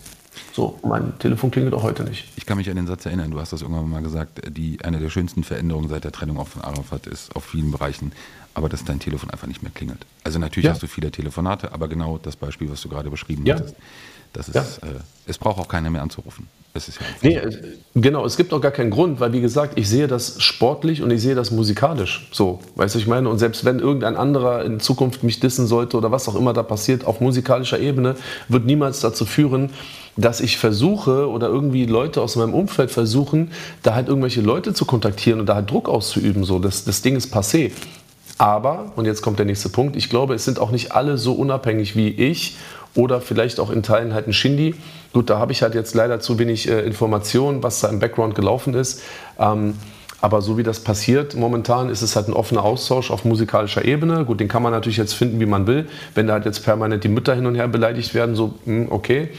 So, 0.52 0.78
mein 0.82 1.18
Telefon 1.18 1.50
klingelt 1.50 1.74
auch 1.74 1.82
heute 1.82 2.04
nicht. 2.04 2.28
Ich 2.36 2.44
kann 2.44 2.58
mich 2.58 2.68
an 2.68 2.76
den 2.76 2.86
Satz 2.86 3.06
erinnern, 3.06 3.30
du 3.30 3.40
hast 3.40 3.52
das 3.52 3.62
irgendwann 3.62 3.88
mal 3.88 4.02
gesagt, 4.02 4.42
die, 4.48 4.78
eine 4.84 4.98
der 4.98 5.08
schönsten 5.08 5.44
Veränderungen 5.44 5.88
seit 5.88 6.04
der 6.04 6.12
Trennung 6.12 6.38
auch 6.38 6.48
von 6.48 6.62
Arafat 6.62 7.06
ist 7.06 7.34
auf 7.34 7.44
vielen 7.44 7.70
Bereichen, 7.70 8.12
aber 8.54 8.68
dass 8.68 8.84
dein 8.84 9.00
Telefon 9.00 9.30
einfach 9.30 9.46
nicht 9.46 9.62
mehr 9.62 9.72
klingelt. 9.74 10.04
Also 10.24 10.38
natürlich 10.38 10.66
ja. 10.66 10.72
hast 10.72 10.82
du 10.82 10.88
viele 10.88 11.10
Telefonate, 11.10 11.72
aber 11.72 11.88
genau 11.88 12.18
das 12.18 12.36
Beispiel, 12.36 12.70
was 12.70 12.82
du 12.82 12.88
gerade 12.88 13.10
beschrieben 13.10 13.46
ja. 13.46 13.58
hast, 13.58 13.74
das 14.34 14.48
ist, 14.48 14.54
ja. 14.54 14.88
äh, 14.88 14.94
es 15.26 15.38
braucht 15.38 15.58
auch 15.58 15.68
keiner 15.68 15.90
mehr 15.90 16.02
anzurufen. 16.02 16.48
Das 16.74 16.88
ist 16.88 16.98
ja 16.98 17.06
nee, 17.20 17.40
genau, 17.94 18.24
es 18.24 18.38
gibt 18.38 18.54
auch 18.54 18.60
gar 18.60 18.70
keinen 18.70 18.90
Grund, 18.90 19.20
weil 19.20 19.34
wie 19.34 19.42
gesagt, 19.42 19.78
ich 19.78 19.90
sehe 19.90 20.06
das 20.06 20.40
sportlich 20.42 21.02
und 21.02 21.10
ich 21.10 21.20
sehe 21.20 21.34
das 21.34 21.50
musikalisch. 21.50 22.28
So, 22.32 22.60
weißt 22.76 22.94
du, 22.94 22.98
ich 22.98 23.06
meine, 23.06 23.28
und 23.28 23.38
selbst 23.38 23.66
wenn 23.66 23.78
irgendein 23.78 24.16
anderer 24.16 24.64
in 24.64 24.80
Zukunft 24.80 25.22
mich 25.22 25.38
dissen 25.38 25.66
sollte 25.66 25.98
oder 25.98 26.10
was 26.10 26.28
auch 26.28 26.34
immer 26.34 26.54
da 26.54 26.62
passiert 26.62 27.04
auf 27.04 27.20
musikalischer 27.20 27.78
Ebene, 27.78 28.16
wird 28.48 28.64
niemals 28.64 29.00
dazu 29.00 29.26
führen, 29.26 29.68
dass 30.16 30.40
ich 30.40 30.56
versuche 30.56 31.28
oder 31.28 31.48
irgendwie 31.48 31.84
Leute 31.84 32.22
aus 32.22 32.36
meinem 32.36 32.54
Umfeld 32.54 32.90
versuchen, 32.90 33.50
da 33.82 33.94
halt 33.94 34.08
irgendwelche 34.08 34.40
Leute 34.40 34.72
zu 34.72 34.86
kontaktieren 34.86 35.40
und 35.40 35.46
da 35.46 35.56
halt 35.56 35.70
Druck 35.70 35.90
auszuüben. 35.90 36.44
So, 36.44 36.58
das, 36.58 36.84
das 36.84 37.02
Ding 37.02 37.16
ist 37.16 37.34
passé. 37.34 37.72
Aber, 38.38 38.92
und 38.96 39.04
jetzt 39.04 39.20
kommt 39.20 39.38
der 39.38 39.46
nächste 39.46 39.68
Punkt, 39.68 39.94
ich 39.94 40.08
glaube, 40.08 40.34
es 40.34 40.44
sind 40.44 40.58
auch 40.58 40.70
nicht 40.70 40.92
alle 40.92 41.18
so 41.18 41.34
unabhängig 41.34 41.96
wie 41.96 42.08
ich 42.08 42.56
oder 42.94 43.20
vielleicht 43.20 43.60
auch 43.60 43.70
in 43.70 43.82
Teilen 43.82 44.14
halt 44.14 44.26
ein 44.26 44.32
Shindy. 44.32 44.74
Gut, 45.12 45.30
da 45.30 45.38
habe 45.38 45.52
ich 45.52 45.62
halt 45.62 45.74
jetzt 45.74 45.94
leider 45.94 46.20
zu 46.20 46.38
wenig 46.38 46.68
äh, 46.68 46.80
Informationen, 46.80 47.62
was 47.62 47.80
da 47.80 47.88
im 47.88 47.98
Background 47.98 48.34
gelaufen 48.34 48.74
ist. 48.74 49.02
Ähm, 49.38 49.74
aber 50.20 50.40
so 50.40 50.56
wie 50.56 50.62
das 50.62 50.80
passiert 50.80 51.34
momentan, 51.34 51.90
ist 51.90 52.00
es 52.00 52.14
halt 52.14 52.28
ein 52.28 52.32
offener 52.32 52.62
Austausch 52.62 53.10
auf 53.10 53.24
musikalischer 53.24 53.84
Ebene. 53.84 54.24
Gut, 54.24 54.38
den 54.38 54.46
kann 54.46 54.62
man 54.62 54.70
natürlich 54.70 54.96
jetzt 54.96 55.14
finden, 55.14 55.40
wie 55.40 55.46
man 55.46 55.66
will. 55.66 55.86
Wenn 56.14 56.28
da 56.28 56.34
halt 56.34 56.44
jetzt 56.44 56.64
permanent 56.64 57.02
die 57.02 57.08
Mütter 57.08 57.34
hin 57.34 57.44
und 57.44 57.56
her 57.56 57.66
beleidigt 57.66 58.14
werden, 58.14 58.36
so, 58.36 58.54
mh, 58.64 58.84
hm, 58.84 58.92
okay. 58.92 59.30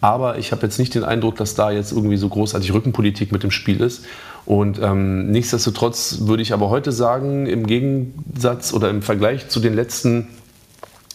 Aber 0.00 0.38
ich 0.38 0.50
habe 0.50 0.62
jetzt 0.62 0.78
nicht 0.78 0.94
den 0.94 1.04
Eindruck, 1.04 1.36
dass 1.36 1.54
da 1.56 1.70
jetzt 1.70 1.92
irgendwie 1.92 2.16
so 2.16 2.28
großartig 2.30 2.72
Rückenpolitik 2.72 3.32
mit 3.32 3.42
dem 3.42 3.50
Spiel 3.50 3.82
ist. 3.82 4.06
Und 4.46 4.80
ähm, 4.82 5.30
nichtsdestotrotz 5.30 6.20
würde 6.22 6.42
ich 6.42 6.54
aber 6.54 6.70
heute 6.70 6.90
sagen, 6.90 7.46
im 7.46 7.66
Gegensatz 7.66 8.72
oder 8.72 8.88
im 8.88 9.02
Vergleich 9.02 9.48
zu 9.48 9.60
den 9.60 9.74
letzten 9.74 10.28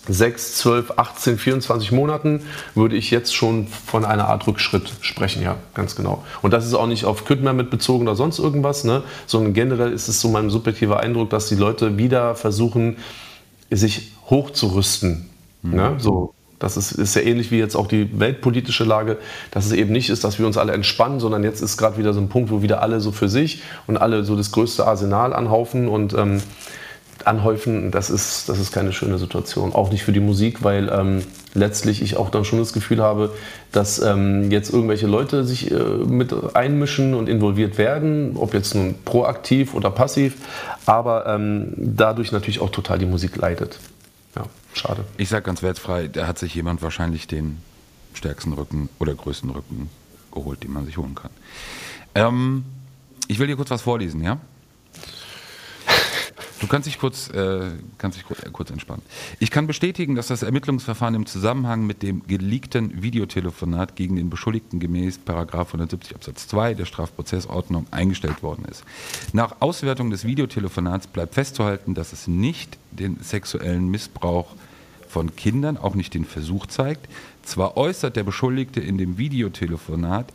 6, 0.07 0.57
12, 0.57 0.93
18, 0.97 1.37
24 1.37 1.91
Monaten 1.91 2.41
würde 2.75 2.95
ich 2.95 3.11
jetzt 3.11 3.35
schon 3.35 3.67
von 3.67 4.05
einer 4.05 4.27
Art 4.27 4.45
Rückschritt 4.47 4.91
sprechen, 5.01 5.41
ja, 5.41 5.57
ganz 5.73 5.95
genau. 5.95 6.23
Und 6.41 6.51
das 6.51 6.65
ist 6.65 6.73
auch 6.73 6.87
nicht 6.87 7.05
auf 7.05 7.25
Küttner 7.25 7.53
mit 7.53 7.69
bezogen 7.69 8.07
oder 8.07 8.15
sonst 8.15 8.39
irgendwas, 8.39 8.83
ne, 8.83 9.03
sondern 9.25 9.53
generell 9.53 9.91
ist 9.91 10.07
es 10.07 10.21
so 10.21 10.29
mein 10.29 10.49
subjektiver 10.49 10.99
Eindruck, 10.99 11.29
dass 11.29 11.47
die 11.47 11.55
Leute 11.55 11.97
wieder 11.97 12.35
versuchen, 12.35 12.97
sich 13.71 14.11
hochzurüsten. 14.29 15.29
Mhm. 15.63 15.75
Ne, 15.75 15.95
so. 15.97 16.33
Das 16.57 16.77
ist, 16.77 16.93
ist 16.93 17.15
ja 17.15 17.21
ähnlich 17.21 17.51
wie 17.51 17.59
jetzt 17.59 17.75
auch 17.75 17.87
die 17.87 18.17
weltpolitische 18.17 18.85
Lage, 18.85 19.17
dass 19.51 19.65
es 19.65 19.73
eben 19.73 19.91
nicht 19.91 20.09
ist, 20.09 20.23
dass 20.23 20.39
wir 20.39 20.47
uns 20.47 20.57
alle 20.57 20.71
entspannen, 20.71 21.19
sondern 21.19 21.43
jetzt 21.43 21.61
ist 21.61 21.75
gerade 21.75 21.97
wieder 21.97 22.13
so 22.13 22.21
ein 22.21 22.29
Punkt, 22.29 22.49
wo 22.49 22.61
wieder 22.61 22.81
alle 22.81 23.01
so 23.01 23.11
für 23.11 23.27
sich 23.27 23.61
und 23.87 23.97
alle 23.97 24.23
so 24.23 24.37
das 24.37 24.51
größte 24.51 24.87
Arsenal 24.87 25.33
anhaufen 25.33 25.89
und 25.89 26.13
ähm, 26.13 26.41
anhäufen, 27.25 27.91
das 27.91 28.09
ist, 28.09 28.49
das 28.49 28.59
ist 28.59 28.71
keine 28.71 28.93
schöne 28.93 29.17
Situation. 29.17 29.73
Auch 29.73 29.91
nicht 29.91 30.03
für 30.03 30.11
die 30.11 30.19
Musik, 30.19 30.63
weil 30.63 30.89
ähm, 30.89 31.23
letztlich 31.53 32.01
ich 32.01 32.17
auch 32.17 32.29
dann 32.29 32.45
schon 32.45 32.59
das 32.59 32.73
Gefühl 32.73 33.01
habe, 33.01 33.33
dass 33.71 33.99
ähm, 33.99 34.51
jetzt 34.51 34.71
irgendwelche 34.71 35.07
Leute 35.07 35.43
sich 35.43 35.71
äh, 35.71 35.75
mit 35.75 36.33
einmischen 36.55 37.13
und 37.13 37.27
involviert 37.27 37.77
werden, 37.77 38.37
ob 38.37 38.53
jetzt 38.53 38.75
nun 38.75 38.95
proaktiv 39.03 39.73
oder 39.73 39.89
passiv, 39.89 40.35
aber 40.85 41.25
ähm, 41.27 41.73
dadurch 41.77 42.31
natürlich 42.31 42.61
auch 42.61 42.69
total 42.69 42.99
die 42.99 43.05
Musik 43.05 43.35
leidet. 43.37 43.79
Ja, 44.35 44.43
schade. 44.73 45.05
Ich 45.17 45.29
sage 45.29 45.43
ganz 45.43 45.63
wertfrei, 45.63 46.07
da 46.07 46.27
hat 46.27 46.37
sich 46.37 46.53
jemand 46.53 46.81
wahrscheinlich 46.81 47.27
den 47.27 47.57
stärksten 48.13 48.53
Rücken 48.53 48.89
oder 48.99 49.13
größten 49.13 49.49
Rücken 49.49 49.89
geholt, 50.33 50.63
den 50.63 50.73
man 50.73 50.85
sich 50.85 50.97
holen 50.97 51.15
kann. 51.15 51.31
Ähm, 52.13 52.65
ich 53.27 53.39
will 53.39 53.47
dir 53.47 53.55
kurz 53.55 53.71
was 53.71 53.81
vorlesen, 53.81 54.23
ja? 54.23 54.37
Du 56.65 56.71
kannst 56.71 56.87
dich 56.87 56.97
kurz, 56.97 57.29
äh, 57.29 57.73
kannst 57.99 58.17
dich 58.17 58.25
kurz, 58.25 58.39
äh, 58.41 58.49
kurz 58.51 58.71
entspannen. 58.71 59.03
Ich 59.37 59.51
kann 59.51 59.67
bestätigen, 59.67 60.15
dass 60.15 60.29
das 60.29 60.41
Ermittlungsverfahren 60.41 61.13
im 61.13 61.27
Zusammenhang 61.27 61.85
mit 61.85 62.01
dem 62.01 62.25
geleakten 62.25 63.03
Videotelefonat 63.03 63.95
gegen 63.95 64.15
den 64.15 64.31
Beschuldigten 64.31 64.79
gemäß 64.79 65.19
170 65.27 66.15
Absatz 66.15 66.47
2 66.47 66.73
der 66.73 66.85
Strafprozessordnung 66.85 67.85
eingestellt 67.91 68.41
worden 68.41 68.65
ist. 68.65 68.83
Nach 69.31 69.57
Auswertung 69.59 70.09
des 70.09 70.25
Videotelefonats 70.25 71.05
bleibt 71.05 71.35
festzuhalten, 71.35 71.93
dass 71.93 72.13
es 72.13 72.25
nicht 72.25 72.79
den 72.89 73.19
sexuellen 73.21 73.87
Missbrauch 73.89 74.47
von 75.07 75.35
Kindern, 75.35 75.77
auch 75.77 75.93
nicht 75.93 76.15
den 76.15 76.25
Versuch 76.25 76.65
zeigt. 76.65 77.07
Zwar 77.43 77.77
äußert 77.77 78.15
der 78.15 78.23
Beschuldigte 78.23 78.79
in 78.79 78.97
dem 78.97 79.19
Videotelefonat 79.19 80.33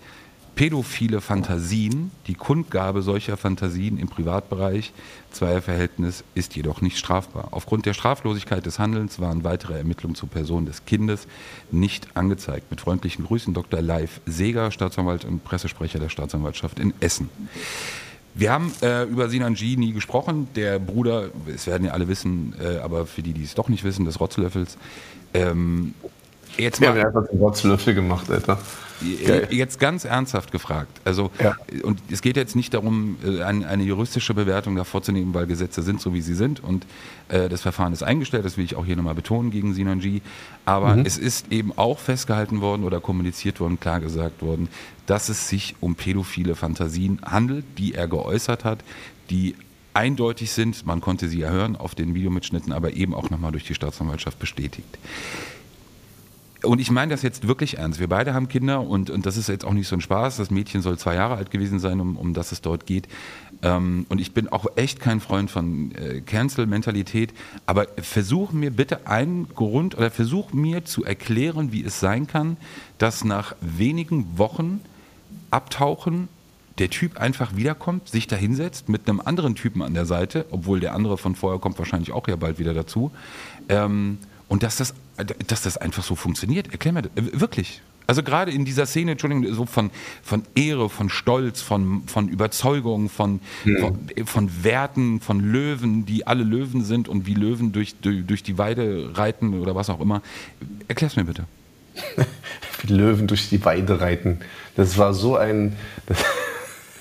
pädophile 0.55 1.21
Fantasien. 1.21 2.11
Die 2.27 2.35
Kundgabe 2.35 3.03
solcher 3.03 3.37
Fantasien 3.37 3.99
im 3.99 4.09
Privatbereich 4.09 4.93
Zweierverhältnis 5.31 6.25
ist 6.35 6.57
jedoch 6.57 6.81
nicht 6.81 6.99
strafbar. 6.99 7.49
Aufgrund 7.53 7.87
der 7.87 7.95
Straflosigkeit 7.95 8.67
des 8.67 8.79
Handelns 8.79 9.21
waren 9.21 9.45
weitere 9.45 9.79
Ermittlungen 9.79 10.15
zur 10.15 10.29
Person 10.29 10.67
des 10.67 10.85
Kindes 10.85 11.27
nicht 11.71 12.17
angezeigt. 12.17 12.71
Mit 12.71 12.81
freundlichen 12.81 13.25
Grüßen 13.25 13.55
Dr. 13.55 13.81
Leif 13.81 14.21
Seger, 14.27 14.71
Staatsanwalt 14.71 15.25
und 15.25 15.45
Pressesprecher 15.45 15.99
der 15.99 16.09
Staatsanwaltschaft 16.09 16.79
in 16.79 16.93
Essen. 17.01 17.29
Wir 18.35 18.53
haben 18.53 18.73
äh, 18.83 19.05
über 19.05 19.29
Sinan 19.29 19.55
G 19.55 19.77
nie 19.77 19.93
gesprochen. 19.93 20.49
Der 20.55 20.79
Bruder, 20.79 21.31
es 21.53 21.67
werden 21.67 21.85
ja 21.85 21.93
alle 21.93 22.09
wissen, 22.09 22.55
äh, 22.61 22.79
aber 22.79 23.07
für 23.07 23.23
die, 23.23 23.33
die 23.33 23.43
es 23.43 23.55
doch 23.55 23.69
nicht 23.69 23.85
wissen, 23.85 24.05
des 24.05 24.21
Rotzlöffels. 24.21 24.79
Ähm, 25.35 25.95
jetzt 26.57 26.81
mal, 26.81 26.89
ja, 26.89 26.95
wer 26.95 27.15
hat 27.15 27.33
den 27.33 27.39
Rotzlöffel 27.39 27.95
gemacht, 27.95 28.31
Alter? 28.31 28.59
Geil. 29.27 29.49
Jetzt 29.51 29.81
ganz 29.81 30.05
ernsthaft 30.05 30.53
gefragt. 30.53 31.01
Also, 31.05 31.31
ja. 31.43 31.57
und 31.85 32.01
es 32.11 32.21
geht 32.21 32.37
jetzt 32.37 32.55
nicht 32.55 32.75
darum, 32.75 33.17
äh, 33.25 33.43
eine, 33.43 33.83
juristische 33.83 34.35
Bewertung 34.35 34.77
da 34.77 34.85
vorzunehmen, 34.85 35.33
weil 35.33 35.47
Gesetze 35.47 35.83
sind 35.83 36.01
so, 36.01 36.13
wie 36.13 36.21
sie 36.21 36.35
sind 36.35 36.63
und 36.63 36.85
äh, 37.29 37.49
das 37.49 37.63
Verfahren 37.63 37.93
ist 37.93 38.03
eingestellt. 38.03 38.45
Das 38.45 38.59
will 38.59 38.65
ich 38.65 38.77
auch 38.77 38.85
hier 38.85 38.97
nochmal 38.97 39.15
betonen 39.15 39.51
gegen 39.51 39.73
Sinan 39.73 40.01
G. 40.01 40.21
Aber 40.67 40.97
mhm. 40.97 41.07
es 41.07 41.17
ist 41.17 41.51
eben 41.51 41.73
auch 41.77 41.99
festgehalten 41.99 42.61
worden 42.61 42.85
oder 42.85 43.01
kommuniziert 43.01 43.59
worden, 43.59 43.81
klar 43.81 44.01
gesagt 44.01 44.43
worden, 44.43 44.69
dass 45.07 45.31
es 45.31 45.49
sich 45.49 45.77
um 45.81 45.95
pädophile 45.95 46.55
Fantasien 46.55 47.21
handelt, 47.25 47.65
die 47.79 47.95
er 47.95 48.07
geäußert 48.07 48.65
hat, 48.65 48.81
die 49.31 49.57
eindeutig 49.95 50.53
sind. 50.53 50.85
Man 50.85 51.01
konnte 51.01 51.29
sie 51.29 51.39
ja 51.39 51.49
hören 51.49 51.75
auf 51.75 51.95
den 51.95 52.15
Videomitschnitten, 52.15 52.73
aber 52.73 52.93
eben 52.93 53.15
auch 53.15 53.31
nochmal 53.31 53.53
durch 53.53 53.65
die 53.65 53.75
Staatsanwaltschaft 53.75 54.39
bestätigt 54.39 54.99
und 56.63 56.81
ich 56.81 56.91
meine 56.91 57.11
das 57.11 57.23
jetzt 57.23 57.49
wirklich 57.49 57.79
ernst. 57.79 58.01
Wir 58.01 58.09
beide 58.09 58.35
haben 58.35 58.49
Kinder 58.49 58.81
und, 58.81 59.11
und 59.11 59.27
das 59.27 59.37
ist 59.37 59.49
jetzt 59.49 59.65
auch 59.65 59.73
nicht 59.73 59.89
so 59.89 59.97
ein 59.97 60.01
Spaß. 60.01 60.37
Das 60.37 60.51
Mädchen 60.51 60.83
soll 60.83 60.99
zwei 60.99 61.15
Jahre 61.15 61.37
alt 61.37 61.51
gewesen 61.51 61.79
sein, 61.79 62.01
um, 62.01 62.17
um 62.17 62.35
das 62.35 62.53
es 62.53 62.61
dort 62.61 62.87
geht. 62.87 63.09
Ähm, 63.63 64.07
und 64.09 64.21
ich 64.21 64.33
bin 64.33 64.49
auch 64.49 64.67
echt 64.77 65.01
kein 65.01 65.21
Freund 65.21 65.51
von 65.51 65.93
äh, 65.93 66.21
Cancel-Mentalität. 66.21 67.33
Aber 67.67 67.87
versuch 68.01 68.53
mir 68.53 68.71
bitte 68.71 69.07
einen 69.07 69.49
Grund 69.55 69.97
oder 69.97 70.11
versuch 70.11 70.53
mir 70.53 70.85
zu 70.85 71.05
erklären, 71.05 71.73
wie 71.73 71.85
es 71.85 72.01
sein 72.01 72.27
kann, 72.27 72.57
dass 72.99 73.25
nach 73.25 73.55
wenigen 73.61 74.39
Wochen 74.39 74.81
Abtauchen 75.51 76.29
der 76.79 76.91
Typ 76.91 77.19
einfach 77.19 77.57
wiederkommt, 77.57 78.09
sich 78.09 78.27
da 78.27 78.37
hinsetzt 78.37 78.89
mit 78.89 79.09
einem 79.09 79.21
anderen 79.21 79.55
Typen 79.55 79.83
an 79.83 79.95
der 79.95 80.07
Seite, 80.07 80.47
obwohl 80.51 80.81
der 80.81 80.95
andere 80.95 81.19
von 81.19 81.35
vorher 81.35 81.61
kommt 81.61 81.79
wahrscheinlich 81.79 82.13
auch 82.13 82.27
ja 82.27 82.37
bald 82.37 82.59
wieder 82.59 82.73
dazu. 82.73 83.11
Ähm, 83.69 84.19
und 84.51 84.65
dass 84.65 84.77
das, 84.77 84.95
dass 85.47 85.63
das 85.63 85.77
einfach 85.77 86.03
so 86.03 86.17
funktioniert. 86.17 86.73
Erklär 86.73 86.93
mir 86.93 87.03
das. 87.03 87.13
Äh, 87.15 87.41
wirklich. 87.41 87.81
Also 88.09 88.25
gerade 88.25 88.51
in 88.51 88.65
dieser 88.65 88.85
Szene, 88.85 89.13
Entschuldigung, 89.13 89.55
so 89.55 89.65
von, 89.65 89.93
von 90.25 90.43
Ehre, 90.57 90.91
von 90.91 91.09
Stolz, 91.09 91.63
von, 91.63 92.03
von 92.09 92.29
Überzeugung, 92.29 93.09
von, 93.09 93.39
mhm. 93.65 93.79
von, 93.79 94.27
von, 94.27 94.65
Werten, 94.65 95.21
von 95.21 95.39
Löwen, 95.39 96.05
die 96.05 96.27
alle 96.27 96.43
Löwen 96.43 96.83
sind 96.83 97.09
und 97.09 97.27
wie 97.27 97.35
Löwen 97.35 97.71
durch, 97.71 97.95
durch, 98.03 98.27
durch 98.27 98.43
die 98.43 98.59
Weide 98.59 99.13
reiten 99.15 99.61
oder 99.61 99.77
was 99.77 99.89
auch 99.89 100.01
immer. 100.01 100.21
Erklär's 100.89 101.15
mir 101.15 101.25
bitte. 101.25 101.45
wie 102.83 102.93
Löwen 102.93 103.29
durch 103.29 103.49
die 103.51 103.65
Weide 103.65 104.01
reiten. 104.01 104.41
Das 104.75 104.99
war 104.99 105.15
so 105.15 105.37
ein. 105.37 105.77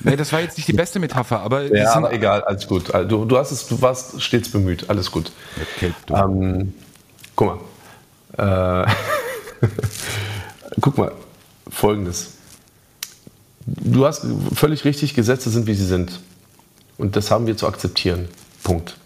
Nee, 0.02 0.16
das 0.16 0.32
war 0.32 0.40
jetzt 0.40 0.56
nicht 0.56 0.70
die 0.70 0.74
beste 0.74 0.98
Metapher, 0.98 1.42
aber. 1.42 1.76
Ja, 1.76 1.94
aber 1.94 2.14
egal, 2.14 2.42
alles 2.44 2.66
gut. 2.68 2.94
Du, 3.10 3.26
du, 3.26 3.38
hast 3.38 3.52
es, 3.52 3.68
du 3.68 3.82
warst 3.82 4.22
stets 4.22 4.48
bemüht, 4.48 4.90
alles 4.90 5.12
gut. 5.12 5.34
Okay, 5.76 5.92
ähm, 6.16 6.72
guck 7.40 7.62
mal. 8.38 8.84
Äh, 8.84 8.92
guck 10.82 10.98
mal, 10.98 11.12
folgendes. 11.70 12.34
Du 13.66 14.06
hast 14.06 14.26
völlig 14.54 14.84
richtig, 14.84 15.14
Gesetze 15.14 15.50
sind, 15.50 15.66
wie 15.66 15.74
sie 15.74 15.86
sind. 15.86 16.20
Und 16.98 17.16
das 17.16 17.32
haben 17.32 17.48
wir 17.48 17.56
zu 17.56 17.68
akzeptieren. 17.68 18.28
Punkt. 18.62 18.98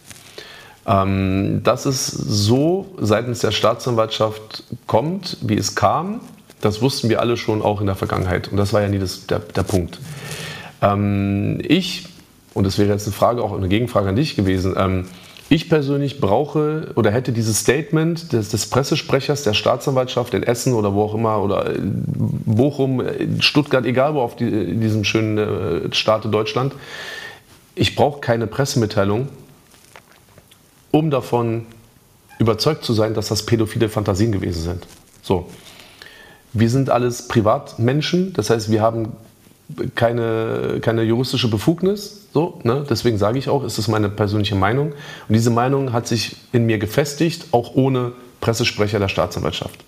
Ähm, 0.87 1.61
dass 1.63 1.85
es 1.85 2.07
so 2.07 2.95
seitens 2.99 3.39
der 3.39 3.51
Staatsanwaltschaft 3.51 4.63
kommt, 4.87 5.37
wie 5.41 5.57
es 5.57 5.75
kam, 5.75 6.21
das 6.59 6.81
wussten 6.81 7.09
wir 7.09 7.19
alle 7.19 7.37
schon 7.37 7.61
auch 7.61 7.81
in 7.81 7.85
der 7.85 7.95
Vergangenheit. 7.95 8.47
Und 8.47 8.57
das 8.57 8.73
war 8.73 8.81
ja 8.81 8.87
nie 8.87 8.99
das, 8.99 9.27
der, 9.27 9.39
der 9.39 9.63
Punkt. 9.63 9.99
Ähm, 10.81 11.59
ich, 11.61 12.07
und 12.55 12.65
das 12.65 12.79
wäre 12.79 12.89
jetzt 12.89 13.05
eine 13.05 13.13
Frage, 13.13 13.43
auch 13.43 13.55
eine 13.55 13.67
Gegenfrage 13.67 14.09
an 14.09 14.15
dich 14.15 14.35
gewesen, 14.35 14.73
ähm, 14.75 15.05
ich 15.53 15.69
persönlich 15.69 16.19
brauche 16.19 16.91
oder 16.95 17.11
hätte 17.11 17.31
dieses 17.31 17.59
Statement 17.59 18.33
des, 18.33 18.49
des, 18.49 18.65
Pressesprechers 18.65 19.43
der 19.43 19.53
Staatsanwaltschaft 19.53 20.33
in 20.33 20.41
Essen 20.41 20.73
oder 20.73 20.95
wo 20.95 21.03
auch 21.03 21.13
immer 21.13 21.43
oder 21.43 21.73
Bochum, 21.77 23.03
Stuttgart, 23.39 23.85
egal 23.85 24.15
wo 24.15 24.21
auf 24.21 24.35
die, 24.35 24.75
diesem 24.75 25.03
schönen 25.03 25.37
äh, 25.37 25.93
Staate 25.93 26.29
Deutschland. 26.29 26.73
Ich 27.75 27.95
brauche 27.95 28.19
keine 28.19 28.47
Pressemitteilung, 28.47 29.27
um 30.89 31.11
davon 31.11 31.67
überzeugt 32.39 32.83
zu 32.83 32.93
sein, 32.93 33.13
dass 33.13 33.27
das 33.27 33.45
pädophile 33.45 33.89
Fantasien 33.89 34.31
gewesen 34.31 34.63
sind. 34.63 34.87
So. 35.21 35.49
Wir 36.51 36.71
sind 36.71 36.89
alles 36.89 37.27
Privatmenschen, 37.27 38.33
das 38.33 38.49
heißt, 38.49 38.71
wir 38.71 38.81
haben 38.81 39.13
keine, 39.95 40.79
keine 40.81 41.03
juristische 41.03 41.49
Befugnis. 41.49 42.27
So, 42.33 42.59
ne? 42.63 42.85
Deswegen 42.89 43.17
sage 43.17 43.37
ich 43.37 43.49
auch, 43.49 43.63
ist 43.63 43.77
das 43.77 43.87
meine 43.87 44.09
persönliche 44.09 44.55
Meinung. 44.55 44.93
Und 45.27 45.33
diese 45.33 45.49
Meinung 45.49 45.93
hat 45.93 46.07
sich 46.07 46.37
in 46.51 46.65
mir 46.65 46.77
gefestigt, 46.77 47.47
auch 47.51 47.75
ohne 47.75 48.13
Pressesprecher 48.41 48.99
der 48.99 49.07
Staatsanwaltschaft. 49.07 49.83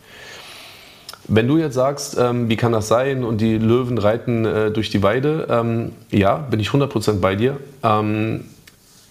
Wenn 1.27 1.47
du 1.47 1.57
jetzt 1.57 1.73
sagst, 1.73 2.17
ähm, 2.19 2.49
wie 2.49 2.55
kann 2.55 2.71
das 2.71 2.87
sein 2.87 3.23
und 3.23 3.41
die 3.41 3.57
Löwen 3.57 3.97
reiten 3.97 4.45
äh, 4.45 4.71
durch 4.71 4.89
die 4.89 5.01
Weide, 5.01 5.47
ähm, 5.49 5.91
ja, 6.11 6.37
bin 6.37 6.59
ich 6.59 6.69
100% 6.69 7.19
bei 7.19 7.35
dir. 7.35 7.57
Ähm, 7.83 8.45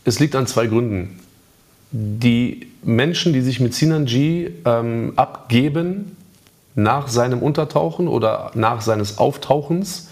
es 0.05 0.21
liegt 0.21 0.37
an 0.37 0.47
zwei 0.47 0.67
Gründen. 0.67 1.21
Die 1.91 2.69
Menschen, 2.83 3.33
die 3.33 3.41
sich 3.41 3.59
mit 3.61 3.75
Sinan 3.75 4.05
G 4.05 4.51
ähm, 4.65 5.15
abgeben 5.17 6.17
nach 6.75 7.09
seinem 7.09 7.41
Untertauchen 7.41 8.09
oder 8.09 8.51
nach 8.55 8.81
seines 8.81 9.19
Auftauchens, 9.19 10.09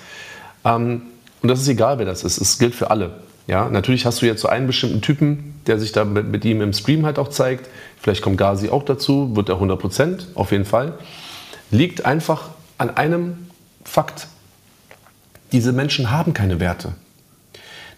ähm, 0.64 1.02
und 1.42 1.48
das 1.48 1.60
ist 1.60 1.68
egal, 1.68 1.98
wer 1.98 2.06
das 2.06 2.24
ist. 2.24 2.40
Es 2.40 2.58
gilt 2.58 2.74
für 2.74 2.90
alle. 2.90 3.20
Ja, 3.46 3.68
natürlich 3.68 4.06
hast 4.06 4.22
du 4.22 4.26
jetzt 4.26 4.40
so 4.40 4.48
einen 4.48 4.66
bestimmten 4.66 5.00
Typen, 5.00 5.60
der 5.66 5.78
sich 5.78 5.92
da 5.92 6.04
mit, 6.04 6.28
mit 6.28 6.44
ihm 6.44 6.60
im 6.60 6.72
Stream 6.72 7.04
halt 7.04 7.18
auch 7.18 7.28
zeigt. 7.28 7.68
Vielleicht 8.00 8.22
kommt 8.22 8.38
Gazi 8.38 8.68
auch 8.68 8.84
dazu, 8.84 9.34
wird 9.34 9.48
er 9.48 9.56
100 9.56 9.80
Prozent, 9.80 10.28
auf 10.34 10.52
jeden 10.52 10.64
Fall. 10.64 10.94
Liegt 11.70 12.04
einfach 12.04 12.50
an 12.78 12.90
einem 12.96 13.48
Fakt. 13.84 14.28
Diese 15.50 15.72
Menschen 15.72 16.10
haben 16.10 16.32
keine 16.34 16.60
Werte. 16.60 16.92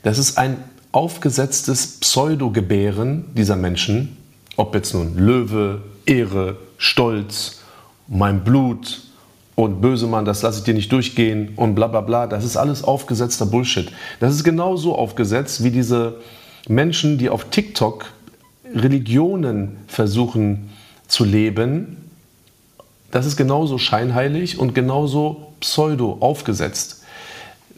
Das 0.02 0.18
ist 0.18 0.38
ein 0.38 0.56
aufgesetztes 0.92 1.98
Pseudo-Gebären 2.00 3.26
dieser 3.34 3.56
Menschen, 3.56 4.16
ob 4.56 4.74
jetzt 4.74 4.94
nun 4.94 5.16
Löwe, 5.16 5.82
Ehre, 6.06 6.56
Stolz, 6.78 7.60
mein 8.06 8.44
Blut, 8.44 9.03
und 9.56 9.80
böse 9.80 10.06
Mann, 10.06 10.24
das 10.24 10.42
lasse 10.42 10.58
ich 10.58 10.64
dir 10.64 10.74
nicht 10.74 10.90
durchgehen 10.90 11.52
und 11.56 11.74
bla 11.74 11.86
bla 11.86 12.00
bla. 12.00 12.26
Das 12.26 12.44
ist 12.44 12.56
alles 12.56 12.82
aufgesetzter 12.82 13.46
Bullshit. 13.46 13.90
Das 14.20 14.34
ist 14.34 14.44
genauso 14.44 14.96
aufgesetzt 14.96 15.62
wie 15.62 15.70
diese 15.70 16.16
Menschen, 16.68 17.18
die 17.18 17.28
auf 17.28 17.44
TikTok 17.50 18.06
Religionen 18.74 19.76
versuchen 19.86 20.70
zu 21.06 21.24
leben. 21.24 22.10
Das 23.10 23.26
ist 23.26 23.36
genauso 23.36 23.78
scheinheilig 23.78 24.58
und 24.58 24.74
genauso 24.74 25.52
pseudo 25.60 26.16
aufgesetzt. 26.20 27.04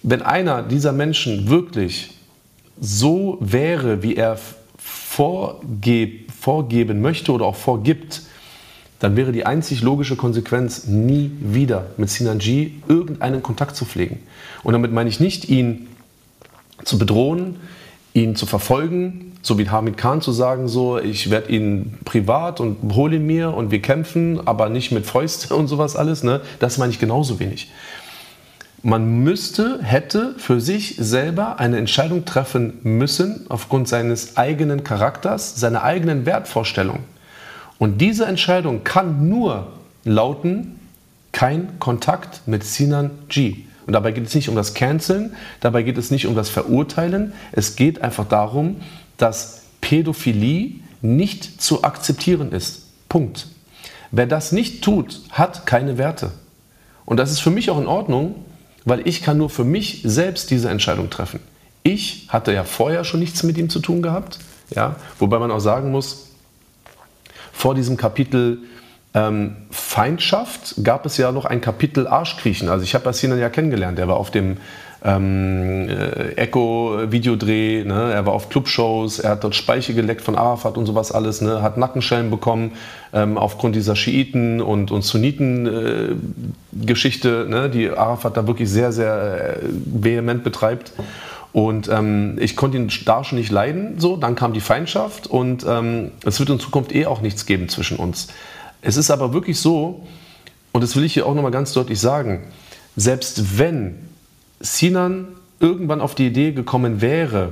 Wenn 0.02 0.22
einer 0.22 0.62
dieser 0.62 0.92
Menschen 0.92 1.50
wirklich 1.50 2.12
so 2.80 3.36
wäre, 3.40 4.02
wie 4.02 4.16
er 4.16 4.38
vorgeb, 4.78 6.30
vorgeben 6.32 7.00
möchte 7.00 7.32
oder 7.32 7.46
auch 7.46 7.56
vorgibt, 7.56 8.22
dann 9.06 9.14
wäre 9.14 9.30
die 9.30 9.46
einzig 9.46 9.82
logische 9.82 10.16
Konsequenz, 10.16 10.88
nie 10.88 11.30
wieder 11.38 11.86
mit 11.96 12.10
Sinanji 12.10 12.82
irgendeinen 12.88 13.40
Kontakt 13.40 13.76
zu 13.76 13.84
pflegen. 13.84 14.18
Und 14.64 14.72
damit 14.72 14.90
meine 14.90 15.08
ich 15.08 15.20
nicht, 15.20 15.48
ihn 15.48 15.86
zu 16.82 16.98
bedrohen, 16.98 17.54
ihn 18.14 18.34
zu 18.34 18.46
verfolgen, 18.46 19.34
so 19.42 19.58
wie 19.58 19.70
Hamid 19.70 19.96
Khan 19.96 20.22
zu 20.22 20.32
sagen, 20.32 20.66
so, 20.66 20.98
ich 20.98 21.30
werde 21.30 21.52
ihn 21.52 21.94
privat 22.04 22.58
und 22.58 22.96
hole 22.96 23.14
ihn 23.14 23.26
mir 23.28 23.54
und 23.54 23.70
wir 23.70 23.80
kämpfen, 23.80 24.44
aber 24.44 24.70
nicht 24.70 24.90
mit 24.90 25.06
Fäuste 25.06 25.54
und 25.54 25.68
sowas 25.68 25.94
alles, 25.94 26.24
ne? 26.24 26.40
das 26.58 26.76
meine 26.76 26.90
ich 26.90 26.98
genauso 26.98 27.38
wenig. 27.38 27.70
Man 28.82 29.20
müsste, 29.22 29.78
hätte 29.84 30.34
für 30.36 30.60
sich 30.60 30.96
selber 30.98 31.60
eine 31.60 31.78
Entscheidung 31.78 32.24
treffen 32.24 32.80
müssen 32.82 33.46
aufgrund 33.50 33.86
seines 33.86 34.36
eigenen 34.36 34.82
Charakters, 34.82 35.54
seiner 35.54 35.84
eigenen 35.84 36.26
Wertvorstellung. 36.26 37.04
Und 37.78 38.00
diese 38.00 38.26
Entscheidung 38.26 38.84
kann 38.84 39.28
nur 39.28 39.68
lauten, 40.04 40.78
kein 41.32 41.78
Kontakt 41.78 42.42
mit 42.46 42.64
Sinan 42.64 43.10
G. 43.28 43.64
Und 43.86 43.92
dabei 43.92 44.12
geht 44.12 44.26
es 44.26 44.34
nicht 44.34 44.48
um 44.48 44.56
das 44.56 44.74
Canceln, 44.74 45.34
dabei 45.60 45.82
geht 45.82 45.98
es 45.98 46.10
nicht 46.10 46.26
um 46.26 46.34
das 46.34 46.48
Verurteilen, 46.48 47.34
es 47.52 47.76
geht 47.76 48.02
einfach 48.02 48.26
darum, 48.26 48.80
dass 49.16 49.62
Pädophilie 49.80 50.80
nicht 51.02 51.62
zu 51.62 51.84
akzeptieren 51.84 52.52
ist. 52.52 52.82
Punkt. 53.08 53.48
Wer 54.10 54.26
das 54.26 54.52
nicht 54.52 54.82
tut, 54.82 55.20
hat 55.30 55.66
keine 55.66 55.98
Werte. 55.98 56.32
Und 57.04 57.18
das 57.18 57.30
ist 57.30 57.40
für 57.40 57.50
mich 57.50 57.70
auch 57.70 57.78
in 57.78 57.86
Ordnung, 57.86 58.34
weil 58.84 59.06
ich 59.06 59.22
kann 59.22 59.36
nur 59.36 59.50
für 59.50 59.64
mich 59.64 60.00
selbst 60.04 60.50
diese 60.50 60.70
Entscheidung 60.70 61.10
treffen. 61.10 61.40
Ich 61.82 62.26
hatte 62.28 62.52
ja 62.52 62.64
vorher 62.64 63.04
schon 63.04 63.20
nichts 63.20 63.42
mit 63.42 63.58
ihm 63.58 63.68
zu 63.68 63.78
tun 63.78 64.02
gehabt, 64.02 64.38
ja, 64.70 64.96
wobei 65.18 65.38
man 65.38 65.50
auch 65.50 65.60
sagen 65.60 65.90
muss, 65.90 66.25
vor 67.56 67.74
diesem 67.74 67.96
Kapitel 67.96 68.58
ähm, 69.14 69.56
Feindschaft 69.70 70.74
gab 70.84 71.06
es 71.06 71.16
ja 71.16 71.32
noch 71.32 71.46
ein 71.46 71.62
Kapitel 71.62 72.06
Arschkriechen. 72.06 72.68
Also 72.68 72.84
ich 72.84 72.94
habe 72.94 73.10
Sinan 73.14 73.38
ja 73.38 73.48
kennengelernt. 73.48 73.98
Er 73.98 74.08
war 74.08 74.16
auf 74.16 74.30
dem 74.30 74.58
ähm, 75.02 75.88
äh, 75.88 76.34
Echo-Videodreh, 76.34 77.84
ne? 77.84 78.12
er 78.12 78.26
war 78.26 78.34
auf 78.34 78.50
Clubshows, 78.50 79.20
er 79.20 79.30
hat 79.30 79.42
dort 79.44 79.54
Speiche 79.54 79.94
geleckt 79.94 80.20
von 80.20 80.36
Arafat 80.36 80.76
und 80.76 80.84
sowas 80.84 81.12
alles, 81.12 81.40
ne? 81.40 81.62
hat 81.62 81.78
Nackenschellen 81.78 82.28
bekommen 82.30 82.72
ähm, 83.12 83.38
aufgrund 83.38 83.76
dieser 83.76 83.96
Schiiten- 83.96 84.60
und, 84.60 84.90
und 84.90 85.02
Sunniten-Geschichte, 85.02 87.46
äh, 87.46 87.50
ne? 87.50 87.70
die 87.70 87.88
Arafat 87.90 88.36
da 88.36 88.46
wirklich 88.46 88.68
sehr, 88.68 88.92
sehr 88.92 89.62
äh, 89.62 89.64
vehement 89.86 90.44
betreibt. 90.44 90.92
Und 91.52 91.88
ähm, 91.88 92.36
ich 92.40 92.54
konnte 92.56 92.76
ihn 92.76 92.90
da 93.04 93.24
schon 93.24 93.38
nicht 93.38 93.50
leiden. 93.50 93.98
So, 93.98 94.16
dann 94.16 94.34
kam 94.34 94.52
die 94.52 94.60
Feindschaft 94.60 95.26
und 95.26 95.64
ähm, 95.66 96.10
es 96.24 96.38
wird 96.38 96.50
in 96.50 96.60
Zukunft 96.60 96.94
eh 96.94 97.06
auch 97.06 97.20
nichts 97.22 97.46
geben 97.46 97.68
zwischen 97.68 97.96
uns. 97.96 98.28
Es 98.82 98.96
ist 98.96 99.10
aber 99.10 99.32
wirklich 99.32 99.58
so, 99.58 100.06
und 100.72 100.82
das 100.82 100.96
will 100.96 101.04
ich 101.04 101.14
hier 101.14 101.26
auch 101.26 101.34
nochmal 101.34 101.50
ganz 101.50 101.72
deutlich 101.72 101.98
sagen, 101.98 102.44
selbst 102.96 103.58
wenn 103.58 103.96
Sinan 104.60 105.28
irgendwann 105.60 106.00
auf 106.00 106.14
die 106.14 106.26
Idee 106.26 106.52
gekommen 106.52 107.00
wäre, 107.00 107.50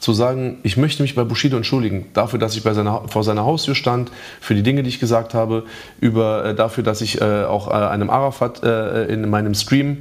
zu 0.00 0.12
sagen, 0.12 0.58
ich 0.62 0.76
möchte 0.76 1.02
mich 1.02 1.14
bei 1.14 1.24
Bushido 1.24 1.56
entschuldigen, 1.56 2.06
dafür, 2.12 2.38
dass 2.38 2.54
ich 2.56 2.62
bei 2.62 2.74
seiner, 2.74 3.08
vor 3.08 3.24
seiner 3.24 3.44
Haustür 3.44 3.74
stand, 3.74 4.10
für 4.40 4.54
die 4.54 4.62
Dinge, 4.62 4.82
die 4.82 4.88
ich 4.88 5.00
gesagt 5.00 5.32
habe, 5.32 5.64
über, 6.00 6.44
äh, 6.44 6.54
dafür, 6.54 6.84
dass 6.84 7.00
ich 7.00 7.20
äh, 7.20 7.44
auch 7.44 7.68
äh, 7.68 7.72
einem 7.72 8.10
Arafat 8.10 8.62
äh, 8.62 9.04
in 9.06 9.28
meinem 9.30 9.54
Stream 9.54 9.98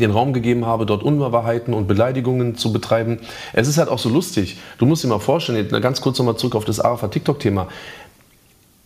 den 0.00 0.10
Raum 0.10 0.32
gegeben 0.32 0.66
habe, 0.66 0.86
dort 0.86 1.02
Unwahrheiten 1.02 1.74
und 1.74 1.86
Beleidigungen 1.86 2.56
zu 2.56 2.72
betreiben. 2.72 3.18
Es 3.52 3.68
ist 3.68 3.78
halt 3.78 3.88
auch 3.88 3.98
so 3.98 4.08
lustig. 4.08 4.58
Du 4.78 4.86
musst 4.86 5.04
dir 5.04 5.08
mal 5.08 5.18
vorstellen, 5.18 5.68
ganz 5.80 6.00
kurz 6.00 6.18
nochmal 6.18 6.36
zurück 6.36 6.54
auf 6.54 6.64
das 6.64 6.80
Arafat-TikTok-Thema. 6.80 7.68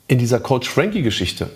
In 0.09 0.19
dieser 0.19 0.41
Coach 0.41 0.69
Frankie-Geschichte, 0.69 1.51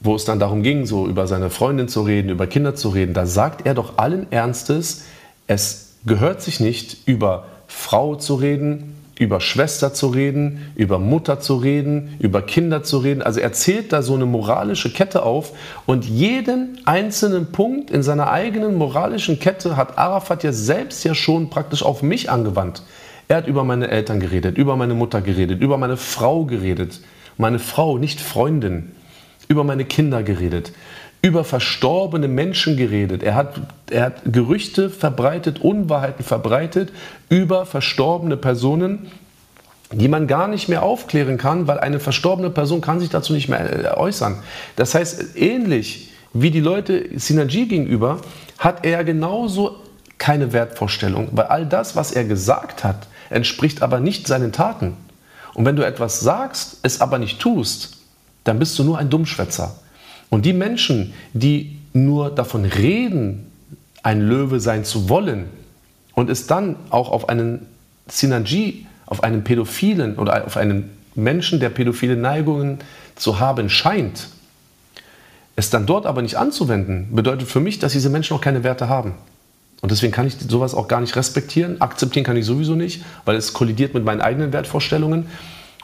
wo 0.00 0.14
es 0.14 0.24
dann 0.24 0.38
darum 0.38 0.62
ging, 0.62 0.86
so 0.86 1.06
über 1.06 1.26
seine 1.26 1.50
Freundin 1.50 1.88
zu 1.88 2.02
reden, 2.02 2.28
über 2.30 2.46
Kinder 2.46 2.74
zu 2.74 2.90
reden, 2.90 3.14
da 3.14 3.26
sagt 3.26 3.66
er 3.66 3.74
doch 3.74 3.98
allen 3.98 4.30
Ernstes, 4.30 5.04
es 5.46 5.94
gehört 6.04 6.42
sich 6.42 6.60
nicht, 6.60 6.98
über 7.06 7.46
Frau 7.66 8.16
zu 8.16 8.34
reden 8.34 8.95
über 9.18 9.40
Schwester 9.40 9.94
zu 9.94 10.08
reden, 10.08 10.72
über 10.74 10.98
Mutter 10.98 11.40
zu 11.40 11.56
reden, 11.56 12.16
über 12.18 12.42
Kinder 12.42 12.82
zu 12.82 12.98
reden. 12.98 13.22
Also 13.22 13.40
er 13.40 13.52
zählt 13.52 13.92
da 13.92 14.02
so 14.02 14.14
eine 14.14 14.26
moralische 14.26 14.92
Kette 14.92 15.22
auf 15.22 15.52
und 15.86 16.04
jeden 16.04 16.78
einzelnen 16.84 17.50
Punkt 17.50 17.90
in 17.90 18.02
seiner 18.02 18.30
eigenen 18.30 18.74
moralischen 18.74 19.40
Kette 19.40 19.76
hat 19.76 19.96
Arafat 19.96 20.44
ja 20.44 20.52
selbst 20.52 21.02
ja 21.04 21.14
schon 21.14 21.48
praktisch 21.48 21.82
auf 21.82 22.02
mich 22.02 22.30
angewandt. 22.30 22.82
Er 23.28 23.38
hat 23.38 23.46
über 23.46 23.64
meine 23.64 23.88
Eltern 23.88 24.20
geredet, 24.20 24.58
über 24.58 24.76
meine 24.76 24.94
Mutter 24.94 25.22
geredet, 25.22 25.60
über 25.60 25.78
meine 25.78 25.96
Frau 25.96 26.44
geredet. 26.44 27.00
Meine 27.38 27.58
Frau, 27.58 27.98
nicht 27.98 28.20
Freundin. 28.20 28.92
Über 29.48 29.64
meine 29.64 29.84
Kinder 29.84 30.22
geredet 30.22 30.72
über 31.22 31.44
verstorbene 31.44 32.28
Menschen 32.28 32.76
geredet. 32.76 33.22
Er 33.22 33.34
hat, 33.34 33.60
er 33.90 34.04
hat 34.04 34.22
Gerüchte 34.24 34.90
verbreitet, 34.90 35.60
Unwahrheiten 35.60 36.24
verbreitet 36.24 36.92
über 37.28 37.66
verstorbene 37.66 38.36
Personen, 38.36 39.10
die 39.92 40.08
man 40.08 40.26
gar 40.26 40.48
nicht 40.48 40.68
mehr 40.68 40.82
aufklären 40.82 41.38
kann, 41.38 41.66
weil 41.66 41.78
eine 41.78 42.00
verstorbene 42.00 42.50
Person 42.50 42.80
kann 42.80 43.00
sich 43.00 43.08
dazu 43.08 43.32
nicht 43.32 43.48
mehr 43.48 43.92
äh, 43.94 43.96
äußern. 43.96 44.38
Das 44.76 44.94
heißt, 44.94 45.36
ähnlich 45.36 46.12
wie 46.32 46.50
die 46.50 46.60
Leute 46.60 47.08
Synergie 47.18 47.66
gegenüber, 47.66 48.20
hat 48.58 48.84
er 48.84 49.04
genauso 49.04 49.76
keine 50.18 50.52
Wertvorstellung, 50.52 51.28
weil 51.32 51.46
all 51.46 51.66
das, 51.66 51.94
was 51.94 52.12
er 52.12 52.24
gesagt 52.24 52.84
hat, 52.84 53.06
entspricht 53.30 53.82
aber 53.82 54.00
nicht 54.00 54.26
seinen 54.26 54.52
Taten. 54.52 54.96
Und 55.54 55.64
wenn 55.64 55.76
du 55.76 55.86
etwas 55.86 56.20
sagst, 56.20 56.78
es 56.82 57.00
aber 57.00 57.18
nicht 57.18 57.38
tust, 57.38 57.98
dann 58.44 58.58
bist 58.58 58.78
du 58.78 58.84
nur 58.84 58.98
ein 58.98 59.10
Dummschwätzer. 59.10 59.74
Und 60.30 60.44
die 60.44 60.52
Menschen, 60.52 61.14
die 61.32 61.78
nur 61.92 62.30
davon 62.30 62.64
reden, 62.64 63.50
ein 64.02 64.20
Löwe 64.20 64.60
sein 64.60 64.84
zu 64.84 65.08
wollen 65.08 65.46
und 66.14 66.30
es 66.30 66.46
dann 66.46 66.76
auch 66.90 67.10
auf 67.10 67.28
einen 67.28 67.66
Synergie, 68.08 68.86
auf 69.06 69.22
einen 69.22 69.44
Pädophilen 69.44 70.16
oder 70.16 70.46
auf 70.46 70.56
einen 70.56 70.90
Menschen, 71.14 71.60
der 71.60 71.70
pädophile 71.70 72.16
Neigungen 72.16 72.78
zu 73.16 73.40
haben 73.40 73.68
scheint, 73.68 74.28
es 75.56 75.70
dann 75.70 75.86
dort 75.86 76.04
aber 76.04 76.20
nicht 76.22 76.36
anzuwenden, 76.36 77.08
bedeutet 77.14 77.48
für 77.48 77.60
mich, 77.60 77.78
dass 77.78 77.92
diese 77.92 78.10
Menschen 78.10 78.36
auch 78.36 78.40
keine 78.42 78.62
Werte 78.62 78.88
haben. 78.88 79.14
Und 79.80 79.90
deswegen 79.90 80.12
kann 80.12 80.26
ich 80.26 80.36
sowas 80.48 80.74
auch 80.74 80.88
gar 80.88 81.00
nicht 81.00 81.16
respektieren. 81.16 81.80
Akzeptieren 81.80 82.24
kann 82.24 82.36
ich 82.36 82.44
sowieso 82.44 82.74
nicht, 82.74 83.04
weil 83.24 83.36
es 83.36 83.52
kollidiert 83.52 83.94
mit 83.94 84.04
meinen 84.04 84.20
eigenen 84.20 84.52
Wertvorstellungen. 84.52 85.26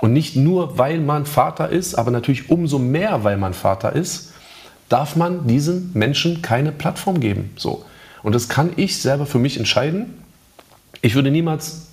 Und 0.00 0.12
nicht 0.12 0.36
nur, 0.36 0.78
weil 0.78 1.00
man 1.00 1.26
Vater 1.26 1.68
ist, 1.68 1.94
aber 1.94 2.10
natürlich 2.10 2.50
umso 2.50 2.78
mehr, 2.78 3.24
weil 3.24 3.36
man 3.36 3.54
Vater 3.54 3.94
ist, 3.94 4.31
darf 4.92 5.16
man 5.16 5.46
diesen 5.46 5.90
Menschen 5.94 6.42
keine 6.42 6.70
Plattform 6.70 7.20
geben. 7.20 7.50
So. 7.56 7.84
Und 8.22 8.34
das 8.34 8.48
kann 8.48 8.72
ich 8.76 9.00
selber 9.00 9.24
für 9.24 9.38
mich 9.38 9.56
entscheiden. 9.56 10.22
Ich 11.00 11.14
würde 11.14 11.30
niemals 11.30 11.86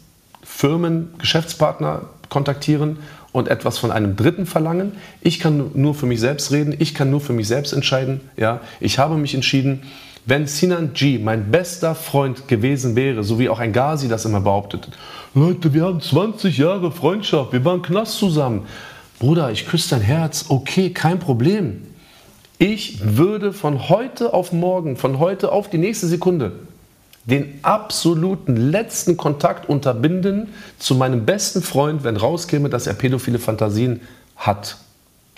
Firmen, 0.43 1.14
Geschäftspartner 1.18 2.02
kontaktieren 2.28 2.97
und 3.32 3.47
etwas 3.47 3.78
von 3.78 3.91
einem 3.91 4.16
Dritten 4.16 4.45
verlangen. 4.45 4.93
Ich 5.22 5.39
kann 5.39 5.72
nur 5.76 5.95
für 5.95 6.06
mich 6.06 6.20
selbst 6.20 6.52
reden, 6.52 6.76
ich 6.78 6.93
kann 6.93 7.10
nur 7.10 7.22
für 7.22 7.34
mich 7.34 7.47
selbst 7.47 7.72
entscheiden. 7.72 8.22
Ja, 8.36 8.62
ich 8.80 9.00
habe 9.00 9.16
mich 9.16 9.34
entschieden, 9.34 9.84
wenn 10.26 10.45
Sinan 10.45 10.93
G 10.93 11.18
mein 11.18 11.52
bester 11.52 11.95
Freund 11.95 12.47
gewesen 12.47 12.95
wäre, 12.95 13.24
so 13.24 13.39
wie 13.39 13.50
auch 13.50 13.60
ein 13.60 13.74
Ghazi 13.74 14.08
das 14.08 14.26
immer 14.26 14.41
behauptet, 14.41 14.89
Leute, 15.34 15.74
wir 15.74 15.86
haben 15.86 16.02
20 16.02 16.58
Jahre 16.58 16.91
Freundschaft, 16.91 17.54
wir 17.54 17.64
waren 17.64 17.82
Knast 17.82 18.18
zusammen. 18.18 18.66
Bruder, 19.20 19.52
ich 19.52 19.68
küsse 19.68 19.91
dein 19.91 20.02
Herz, 20.02 20.45
okay, 20.50 20.89
kein 20.91 21.20
Problem. 21.20 21.84
Ich 22.62 23.16
würde 23.16 23.53
von 23.53 23.88
heute 23.88 24.34
auf 24.34 24.51
morgen, 24.51 24.97
von 24.97 25.18
heute 25.18 25.53
auf 25.53 25.70
die 25.70 25.78
nächste 25.78 26.07
Sekunde 26.07 26.51
den 27.24 27.60
absoluten 27.62 28.57
letzten 28.57 29.16
Kontakt 29.16 29.70
unterbinden 29.70 30.49
zu 30.78 30.95
meinem 30.95 31.26
besten 31.26 31.62
Freund, 31.62 32.03
wenn 32.03 32.18
rauskäme, 32.18 32.70
dass 32.70 32.86
er 32.86 32.95
pädophile 32.95 33.39
Fantasien 33.39 34.01
hat. 34.36 34.76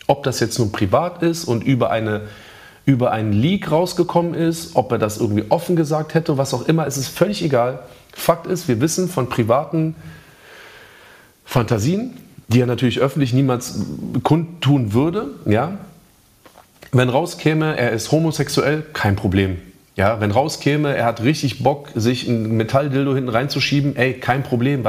Ob 0.08 0.24
das 0.24 0.40
jetzt 0.40 0.58
nun 0.58 0.72
privat 0.72 1.22
ist 1.22 1.46
und 1.46 1.64
über, 1.64 1.92
eine, 1.92 2.22
über 2.86 3.12
einen 3.12 3.34
Leak 3.34 3.70
rausgekommen 3.70 4.34
ist, 4.34 4.76
ob 4.76 4.92
er 4.92 4.98
das 4.98 5.20
irgendwie 5.20 5.46
offen 5.50 5.76
gesagt 5.76 6.16
hätte, 6.16 6.40
was 6.40 6.56
auch 6.56 6.68
immer, 6.68 6.88
es 6.88 6.98
ist 6.98 7.10
völlig 7.10 7.44
egal. 7.44 7.82
Fakt 8.14 8.48
ist, 8.48 8.68
wir 8.68 8.82
wissen 8.82 9.08
von 9.08 9.30
privaten 9.30 9.96
Fantasien, 11.46 12.18
die 12.48 12.62
er 12.62 12.68
natürlich 12.68 13.00
öffentlich 13.00 13.32
niemals 13.32 13.76
kundtun 14.24 14.94
würde, 14.94 15.36
ja, 15.46 15.78
wenn 16.92 17.10
rauskäme, 17.10 17.78
er 17.78 17.92
ist 17.92 18.12
homosexuell, 18.12 18.84
kein 18.94 19.16
Problem. 19.16 19.58
Ja, 19.96 20.20
wenn 20.22 20.32
rauskäme, 20.32 20.96
er 20.96 21.06
hat 21.06 21.24
richtig 21.24 21.64
Bock, 21.64 21.90
sich 21.96 22.28
ein 22.28 22.56
Metalldildo 22.58 23.14
hinten 23.14 23.30
reinzuschieben, 23.30 23.96
ey, 23.96 24.14
kein 24.14 24.44
Problem. 24.44 24.84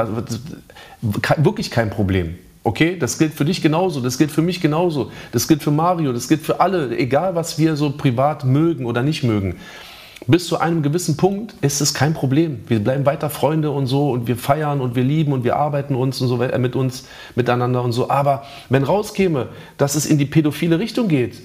Wirklich 1.01 1.71
kein 1.71 1.89
Problem. 1.89 2.35
Okay, 2.63 2.97
das 2.97 3.17
gilt 3.17 3.33
für 3.33 3.43
dich 3.43 3.61
genauso, 3.61 3.99
das 3.99 4.17
gilt 4.17 4.31
für 4.31 4.41
mich 4.41 4.61
genauso, 4.61 5.11
das 5.33 5.49
gilt 5.49 5.61
für 5.61 5.71
Mario, 5.71 6.13
das 6.13 6.29
gilt 6.29 6.41
für 6.41 6.61
alle, 6.61 6.97
egal 6.97 7.35
was 7.35 7.59
wir 7.59 7.75
so 7.75 7.89
privat 7.91 8.45
mögen 8.45 8.85
oder 8.85 9.03
nicht 9.03 9.23
mögen. 9.23 9.57
Bis 10.27 10.47
zu 10.47 10.57
einem 10.57 10.81
gewissen 10.81 11.17
Punkt 11.17 11.53
ist 11.59 11.81
es 11.81 11.93
kein 11.93 12.13
Problem. 12.13 12.61
Wir 12.69 12.79
bleiben 12.79 13.05
weiter 13.05 13.29
Freunde 13.29 13.71
und 13.71 13.87
so 13.87 14.11
und 14.11 14.27
wir 14.27 14.37
feiern 14.37 14.79
und 14.79 14.95
wir 14.95 15.03
lieben 15.03 15.33
und 15.33 15.43
wir 15.43 15.57
arbeiten 15.57 15.95
uns 15.95 16.21
und 16.21 16.29
so 16.29 16.37
mit 16.37 16.77
uns 16.77 17.05
miteinander 17.35 17.83
und 17.83 17.91
so. 17.91 18.09
Aber 18.09 18.45
wenn 18.69 18.83
rauskäme, 18.83 19.49
dass 19.77 19.95
es 19.95 20.05
in 20.05 20.17
die 20.17 20.25
pädophile 20.25 20.79
Richtung 20.79 21.09
geht, 21.09 21.41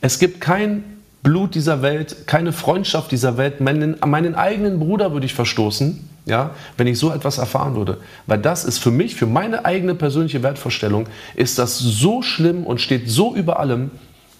es 0.00 0.18
gibt 0.18 0.40
kein 0.40 0.84
Blut 1.22 1.54
dieser 1.54 1.82
Welt, 1.82 2.26
keine 2.26 2.52
Freundschaft 2.52 3.10
dieser 3.10 3.36
Welt. 3.36 3.60
Meinen, 3.60 3.96
meinen 4.06 4.34
eigenen 4.34 4.78
Bruder 4.78 5.12
würde 5.12 5.26
ich 5.26 5.34
verstoßen, 5.34 6.08
ja, 6.26 6.50
wenn 6.76 6.86
ich 6.86 6.98
so 6.98 7.12
etwas 7.12 7.38
erfahren 7.38 7.74
würde. 7.74 7.98
Weil 8.26 8.38
das 8.38 8.64
ist 8.64 8.78
für 8.78 8.90
mich, 8.90 9.16
für 9.16 9.26
meine 9.26 9.64
eigene 9.64 9.94
persönliche 9.94 10.42
Wertvorstellung, 10.42 11.06
ist 11.34 11.58
das 11.58 11.78
so 11.78 12.22
schlimm 12.22 12.64
und 12.64 12.80
steht 12.80 13.10
so 13.10 13.34
über 13.34 13.58
allem, 13.58 13.90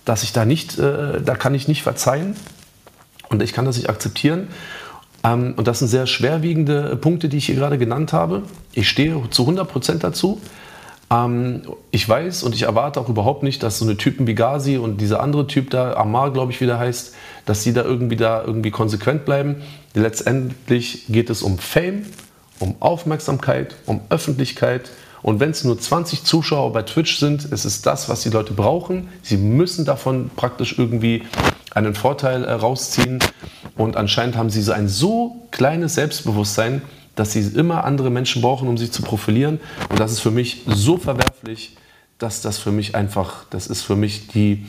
dass 0.04 0.22
ich 0.22 0.32
da 0.32 0.44
nicht, 0.44 0.78
äh, 0.78 1.20
da 1.20 1.34
kann 1.34 1.54
ich 1.54 1.68
nicht 1.68 1.82
verzeihen 1.82 2.36
und 3.28 3.42
ich 3.42 3.52
kann 3.52 3.64
das 3.64 3.76
nicht 3.76 3.90
akzeptieren. 3.90 4.48
Ähm, 5.24 5.54
und 5.56 5.66
das 5.66 5.80
sind 5.80 5.88
sehr 5.88 6.06
schwerwiegende 6.06 6.96
Punkte, 6.96 7.28
die 7.28 7.38
ich 7.38 7.46
hier 7.46 7.56
gerade 7.56 7.78
genannt 7.78 8.12
habe. 8.12 8.44
Ich 8.72 8.88
stehe 8.88 9.20
zu 9.30 9.42
100 9.42 9.68
Prozent 9.68 10.04
dazu. 10.04 10.40
Ähm, 11.10 11.62
ich 11.90 12.08
weiß 12.08 12.42
und 12.42 12.54
ich 12.54 12.62
erwarte 12.62 13.00
auch 13.00 13.08
überhaupt 13.08 13.42
nicht, 13.42 13.62
dass 13.62 13.78
so 13.78 13.84
eine 13.84 13.96
Typen 13.96 14.26
wie 14.26 14.34
Ghazi 14.34 14.76
und 14.76 15.00
dieser 15.00 15.20
andere 15.20 15.46
Typ 15.46 15.70
da, 15.70 15.94
Amar, 15.94 16.32
glaube 16.32 16.52
ich, 16.52 16.60
wie 16.60 16.66
der 16.66 16.78
heißt, 16.78 17.14
dass 17.46 17.62
sie 17.62 17.72
da 17.72 17.82
irgendwie 17.82 18.16
da 18.16 18.42
irgendwie 18.44 18.70
konsequent 18.70 19.24
bleiben. 19.24 19.62
Letztendlich 19.94 21.04
geht 21.08 21.30
es 21.30 21.42
um 21.42 21.58
Fame, 21.58 22.06
um 22.58 22.76
Aufmerksamkeit, 22.80 23.74
um 23.86 24.00
Öffentlichkeit. 24.10 24.90
Und 25.22 25.40
wenn 25.40 25.50
es 25.50 25.64
nur 25.64 25.78
20 25.78 26.24
Zuschauer 26.24 26.72
bei 26.72 26.82
Twitch 26.82 27.18
sind, 27.18 27.44
ist 27.46 27.64
es 27.64 27.82
das, 27.82 28.08
was 28.08 28.22
die 28.22 28.30
Leute 28.30 28.52
brauchen. 28.52 29.08
Sie 29.22 29.36
müssen 29.36 29.84
davon 29.84 30.30
praktisch 30.36 30.78
irgendwie 30.78 31.22
einen 31.74 31.94
Vorteil 31.94 32.44
äh, 32.44 32.52
rausziehen. 32.52 33.18
Und 33.76 33.96
anscheinend 33.96 34.36
haben 34.36 34.50
sie 34.50 34.62
so 34.62 34.72
ein 34.72 34.88
so 34.88 35.36
kleines 35.50 35.94
Selbstbewusstsein, 35.94 36.82
dass 37.18 37.32
sie 37.32 37.40
immer 37.40 37.84
andere 37.84 38.10
Menschen 38.10 38.42
brauchen, 38.42 38.68
um 38.68 38.78
sich 38.78 38.92
zu 38.92 39.02
profilieren. 39.02 39.58
Und 39.88 39.98
das 39.98 40.12
ist 40.12 40.20
für 40.20 40.30
mich 40.30 40.62
so 40.66 40.98
verwerflich, 40.98 41.76
dass 42.18 42.42
das 42.42 42.58
für 42.58 42.70
mich 42.70 42.94
einfach, 42.94 43.44
das 43.50 43.66
ist 43.66 43.82
für 43.82 43.96
mich 43.96 44.28
die 44.28 44.66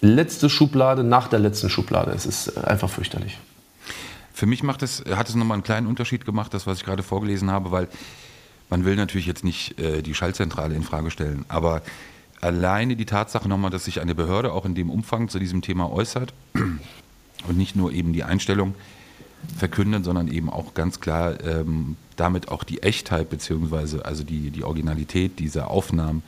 letzte 0.00 0.48
Schublade 0.48 1.02
nach 1.02 1.26
der 1.26 1.40
letzten 1.40 1.68
Schublade. 1.68 2.12
Es 2.12 2.24
ist 2.24 2.56
äh, 2.56 2.60
einfach 2.60 2.88
fürchterlich. 2.88 3.38
Für 4.32 4.46
mich 4.46 4.62
macht 4.62 4.84
es, 4.84 5.02
hat 5.10 5.28
es 5.28 5.34
nochmal 5.34 5.56
einen 5.56 5.64
kleinen 5.64 5.88
Unterschied 5.88 6.24
gemacht, 6.24 6.54
das, 6.54 6.68
was 6.68 6.78
ich 6.78 6.84
gerade 6.84 7.02
vorgelesen 7.02 7.50
habe, 7.50 7.72
weil 7.72 7.88
man 8.70 8.84
will 8.84 8.94
natürlich 8.94 9.26
jetzt 9.26 9.42
nicht 9.42 9.80
äh, 9.80 10.00
die 10.02 10.14
Schaltzentrale 10.14 10.76
in 10.76 10.84
Frage 10.84 11.10
stellen, 11.10 11.44
aber 11.48 11.82
alleine 12.40 12.94
die 12.94 13.06
Tatsache 13.06 13.48
nochmal, 13.48 13.72
dass 13.72 13.86
sich 13.86 14.00
eine 14.00 14.14
Behörde 14.14 14.52
auch 14.52 14.64
in 14.64 14.76
dem 14.76 14.90
Umfang 14.90 15.28
zu 15.28 15.40
diesem 15.40 15.62
Thema 15.62 15.90
äußert 15.90 16.32
und 16.54 17.56
nicht 17.56 17.74
nur 17.74 17.90
eben 17.90 18.12
die 18.12 18.22
Einstellung, 18.22 18.76
verkünden, 19.56 20.04
sondern 20.04 20.28
eben 20.28 20.50
auch 20.50 20.74
ganz 20.74 21.00
klar 21.00 21.42
ähm, 21.44 21.96
damit 22.16 22.48
auch 22.48 22.64
die 22.64 22.82
Echtheit 22.82 23.30
beziehungsweise 23.30 24.04
also 24.04 24.24
die, 24.24 24.50
die 24.50 24.64
Originalität 24.64 25.38
dieser 25.38 25.70
Aufnahmen 25.70 26.22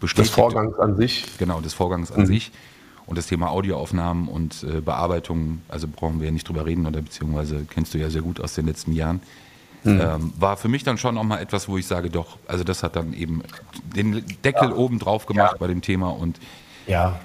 bestätigt. 0.00 0.30
Des 0.30 0.34
Vorgangs 0.34 0.78
an 0.78 0.96
sich. 0.96 1.26
Genau, 1.38 1.60
des 1.60 1.74
Vorgangs 1.74 2.12
an 2.12 2.22
mhm. 2.22 2.26
sich. 2.26 2.52
Und 3.06 3.18
das 3.18 3.26
Thema 3.26 3.50
Audioaufnahmen 3.50 4.28
und 4.28 4.62
äh, 4.62 4.80
Bearbeitung, 4.80 5.60
also 5.68 5.88
brauchen 5.88 6.20
wir 6.20 6.26
ja 6.26 6.32
nicht 6.32 6.48
drüber 6.48 6.64
reden, 6.64 6.86
oder 6.86 7.02
beziehungsweise 7.02 7.66
kennst 7.68 7.94
du 7.94 7.98
ja 7.98 8.10
sehr 8.10 8.22
gut 8.22 8.40
aus 8.40 8.54
den 8.54 8.66
letzten 8.66 8.92
Jahren. 8.92 9.20
Mhm. 9.84 10.00
Ähm, 10.00 10.32
war 10.38 10.56
für 10.56 10.68
mich 10.68 10.84
dann 10.84 10.98
schon 10.98 11.18
auch 11.18 11.24
mal 11.24 11.38
etwas, 11.38 11.68
wo 11.68 11.76
ich 11.76 11.86
sage, 11.86 12.10
doch, 12.10 12.38
also 12.46 12.62
das 12.62 12.84
hat 12.84 12.94
dann 12.94 13.12
eben 13.12 13.42
den 13.96 14.24
Deckel 14.44 14.70
ja. 14.70 14.74
oben 14.76 15.00
drauf 15.00 15.26
gemacht 15.26 15.52
ja. 15.54 15.58
bei 15.58 15.66
dem 15.66 15.82
Thema 15.82 16.10
und 16.10 16.38
ja. 16.86 17.18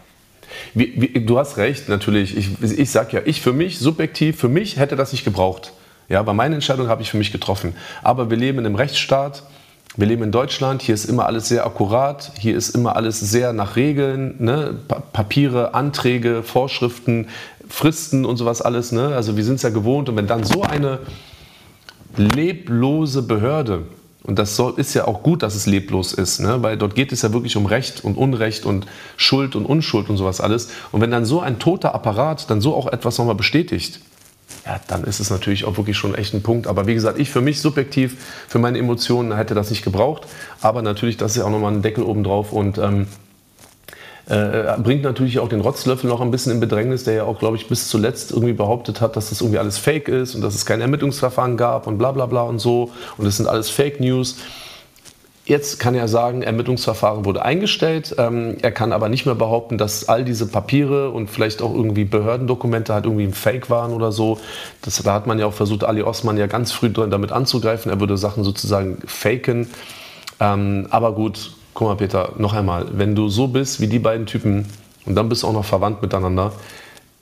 Wie, 0.74 0.94
wie, 0.96 1.26
du 1.26 1.38
hast 1.38 1.58
recht, 1.58 1.90
natürlich. 1.90 2.36
Ich, 2.36 2.50
ich 2.62 2.92
sage 2.92 3.18
ja, 3.18 3.22
ich 3.26 3.42
für 3.42 3.54
mich, 3.54 3.80
subjektiv, 3.80 4.40
für 4.40 4.50
mich 4.50 4.78
hätte 4.78 4.96
das 4.96 5.12
nicht 5.12 5.24
gebraucht. 5.24 5.74
Ja, 6.10 6.20
aber 6.20 6.34
meine 6.34 6.56
Entscheidung 6.56 6.88
habe 6.88 7.02
ich 7.02 7.12
für 7.12 7.18
mich 7.18 7.32
getroffen. 7.32 7.76
Aber 8.02 8.30
wir 8.30 8.38
leben 8.38 8.60
in 8.60 8.66
einem 8.66 8.76
Rechtsstaat. 8.76 9.44
Wir 9.96 10.06
leben 10.06 10.22
in 10.22 10.32
Deutschland, 10.32 10.84
hier 10.84 10.94
ist 10.94 11.06
immer 11.06 11.26
alles 11.26 11.48
sehr 11.48 11.66
akkurat, 11.66 12.32
hier 12.40 12.56
ist 12.56 12.76
immer 12.76 12.96
alles 12.96 13.20
sehr 13.20 13.52
nach 13.52 13.76
Regeln, 13.76 14.36
ne? 14.38 14.76
Papiere, 15.12 15.74
Anträge, 15.74 16.44
Vorschriften, 16.44 17.30
Fristen 17.68 18.24
und 18.24 18.38
sowas 18.38 18.62
alles. 18.62 18.92
Ne? 18.92 19.16
Also 19.16 19.38
wir 19.38 19.44
sind 19.44 19.56
es 19.56 19.64
ja 19.64 19.70
gewohnt 19.70 20.10
und 20.10 20.16
wenn 20.16 20.28
dann 20.28 20.44
so 20.44 20.62
eine 20.62 21.00
leblose 22.16 23.24
Behörde 23.24 23.84
Und 24.24 24.38
das 24.40 24.56
soll, 24.56 24.74
ist 24.78 24.94
ja 24.94 25.08
auch 25.08 25.24
gut, 25.24 25.42
dass 25.42 25.56
es 25.56 25.68
leblos 25.68 26.14
ist, 26.14 26.40
ne? 26.40 26.62
weil 26.62 26.78
dort 26.78 26.96
geht 26.96 27.12
es 27.12 27.22
ja 27.22 27.32
wirklich 27.32 27.56
um 27.56 27.66
Recht 27.66 28.04
und 28.04 28.18
Unrecht 28.18 28.66
und 28.66 28.86
Schuld 29.16 29.56
und 29.56 29.66
Unschuld 29.66 30.10
und 30.10 30.18
sowas 30.18 30.42
alles. 30.42 30.70
Und 30.92 31.02
wenn 31.02 31.12
dann 31.12 31.24
so 31.24 31.40
ein 31.40 31.60
toter 31.60 31.96
Apparat 31.96 32.50
dann 32.50 32.60
so 32.60 32.76
auch 32.76 32.88
etwas 32.88 33.18
nochmal 33.18 33.36
bestätigt, 33.36 34.02
ja, 34.66 34.80
dann 34.88 35.04
ist 35.06 35.20
es 35.20 35.30
natürlich 35.30 35.66
auch 35.66 35.78
wirklich 35.78 35.98
schon 35.98 36.14
echt 36.14 36.34
ein 36.34 36.44
Punkt. 36.44 36.68
Aber 36.68 36.88
wie 36.88 36.94
gesagt, 36.94 37.20
ich 37.20 37.30
für 37.30 37.42
mich 37.42 37.62
subjektiv, 37.62 38.18
für 38.50 38.60
meine 38.60 38.78
Emotionen 38.80 39.36
hätte 39.36 39.56
das 39.56 39.70
nicht 39.70 39.84
gebraucht. 39.84 40.28
Aber 40.62 40.82
natürlich, 40.82 41.16
das 41.16 41.32
ist 41.32 41.38
ja 41.38 41.46
auch 41.46 41.50
nochmal 41.50 41.74
ein 41.74 41.82
Deckel 41.82 42.04
oben 42.04 42.24
drauf 42.24 42.52
und 42.52 42.78
ähm, 42.78 43.08
äh, 44.30 44.76
bringt 44.78 45.04
natürlich 45.04 45.40
auch 45.40 45.48
den 45.48 45.62
Rotzlöffel 45.62 46.10
noch 46.10 46.20
ein 46.20 46.32
bisschen 46.32 46.52
in 46.52 46.60
Bedrängnis, 46.60 47.06
der 47.06 47.14
ja 47.14 47.24
auch, 47.24 47.40
glaube 47.40 47.56
ich, 47.56 47.68
bis 47.68 47.88
zuletzt 47.88 48.32
irgendwie 48.32 48.54
behauptet 48.54 49.00
hat, 49.00 49.16
dass 49.16 49.30
das 49.30 49.40
irgendwie 49.40 49.60
alles 49.60 49.78
Fake 49.78 50.10
ist 50.10 50.36
und 50.36 50.42
dass 50.42 50.54
es 50.54 50.66
kein 50.66 50.82
Ermittlungsverfahren 50.82 51.56
gab 51.56 51.88
und 51.88 51.98
bla 51.98 52.12
bla 52.12 52.26
bla 52.26 52.42
und 52.42 52.60
so. 52.60 52.92
Und 53.18 53.26
es 53.26 53.38
sind 53.38 53.48
alles 53.48 53.70
Fake 53.70 54.02
News. 54.02 54.38
Jetzt 55.46 55.80
kann 55.80 55.96
er 55.96 56.10
sagen, 56.10 56.42
Ermittlungsverfahren 56.42 57.24
wurde 57.24 57.42
eingestellt. 57.42 58.16
Ähm, 58.18 58.58
er 58.62 58.74
kann 58.74 58.92
aber 58.92 59.08
nicht 59.08 59.26
mehr 59.26 59.36
behaupten, 59.36 59.78
dass 59.78 60.10
all 60.10 60.26
diese 60.26 60.46
Papiere 60.46 61.12
und 61.12 61.30
vielleicht 61.30 61.62
auch 61.62 61.74
irgendwie 61.74 62.04
Behördendokumente 62.04 62.94
halt 62.94 63.06
irgendwie 63.06 63.24
ein 63.24 63.34
Fake 63.34 63.70
waren 63.70 63.94
oder 63.94 64.12
so. 64.12 64.40
Das, 64.82 65.02
da 65.02 65.14
hat 65.14 65.26
man 65.26 65.40
ja 65.40 65.46
auch 65.46 65.54
versucht, 65.54 65.86
Ali 65.86 66.04
Osman 66.04 66.36
ja 66.36 66.48
ganz 66.48 66.74
früh 66.74 66.90
damit 66.90 67.32
anzugreifen. 67.32 67.90
Er 67.90 68.02
würde 68.02 68.18
Sachen 68.18 68.44
sozusagen 68.44 68.98
faken. 69.06 69.70
Ähm, 70.42 70.88
aber 70.90 71.14
gut, 71.14 71.54
guck 71.78 71.90
mal 71.90 71.96
Peter, 71.96 72.34
noch 72.38 72.54
einmal, 72.54 72.88
wenn 72.94 73.14
du 73.14 73.30
so 73.30 73.48
bist 73.48 73.80
wie 73.80 73.86
die 73.86 74.00
beiden 74.00 74.26
Typen 74.26 74.66
und 75.06 75.14
dann 75.14 75.30
bist 75.30 75.44
du 75.44 75.48
auch 75.48 75.54
noch 75.54 75.64
verwandt 75.64 76.02
miteinander, 76.02 76.52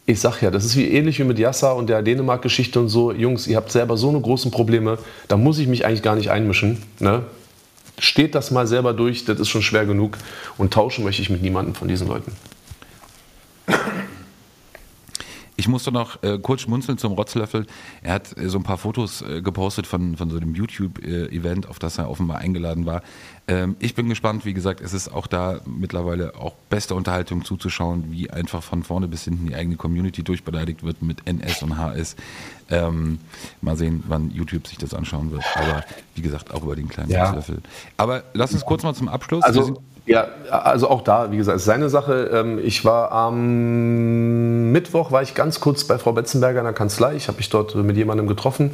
ich 0.05 0.21
sag 0.21 0.41
ja, 0.41 0.49
das 0.49 0.63
ist 0.63 0.77
wie 0.77 0.87
ähnlich 0.87 1.19
wie 1.19 1.25
mit 1.25 1.37
Yassa 1.37 1.73
und 1.73 1.89
der 1.89 2.01
Dänemark-Geschichte 2.01 2.79
und 2.79 2.87
so. 2.87 3.11
Jungs, 3.11 3.47
ihr 3.47 3.57
habt 3.57 3.69
selber 3.69 3.97
so 3.97 4.07
eine 4.07 4.21
großen 4.21 4.51
Probleme, 4.51 4.97
da 5.27 5.35
muss 5.35 5.57
ich 5.57 5.67
mich 5.67 5.85
eigentlich 5.85 6.03
gar 6.03 6.15
nicht 6.15 6.31
einmischen. 6.31 6.81
Ne? 6.99 7.23
steht 7.99 8.33
das 8.33 8.49
mal 8.51 8.65
selber 8.65 8.93
durch, 8.93 9.25
das 9.25 9.41
ist 9.41 9.49
schon 9.49 9.61
schwer 9.61 9.85
genug. 9.85 10.17
Und 10.57 10.73
tauschen 10.73 11.03
möchte 11.03 11.21
ich 11.21 11.29
mit 11.29 11.41
niemandem 11.41 11.75
von 11.75 11.89
diesen 11.89 12.07
Leuten. 12.07 12.31
Ich 15.57 15.67
musste 15.67 15.91
noch 15.91 16.21
äh, 16.23 16.37
kurz 16.39 16.61
schmunzeln 16.61 16.97
zum 16.97 17.13
Rotzlöffel. 17.13 17.65
Er 18.01 18.13
hat 18.13 18.37
äh, 18.37 18.49
so 18.49 18.57
ein 18.57 18.63
paar 18.63 18.77
Fotos 18.77 19.21
äh, 19.21 19.41
gepostet 19.41 19.87
von, 19.87 20.17
von 20.17 20.29
so 20.29 20.37
einem 20.37 20.53
YouTube-Event, 20.53 21.69
auf 21.69 21.79
das 21.79 21.97
er 21.97 22.09
offenbar 22.09 22.39
eingeladen 22.39 22.85
war. 22.85 23.01
Ähm, 23.47 23.75
ich 23.79 23.95
bin 23.95 24.09
gespannt, 24.09 24.43
wie 24.45 24.53
gesagt, 24.53 24.81
es 24.81 24.93
ist 24.93 25.07
auch 25.07 25.27
da 25.27 25.61
mittlerweile 25.65 26.35
auch 26.35 26.53
beste 26.69 26.95
Unterhaltung 26.95 27.45
zuzuschauen, 27.45 28.11
wie 28.11 28.29
einfach 28.29 28.63
von 28.63 28.83
vorne 28.83 29.07
bis 29.07 29.23
hinten 29.23 29.47
die 29.47 29.55
eigene 29.55 29.77
Community 29.77 30.23
durchbeleidigt 30.23 30.83
wird 30.83 31.01
mit 31.01 31.25
NS 31.25 31.63
und 31.63 31.77
HS. 31.77 32.15
Ähm, 32.69 33.19
mal 33.61 33.77
sehen, 33.77 34.03
wann 34.07 34.31
YouTube 34.31 34.67
sich 34.67 34.77
das 34.77 34.93
anschauen 34.93 35.31
wird. 35.31 35.43
Aber 35.55 35.83
wie 36.15 36.21
gesagt, 36.21 36.53
auch 36.53 36.63
über 36.63 36.75
den 36.75 36.89
kleinen 36.89 37.11
ja. 37.11 37.25
Rotzlöffel. 37.25 37.61
Aber 37.95 38.23
lass 38.33 38.53
uns 38.53 38.65
kurz 38.65 38.83
mal 38.83 38.93
zum 38.93 39.07
Abschluss. 39.07 39.43
Also, 39.43 39.81
ja, 40.05 40.27
also 40.49 40.89
auch 40.89 41.01
da, 41.01 41.31
wie 41.31 41.37
gesagt, 41.37 41.57
ist 41.57 41.65
seine 41.65 41.89
Sache. 41.89 42.29
Ähm, 42.31 42.59
ich 42.63 42.85
war 42.85 43.11
am 43.11 44.71
Mittwoch, 44.71 45.11
war 45.11 45.23
ich 45.23 45.33
ganz 45.33 45.59
kurz 45.59 45.83
bei 45.83 45.97
Frau 45.97 46.11
Betzenberger 46.11 46.59
in 46.59 46.65
der 46.65 46.73
Kanzlei. 46.73 47.15
Ich 47.15 47.27
habe 47.27 47.37
mich 47.37 47.49
dort 47.49 47.75
mit 47.75 47.97
jemandem 47.97 48.27
getroffen. 48.27 48.71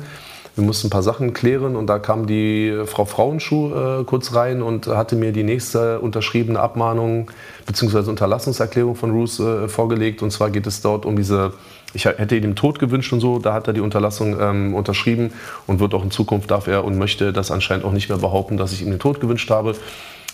Wir 0.56 0.66
mussten 0.66 0.88
ein 0.88 0.90
paar 0.90 1.04
Sachen 1.04 1.32
klären 1.32 1.78
und 1.78 1.88
da 1.88 1.98
kam 1.98 2.28
die 2.28 2.84
Frau 2.86 3.06
Frauenschuh 3.06 4.02
äh, 4.02 4.04
kurz 4.04 4.36
rein 4.36 4.62
und 4.62 4.88
hatte 4.88 5.16
mir 5.16 5.32
die 5.32 5.44
nächste 5.44 6.02
unterschriebene 6.02 6.60
Abmahnung 6.60 7.32
bzw. 7.66 8.10
Unterlassungserklärung 8.10 8.96
von 8.96 9.12
Roos 9.12 9.40
äh, 9.40 9.70
vorgelegt. 9.70 10.22
Und 10.22 10.32
zwar 10.32 10.50
geht 10.50 10.68
es 10.68 10.82
dort 10.82 11.06
um 11.06 11.16
diese, 11.16 11.54
ich 11.94 12.04
hätte 12.04 12.36
ihm 12.36 12.42
den 12.42 12.56
Tod 12.58 12.80
gewünscht 12.80 13.14
und 13.14 13.22
so, 13.22 13.40
da 13.40 13.54
hat 13.54 13.68
er 13.68 13.74
die 13.74 13.80
Unterlassung 13.80 14.38
ähm, 14.42 14.76
unterschrieben 14.76 15.32
und 15.68 15.80
wird 15.80 15.94
auch 15.94 16.04
in 16.04 16.12
Zukunft 16.12 16.52
darf 16.52 16.68
er 16.68 16.84
und 16.84 16.98
möchte 16.98 17.32
das 17.32 17.50
anscheinend 17.50 17.86
auch 17.86 17.94
nicht 17.94 18.10
mehr 18.10 18.18
behaupten, 18.18 18.58
dass 18.58 18.74
ich 18.74 18.82
ihm 18.82 18.90
den 18.90 19.00
Tod 19.00 19.22
gewünscht 19.22 19.50
habe. 19.50 19.76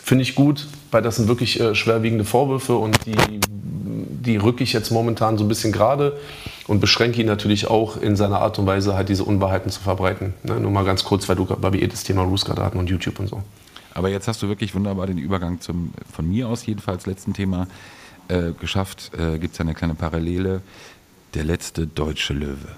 Finde 0.08 0.22
ich 0.22 0.36
gut, 0.36 0.68
weil 0.90 1.02
das 1.02 1.18
sind 1.18 1.28
wirklich 1.28 1.60
äh, 1.60 1.76
schwerwiegende 1.76 2.24
Vorwürfe 2.24 2.78
und 2.78 2.98
die, 3.06 3.42
die 3.42 4.38
rücke 4.38 4.64
ich 4.64 4.72
jetzt 4.72 4.90
momentan 4.90 5.38
so 5.38 5.44
ein 5.44 5.50
bisschen 5.50 5.74
gerade 5.74 6.18
und 6.66 6.80
beschränke 6.80 7.20
ihn 7.20 7.28
natürlich 7.28 7.68
auch 7.68 7.98
in 7.98 8.16
seiner 8.16 8.40
Art 8.40 8.58
und 8.58 8.66
Weise, 8.66 8.96
halt 8.96 9.10
diese 9.10 9.26
Unwahrheiten 9.26 9.70
zu 9.70 9.82
verbreiten. 9.82 10.34
Ne? 10.44 10.62
Nur 10.62 10.72
mal 10.72 10.86
ganz 10.86 11.04
kurz, 11.04 11.28
weil 11.28 11.36
du 11.36 11.44
bei 11.46 11.74
eh 11.74 11.88
das 11.88 12.06
Thema 12.06 12.22
Roos 12.22 12.46
gerade 12.46 12.64
hatten 12.64 12.80
und 12.80 12.90
YouTube 12.90 13.20
und 13.20 13.28
so. 13.28 13.44
Aber 13.94 14.08
jetzt 14.08 14.30
hast 14.30 14.42
du 14.42 14.48
wirklich 14.48 14.74
wunderbar 14.74 15.08
den 15.08 15.18
Übergang 15.18 15.60
zum, 15.60 15.92
von 16.10 16.26
mir 16.26 16.48
aus 16.48 16.66
jedenfalls 16.66 17.06
letzten 17.06 17.34
Thema 17.34 17.68
äh, 18.30 18.54
geschafft. 18.58 19.12
Äh, 19.14 19.40
Gibt 19.40 19.52
es 19.52 19.58
ja 19.58 19.66
eine 19.66 19.74
kleine 19.74 19.96
Parallele. 19.96 20.62
Der 21.34 21.44
letzte 21.44 21.86
deutsche 21.86 22.32
Löwe. 22.32 22.78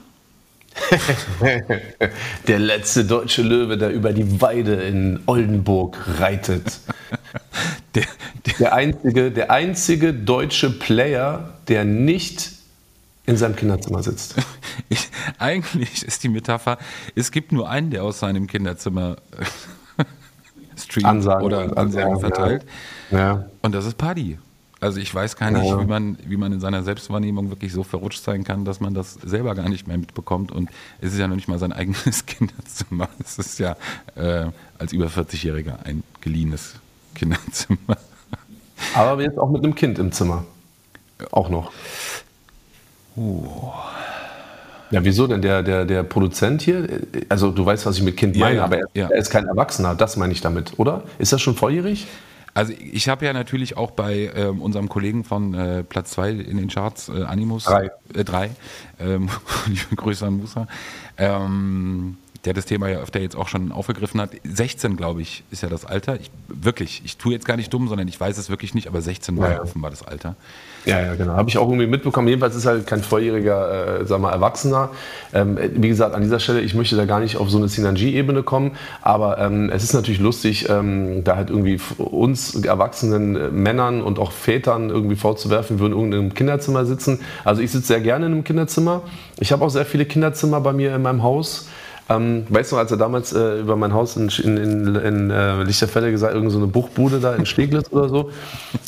der 2.47 2.59
letzte 2.59 3.05
deutsche 3.05 3.41
Löwe, 3.41 3.78
der 3.78 3.91
über 3.91 4.13
die 4.13 4.41
Weide 4.41 4.76
in 4.76 5.20
Oldenburg 5.26 5.97
reitet. 6.20 6.80
Der, 7.95 8.03
der, 8.45 8.53
der, 8.59 8.74
einzige, 8.74 9.32
der 9.32 9.51
einzige 9.51 10.13
deutsche 10.13 10.70
Player, 10.70 11.53
der 11.67 11.86
nicht 11.86 12.51
in 13.26 13.38
seinem 13.38 13.55
Kinderzimmer 13.55 14.03
sitzt. 14.03 14.36
Ich, 14.91 15.07
eigentlich 15.38 16.03
ist 16.03 16.24
die 16.24 16.30
Metapher, 16.30 16.80
es 17.13 17.30
gibt 17.30 17.51
nur 17.51 17.70
einen, 17.70 17.91
der 17.91 18.03
aus 18.03 18.20
seinem 18.20 18.47
Kinderzimmer 18.47 19.17
streamt 20.76 21.05
Ansagen, 21.05 21.45
oder 21.45 21.78
Ansagen 21.78 22.20
verteilt. 22.20 22.65
Ja. 23.11 23.17
ja. 23.17 23.45
Und 23.61 23.76
das 23.76 23.86
ist 23.86 23.99
Paddy. 23.99 24.39
Also 24.82 24.99
ich 24.99 25.13
weiß 25.13 25.36
gar 25.36 25.51
nicht, 25.51 25.65
ja. 25.65 25.82
wie, 25.82 25.86
man, 25.86 26.17
wie 26.25 26.38
man 26.38 26.53
in 26.53 26.61
seiner 26.61 26.84
Selbstwahrnehmung 26.84 27.49
wirklich 27.49 27.73
so 27.73 27.84
verrutscht 27.84 28.23
sein 28.23 28.45
kann, 28.45 28.63
dass 28.63 28.80
man 28.80 28.93
das 28.93 29.15
selber 29.15 29.53
gar 29.53 29.67
nicht 29.67 29.88
mehr 29.88 29.97
mitbekommt. 29.97 30.51
Und 30.51 30.69
es 31.01 31.13
ist 31.13 31.19
ja 31.19 31.27
noch 31.27 31.36
nicht 31.36 31.49
mal 31.49 31.59
sein 31.59 31.73
eigenes 31.73 32.25
Kinderzimmer. 32.25 33.09
Es 33.23 33.38
ist 33.38 33.59
ja 33.59 33.75
äh, 34.15 34.45
als 34.77 34.93
über 34.93 35.07
40-Jähriger 35.07 35.84
ein 35.84 36.03
geliehenes 36.21 36.75
Kinderzimmer. 37.13 37.97
Aber 38.95 39.21
jetzt 39.21 39.38
auch 39.38 39.49
mit 39.49 39.63
einem 39.63 39.75
Kind 39.75 39.99
im 39.99 40.13
Zimmer. 40.13 40.45
Auch 41.32 41.49
noch. 41.49 41.71
Uh. 43.17 43.71
Ja, 44.91 45.03
wieso 45.03 45.27
denn? 45.27 45.41
Der, 45.41 45.61
der, 45.61 45.86
der 45.86 46.03
Produzent 46.03 46.61
hier, 46.61 46.88
also 47.27 47.51
du 47.51 47.65
weißt, 47.65 47.86
was 47.86 47.97
ich 47.97 48.03
mit 48.03 48.17
Kind 48.17 48.38
meine, 48.38 48.55
ja, 48.55 48.63
aber 48.63 48.80
er, 48.80 48.88
ja. 48.93 49.07
er, 49.09 49.19
ist 49.19 49.30
kein 49.30 49.45
Erwachsener, 49.45 49.93
das 49.93 50.17
meine 50.17 50.34
ich 50.34 50.41
damit, 50.41 50.80
oder? 50.80 51.03
Ist 51.19 51.32
das 51.32 51.41
schon 51.41 51.55
volljährig? 51.55 52.07
Also 52.60 52.74
ich 52.78 53.07
habe 53.07 53.26
ja 53.26 53.32
natürlich 53.32 53.78
auch 53.78 53.91
bei 53.91 54.30
ähm, 54.36 54.62
unserem 54.62 54.89
Kollegen 54.89 55.24
von 55.24 55.53
äh, 55.53 55.82
Platz 55.82 56.12
2 56.12 56.32
in 56.32 56.57
den 56.57 56.68
Charts, 56.68 57.07
äh, 57.07 57.24
Animus 57.24 57.64
3, 57.64 57.89
äh, 58.14 58.26
drei, 58.26 58.49
ähm, 58.99 59.30
liebe 59.68 59.95
Grüße 59.95 60.28
an 60.28 60.39
Musa, 60.39 60.68
ähm, 61.16 62.18
der 62.43 62.51
das 62.51 62.66
Thema 62.66 62.89
ja 62.89 62.99
öfter 62.99 63.22
jetzt 63.22 63.38
auch 63.38 63.47
schon 63.47 63.72
aufgegriffen 63.72 64.20
hat. 64.20 64.32
16, 64.43 64.97
glaube 64.97 65.22
ich, 65.22 65.45
ist 65.51 65.64
ja 65.64 65.70
das 65.70 65.86
Alter. 65.86 66.20
Ich, 66.20 66.32
wirklich, 66.49 67.01
ich 67.05 67.16
tue 67.16 67.32
jetzt 67.32 67.45
gar 67.45 67.55
nicht 67.55 67.74
dumm, 67.74 67.88
sondern 67.88 68.10
ich 68.10 68.20
weiß 68.20 68.38
es 68.38 68.49
wirklich 68.49 68.74
nicht, 68.74 68.89
aber 68.89 69.01
16 69.01 69.38
war 69.38 69.51
ja, 69.51 69.62
offenbar 69.62 69.89
das 69.89 70.03
Alter. 70.03 70.36
Ja, 70.90 71.02
ja, 71.02 71.16
genau. 71.16 71.34
Habe 71.34 71.50
ich 71.50 71.58
auch 71.58 71.68
irgendwie 71.68 71.88
mitbekommen. 71.88 72.28
Jedenfalls 72.28 72.56
ist 72.56 72.66
er 72.66 72.72
halt 72.72 72.88
kein 72.88 73.04
volljähriger, 73.04 74.02
äh, 74.02 74.06
sag 74.06 74.20
mal, 74.20 74.32
Erwachsener. 74.32 74.90
Ähm, 75.34 75.58
wie 75.76 75.88
gesagt, 75.88 76.16
an 76.16 76.22
dieser 76.22 76.40
Stelle, 76.40 76.62
ich 76.62 76.74
möchte 76.74 76.96
da 76.96 77.06
gar 77.06 77.20
nicht 77.20 77.38
auf 77.38 77.50
so 77.50 77.58
eine 77.58 77.68
Synergie-Ebene 77.68 78.42
kommen, 78.42 78.72
aber 79.02 79.38
ähm, 79.38 79.70
es 79.70 79.84
ist 79.84 79.94
natürlich 79.94 80.20
lustig, 80.20 80.68
ähm, 80.68 81.24
da 81.24 81.36
halt 81.36 81.52
irgendwie 81.52 81.80
uns 81.98 82.56
erwachsenen 82.56 83.36
äh, 83.36 83.50
Männern 83.50 84.02
und 84.02 84.18
auch 84.18 84.32
Vätern 84.32 84.90
irgendwie 84.90 85.16
vorzuwerfen, 85.16 85.78
wir 85.78 85.82
würden 85.82 85.94
in 85.94 86.00
irgendeinem 86.00 86.34
Kinderzimmer 86.34 86.86
sitzen. 86.86 87.20
Also 87.44 87.62
ich 87.62 87.72
sitze 87.72 87.88
sehr 87.88 88.02
gerne 88.02 88.26
in 88.26 88.32
einem 88.32 88.44
Kinderzimmer. 88.44 89.04
Ich 89.40 89.52
habe 89.52 89.64
auch 89.64 89.70
sehr 89.70 89.86
viele 89.86 90.06
Kinderzimmer 90.06 90.60
bei 90.62 90.74
mir 90.74 90.96
in 90.96 91.02
meinem 91.02 91.22
Haus. 91.22 91.70
Ähm, 92.10 92.47
weißt 92.49 92.72
du, 92.72 92.78
als 92.78 92.89
er 92.89 92.97
damals 92.97 93.34
äh, 93.34 93.60
über 93.60 93.76
mein 93.76 93.93
Haus 93.93 94.18
in, 94.18 94.30
in, 94.30 94.57
in, 94.57 94.95
in 94.95 95.30
äh, 95.30 95.62
Lichterfelde 95.62 96.10
gesagt, 96.10 96.34
irgend 96.34 96.51
so 96.51 96.57
eine 96.57 96.66
Buchbude 96.66 97.20
da 97.20 97.36
in 97.36 97.45
Steglitz 97.45 97.91
oder 97.91 98.10
so. 98.10 98.32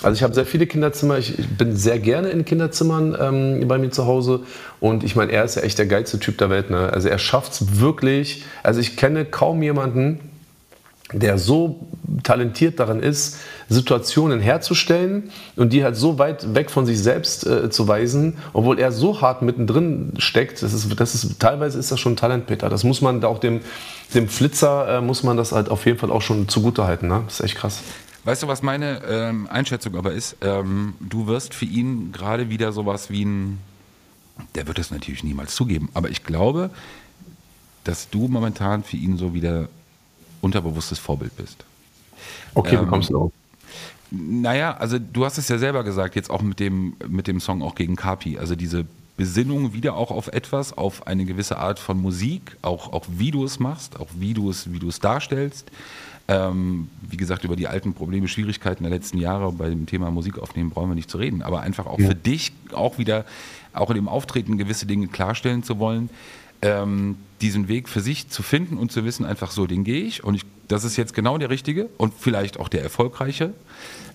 Also 0.02 0.16
ich 0.16 0.24
habe 0.24 0.34
sehr 0.34 0.46
viele 0.46 0.66
Kinderzimmer. 0.66 1.20
Ich, 1.20 1.38
ich, 1.38 1.48
bin 1.50 1.76
sehr 1.76 2.00
gerne 2.00 2.30
in 2.30 2.46
Kinderzimmern 2.46 3.16
ähm, 3.20 3.68
bei 3.68 3.78
mir 3.78 3.92
zu 3.92 4.08
Hause. 4.08 4.40
Und 4.80 5.04
ich 5.04 5.16
meine, 5.16 5.32
er 5.32 5.44
ist 5.44 5.56
ja 5.56 5.62
echt 5.62 5.78
der 5.78 5.86
geilste 5.86 6.18
Typ 6.20 6.40
der 6.40 6.50
Welt. 6.50 6.72
Ne? 6.72 6.92
Also 6.92 7.10
er 7.10 7.20
schafft 7.20 7.54
es 7.54 7.80
wirklich. 7.80 8.44
Also 8.64 8.80
ich 8.80 8.98
kenne 8.98 9.26
kaum 9.26 9.62
jemanden, 9.62 10.20
der 11.14 11.38
so 11.38 11.88
talentiert 12.24 12.80
darin 12.80 13.02
ist, 13.02 13.38
Situationen 13.72 14.42
herzustellen 14.42 15.32
und 15.56 15.72
die 15.72 15.84
halt 15.86 15.96
so 15.96 16.20
weit 16.20 16.54
weg 16.54 16.70
von 16.70 16.86
sich 16.86 17.02
selbst 17.02 17.48
äh, 17.48 17.70
zu 17.70 17.88
weisen, 17.88 18.38
obwohl 18.52 18.78
er 18.78 18.92
so 18.92 19.22
hart 19.22 19.42
mittendrin 19.42 20.12
steckt. 20.18 20.62
Das 20.62 20.74
ist, 20.74 21.00
das 21.00 21.16
ist, 21.16 21.40
teilweise 21.40 21.80
ist 21.80 21.90
das 21.90 22.00
schon 22.00 22.18
Talent, 22.18 22.48
Peter. 22.48 22.68
Das 22.68 22.84
muss 22.84 23.00
man 23.00 23.24
auch 23.24 23.40
dem, 23.40 23.62
dem 24.14 24.28
Flitzer, 24.28 24.98
äh, 24.98 25.02
muss 25.02 25.24
man 25.24 25.38
das 25.38 25.54
halt 25.54 25.70
auf 25.70 25.86
jeden 25.86 25.98
Fall 25.98 26.12
auch 26.12 26.22
schon 26.22 26.50
zugutehalten. 26.50 27.08
Ne? 27.08 27.22
Das 27.26 27.40
ist 27.40 27.46
echt 27.46 27.56
krass. 27.56 27.82
Weißt 28.26 28.44
du, 28.44 28.48
was 28.50 28.62
meine 28.62 29.02
ähm, 29.08 29.48
Einschätzung 29.50 29.96
aber 29.96 30.12
ist? 30.12 30.36
Ähm, 30.42 30.96
du 31.00 31.28
wirst 31.28 31.54
für 31.54 31.66
ihn 31.66 32.12
gerade 32.12 32.50
wieder 32.50 32.74
sowas 32.74 33.10
wie 33.10 33.24
ein, 33.24 33.60
der 34.54 34.68
wird 34.68 34.80
es 34.80 34.92
natürlich 34.92 35.24
niemals 35.24 35.56
zugeben, 35.56 35.88
aber 35.94 36.10
ich 36.10 36.26
glaube, 36.26 36.72
dass 37.86 38.10
du 38.10 38.28
momentan 38.28 38.84
für 38.84 38.98
ihn 38.98 39.18
so 39.18 39.34
wieder 39.34 39.70
unterbewusstes 40.42 41.00
Vorbild 41.00 41.36
bist. 41.38 41.64
Okay, 42.54 42.76
ähm, 42.76 42.86
wie 42.86 42.90
kommst 42.90 43.10
du 43.10 43.18
auf? 43.18 43.32
Naja, 44.12 44.76
also 44.76 45.00
du 45.00 45.24
hast 45.26 45.38
es 45.38 45.48
ja 45.48 45.58
selber 45.58 45.84
gesagt, 45.84 46.16
jetzt 46.16 46.30
auch 46.30 46.42
mit 46.42 46.60
dem, 46.60 46.96
mit 47.08 47.28
dem 47.28 47.40
Song 47.40 47.62
auch 47.62 47.76
gegen 47.76 47.96
Kapi. 47.96 48.38
Also 48.38 48.56
diese 48.56 48.86
Besinnung 49.16 49.74
wieder 49.74 49.96
auch 49.96 50.12
auf 50.12 50.28
etwas, 50.28 50.78
auf 50.78 51.08
eine 51.08 51.26
gewisse 51.26 51.58
Art 51.58 51.80
von 51.80 52.02
Musik, 52.02 52.58
auch, 52.62 52.92
auch 52.92 53.06
wie 53.08 53.32
du 53.32 53.46
es 53.46 53.60
machst, 53.60 54.00
auch 54.00 54.10
wie 54.18 54.34
du 54.34 54.50
es, 54.50 54.74
wie 54.74 54.80
du 54.80 54.90
es 54.90 55.00
darstellst. 55.00 55.72
Ähm, 56.28 56.90
wie 57.10 57.18
gesagt, 57.18 57.44
über 57.44 57.56
die 57.56 57.68
alten 57.68 57.94
Probleme, 57.94 58.28
Schwierigkeiten 58.28 58.84
der 58.84 58.92
letzten 58.92 59.18
Jahre 59.18 59.52
bei 59.52 59.70
dem 59.70 59.86
Thema 59.86 60.12
Musik 60.12 60.40
aufnehmen 60.40 60.70
brauchen 60.70 60.90
wir 60.90 60.96
nicht 60.96 61.10
zu 61.10 61.18
reden. 61.18 61.42
Aber 61.42 61.62
einfach 61.62 61.86
auch 61.86 62.00
ja. 62.00 62.08
für 62.08 62.16
dich 62.16 62.52
auch 62.74 62.98
wieder, 62.98 63.26
auch 63.74 63.90
in 63.90 63.96
dem 63.96 64.08
Auftreten 64.08 64.58
gewisse 64.58 64.86
Dinge 64.86 65.08
klarstellen 65.08 65.64
zu 65.64 65.80
wollen, 65.80 66.10
ähm, 66.62 67.18
diesen 67.42 67.68
Weg 67.68 67.90
für 67.90 68.02
sich 68.02 68.30
zu 68.30 68.44
finden 68.44 68.78
und 68.78 68.92
zu 68.92 69.04
wissen, 69.06 69.26
einfach 69.26 69.52
so, 69.52 69.68
den 69.68 69.84
gehe 69.84 70.04
ich 70.04 70.24
und 70.24 70.36
ich, 70.36 70.44
das 70.68 70.84
ist 70.84 70.98
jetzt 70.98 71.14
genau 71.14 71.38
der 71.38 71.50
richtige 71.50 71.90
und 71.98 72.14
vielleicht 72.18 72.60
auch 72.60 72.70
der 72.70 72.84
erfolgreiche. 72.84 73.54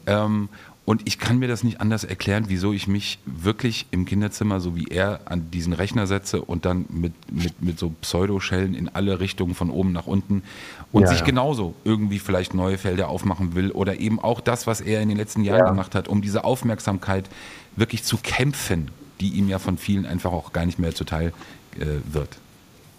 Ähm, 0.07 0.49
und 0.87 1.03
ich 1.05 1.19
kann 1.19 1.41
mir 1.41 1.49
das 1.49 1.65
nicht 1.65 1.81
anders 1.81 2.05
erklären, 2.05 2.45
wieso 2.47 2.73
ich 2.73 2.87
mich 2.87 3.19
wirklich 3.27 3.87
im 3.91 4.05
Kinderzimmer, 4.05 4.61
so 4.61 4.77
wie 4.77 4.87
er, 4.87 5.21
an 5.25 5.51
diesen 5.51 5.73
Rechner 5.73 6.07
setze 6.07 6.41
und 6.41 6.65
dann 6.65 6.85
mit, 6.89 7.13
mit, 7.29 7.61
mit 7.61 7.77
so 7.77 7.91
Pseudoschellen 8.01 8.73
in 8.73 8.89
alle 8.89 9.19
Richtungen 9.19 9.57
von 9.57 9.71
oben 9.71 9.91
nach 9.91 10.07
unten 10.07 10.45
und 10.93 11.03
ja, 11.03 11.09
sich 11.09 11.21
ja. 11.21 11.25
genauso 11.27 11.75
irgendwie 11.83 12.21
vielleicht 12.21 12.55
neue 12.55 12.79
Felder 12.79 13.09
aufmachen 13.09 13.57
will 13.57 13.73
oder 13.73 13.99
eben 13.99 14.21
auch 14.21 14.41
das, 14.41 14.69
was 14.69 14.81
er 14.81 15.03
in 15.03 15.09
den 15.09 15.19
letzten 15.19 15.43
Jahren 15.43 15.59
ja. 15.59 15.69
gemacht 15.69 15.97
hat, 15.97 16.07
um 16.07 16.23
diese 16.23 16.45
Aufmerksamkeit 16.45 17.29
wirklich 17.75 18.05
zu 18.05 18.17
kämpfen, 18.19 18.93
die 19.19 19.31
ihm 19.31 19.49
ja 19.49 19.59
von 19.59 19.79
vielen 19.79 20.07
einfach 20.07 20.31
auch 20.31 20.53
gar 20.53 20.67
nicht 20.67 20.79
mehr 20.79 20.95
zuteil 20.95 21.33
äh, 21.81 21.87
wird. 22.13 22.39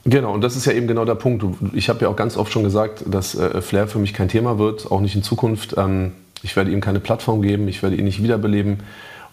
Genau, 0.10 0.34
und 0.34 0.40
das 0.40 0.56
ist 0.56 0.66
ja 0.66 0.72
eben 0.72 0.88
genau 0.88 1.04
der 1.04 1.16
Punkt. 1.16 1.44
Ich 1.74 1.90
habe 1.90 2.00
ja 2.00 2.08
auch 2.08 2.16
ganz 2.16 2.38
oft 2.38 2.50
schon 2.54 2.64
gesagt, 2.64 3.04
dass 3.08 3.36
äh, 3.36 3.62
Flair 3.62 3.90
für 3.90 4.00
mich 4.00 4.14
kein 4.14 4.30
Thema 4.30 4.58
wird, 4.58 4.90
auch 4.90 5.02
nicht 5.02 5.16
in 5.16 5.22
Zukunft. 5.22 5.76
Ähm, 5.78 6.14
ich 6.44 6.56
werde 6.56 6.72
ihm 6.72 6.80
keine 6.80 7.02
Plattform 7.02 7.42
geben, 7.42 7.68
ich 7.68 7.84
werde 7.84 7.98
ihn 7.98 8.06
nicht 8.06 8.24
wiederbeleben. 8.24 8.80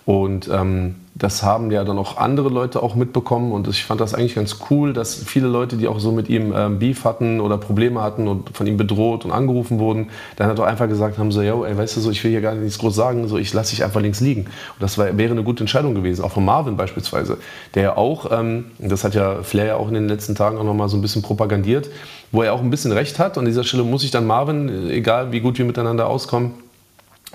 Und 0.05 0.49
ähm, 0.53 0.97
das 1.17 1.45
haben 1.45 1.71
ja 1.71 1.85
dann 1.85 1.97
auch 1.97 2.17
andere 2.17 2.49
Leute 2.49 2.83
auch 2.83 2.97
mitbekommen 2.97 3.53
und 3.53 3.69
ich 3.69 3.85
fand 3.85 4.01
das 4.01 4.15
eigentlich 4.15 4.35
ganz 4.35 4.59
cool, 4.69 4.93
dass 4.93 5.15
viele 5.15 5.47
Leute, 5.47 5.77
die 5.77 5.87
auch 5.87 6.01
so 6.01 6.11
mit 6.11 6.29
ihm 6.29 6.53
ähm, 6.57 6.81
Beef 6.81 7.05
hatten 7.05 7.41
oder 7.41 7.57
Probleme 7.57 8.03
hatten 8.03 8.27
und 8.27 8.51
von 8.57 8.67
ihm 8.67 8.77
bedroht 8.77 9.25
und 9.25 9.31
angerufen 9.31 9.79
wurden, 9.79 10.11
dann 10.35 10.49
hat 10.49 10.59
er 10.59 10.67
einfach 10.67 10.89
gesagt 10.89 11.17
haben 11.19 11.31
so, 11.31 11.41
yo, 11.41 11.65
ey, 11.65 11.77
weißt 11.77 11.97
du 11.97 12.01
so, 12.01 12.11
ich 12.11 12.23
will 12.25 12.33
hier 12.33 12.41
gar 12.41 12.55
nichts 12.57 12.79
groß 12.79 12.97
sagen, 12.97 13.29
so 13.29 13.39
ich 13.39 13.53
lasse 13.53 13.71
dich 13.71 13.85
einfach 13.85 14.01
links 14.01 14.21
liegen. 14.21 14.43
Und 14.43 14.81
das 14.81 14.99
war, 14.99 15.17
wäre 15.17 15.31
eine 15.31 15.45
gute 15.45 15.63
Entscheidung 15.63 15.95
gewesen, 15.95 16.25
auch 16.25 16.33
von 16.33 16.45
Marvin 16.45 16.77
beispielsweise, 16.77 17.39
der 17.75 17.97
auch, 17.97 18.33
ähm, 18.33 18.67
das 18.81 19.05
hat 19.05 19.15
ja 19.15 19.45
Flair 19.45 19.67
ja 19.67 19.77
auch 19.77 19.87
in 19.87 19.95
den 19.95 20.09
letzten 20.09 20.35
Tagen 20.35 20.59
auch 20.59 20.65
nochmal 20.65 20.89
so 20.89 20.97
ein 20.97 21.03
bisschen 21.03 21.23
propagandiert, 21.23 21.91
wo 22.33 22.43
er 22.43 22.53
auch 22.53 22.61
ein 22.61 22.71
bisschen 22.71 22.91
Recht 22.91 23.21
hat. 23.21 23.39
An 23.39 23.45
dieser 23.45 23.63
Stelle 23.63 23.85
muss 23.85 24.03
ich 24.03 24.11
dann 24.11 24.27
Marvin, 24.27 24.91
egal 24.91 25.31
wie 25.31 25.39
gut 25.39 25.59
wir 25.59 25.65
miteinander 25.65 26.09
auskommen, 26.09 26.64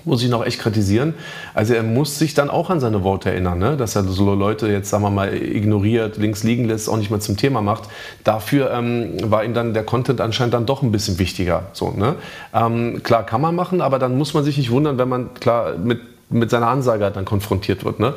muss 0.04 0.22
ich 0.22 0.30
noch 0.30 0.44
echt 0.44 0.60
kritisieren. 0.60 1.14
Also 1.54 1.74
er 1.74 1.82
muss 1.82 2.18
sich 2.18 2.34
dann 2.34 2.50
auch 2.50 2.70
an 2.70 2.80
seine 2.80 3.02
Worte 3.02 3.30
erinnern, 3.30 3.58
ne? 3.58 3.76
dass 3.76 3.96
er 3.96 4.04
so 4.04 4.34
Leute 4.34 4.68
jetzt, 4.68 4.90
sagen 4.90 5.02
wir 5.02 5.10
mal, 5.10 5.34
ignoriert, 5.34 6.16
links 6.16 6.42
liegen 6.42 6.66
lässt, 6.66 6.88
auch 6.88 6.96
nicht 6.96 7.10
mehr 7.10 7.20
zum 7.20 7.36
Thema 7.36 7.62
macht. 7.62 7.84
Dafür 8.24 8.70
ähm, 8.72 9.12
war 9.30 9.44
ihm 9.44 9.54
dann 9.54 9.74
der 9.74 9.84
Content 9.84 10.20
anscheinend 10.20 10.54
dann 10.54 10.66
doch 10.66 10.82
ein 10.82 10.92
bisschen 10.92 11.18
wichtiger. 11.18 11.64
So, 11.72 11.90
ne? 11.90 12.16
Ähm, 12.54 13.02
klar 13.02 13.24
kann 13.24 13.40
man 13.40 13.54
machen, 13.54 13.80
aber 13.80 13.98
dann 13.98 14.16
muss 14.16 14.34
man 14.34 14.44
sich 14.44 14.56
nicht 14.56 14.70
wundern, 14.70 14.98
wenn 14.98 15.08
man 15.08 15.34
klar 15.34 15.76
mit, 15.76 16.00
mit 16.30 16.50
seiner 16.50 16.68
Ansage 16.68 17.10
dann 17.10 17.24
konfrontiert 17.24 17.84
wird. 17.84 18.00
Ne? 18.00 18.14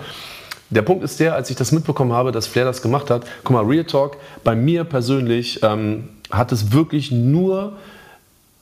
Der 0.70 0.82
Punkt 0.82 1.04
ist 1.04 1.20
der, 1.20 1.36
als 1.36 1.50
ich 1.50 1.56
das 1.56 1.72
mitbekommen 1.72 2.14
habe, 2.14 2.32
dass 2.32 2.48
Flair 2.48 2.66
das 2.66 2.82
gemacht 2.82 3.10
hat, 3.10 3.26
guck 3.44 3.54
mal, 3.54 3.64
Real 3.64 3.84
Talk, 3.84 4.18
bei 4.44 4.56
mir 4.56 4.84
persönlich 4.84 5.62
ähm, 5.62 6.10
hat 6.32 6.52
es 6.52 6.72
wirklich 6.72 7.12
nur 7.12 7.74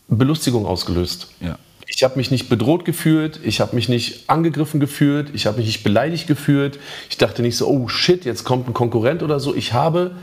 Belustigung 0.10 0.66
ausgelöst. 0.66 1.30
Ja. 1.40 1.56
Ich 1.94 2.04
habe 2.04 2.16
mich 2.16 2.32
nicht 2.32 2.48
bedroht 2.48 2.86
gefühlt, 2.86 3.40
ich 3.44 3.60
habe 3.60 3.76
mich 3.76 3.90
nicht 3.90 4.30
angegriffen 4.30 4.80
gefühlt, 4.80 5.30
ich 5.34 5.46
habe 5.46 5.58
mich 5.58 5.68
nicht 5.68 5.84
beleidigt 5.84 6.26
gefühlt. 6.26 6.80
Ich 7.10 7.18
dachte 7.18 7.42
nicht 7.42 7.58
so, 7.58 7.68
oh 7.68 7.90
shit, 7.90 8.24
jetzt 8.24 8.46
kommt 8.46 8.68
ein 8.68 8.74
Konkurrent 8.74 9.24
oder 9.24 9.42
so. 9.42 9.54
Ich 9.54 9.74
habe, 9.74 10.16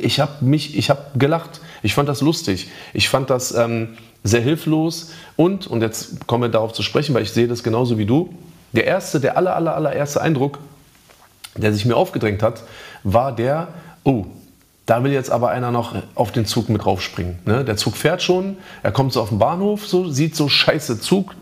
ich 0.00 0.20
habe 0.20 0.44
mich, 0.44 0.78
ich 0.78 0.90
habe 0.90 1.02
gelacht. 1.18 1.60
Ich 1.82 1.94
fand 1.94 2.08
das 2.08 2.20
lustig. 2.20 2.68
Ich 2.94 3.08
fand 3.08 3.30
das 3.30 3.52
ähm, 3.52 3.98
sehr 4.22 4.40
hilflos 4.40 5.10
und 5.36 5.66
und 5.66 5.82
jetzt 5.82 6.26
kommen 6.28 6.44
wir 6.44 6.50
darauf 6.50 6.72
zu 6.72 6.82
sprechen, 6.82 7.14
weil 7.14 7.24
ich 7.24 7.32
sehe 7.32 7.48
das 7.48 7.64
genauso 7.64 7.98
wie 7.98 8.06
du. 8.06 8.32
Der 8.72 8.84
erste, 8.84 9.18
der 9.18 9.36
aller 9.36 9.56
aller 9.56 9.74
allererste 9.74 10.20
Eindruck, 10.20 10.60
der 11.56 11.72
sich 11.72 11.84
mir 11.84 11.96
aufgedrängt 11.96 12.44
hat, 12.44 12.62
war 13.02 13.34
der, 13.34 13.68
oh, 14.04 14.26
da 14.88 15.04
will 15.04 15.12
jetzt 15.12 15.30
aber 15.30 15.50
einer 15.50 15.70
noch 15.70 15.94
auf 16.14 16.32
den 16.32 16.46
Zug 16.46 16.70
mit 16.70 16.82
draufspringen. 16.82 17.40
Ne? 17.44 17.62
Der 17.62 17.76
Zug 17.76 17.94
fährt 17.94 18.22
schon, 18.22 18.56
er 18.82 18.90
kommt 18.90 19.12
so 19.12 19.20
auf 19.20 19.28
den 19.28 19.38
Bahnhof, 19.38 19.86
so, 19.86 20.08
sieht 20.08 20.34
so 20.34 20.48
scheiße 20.48 20.98
Zug. 20.98 21.34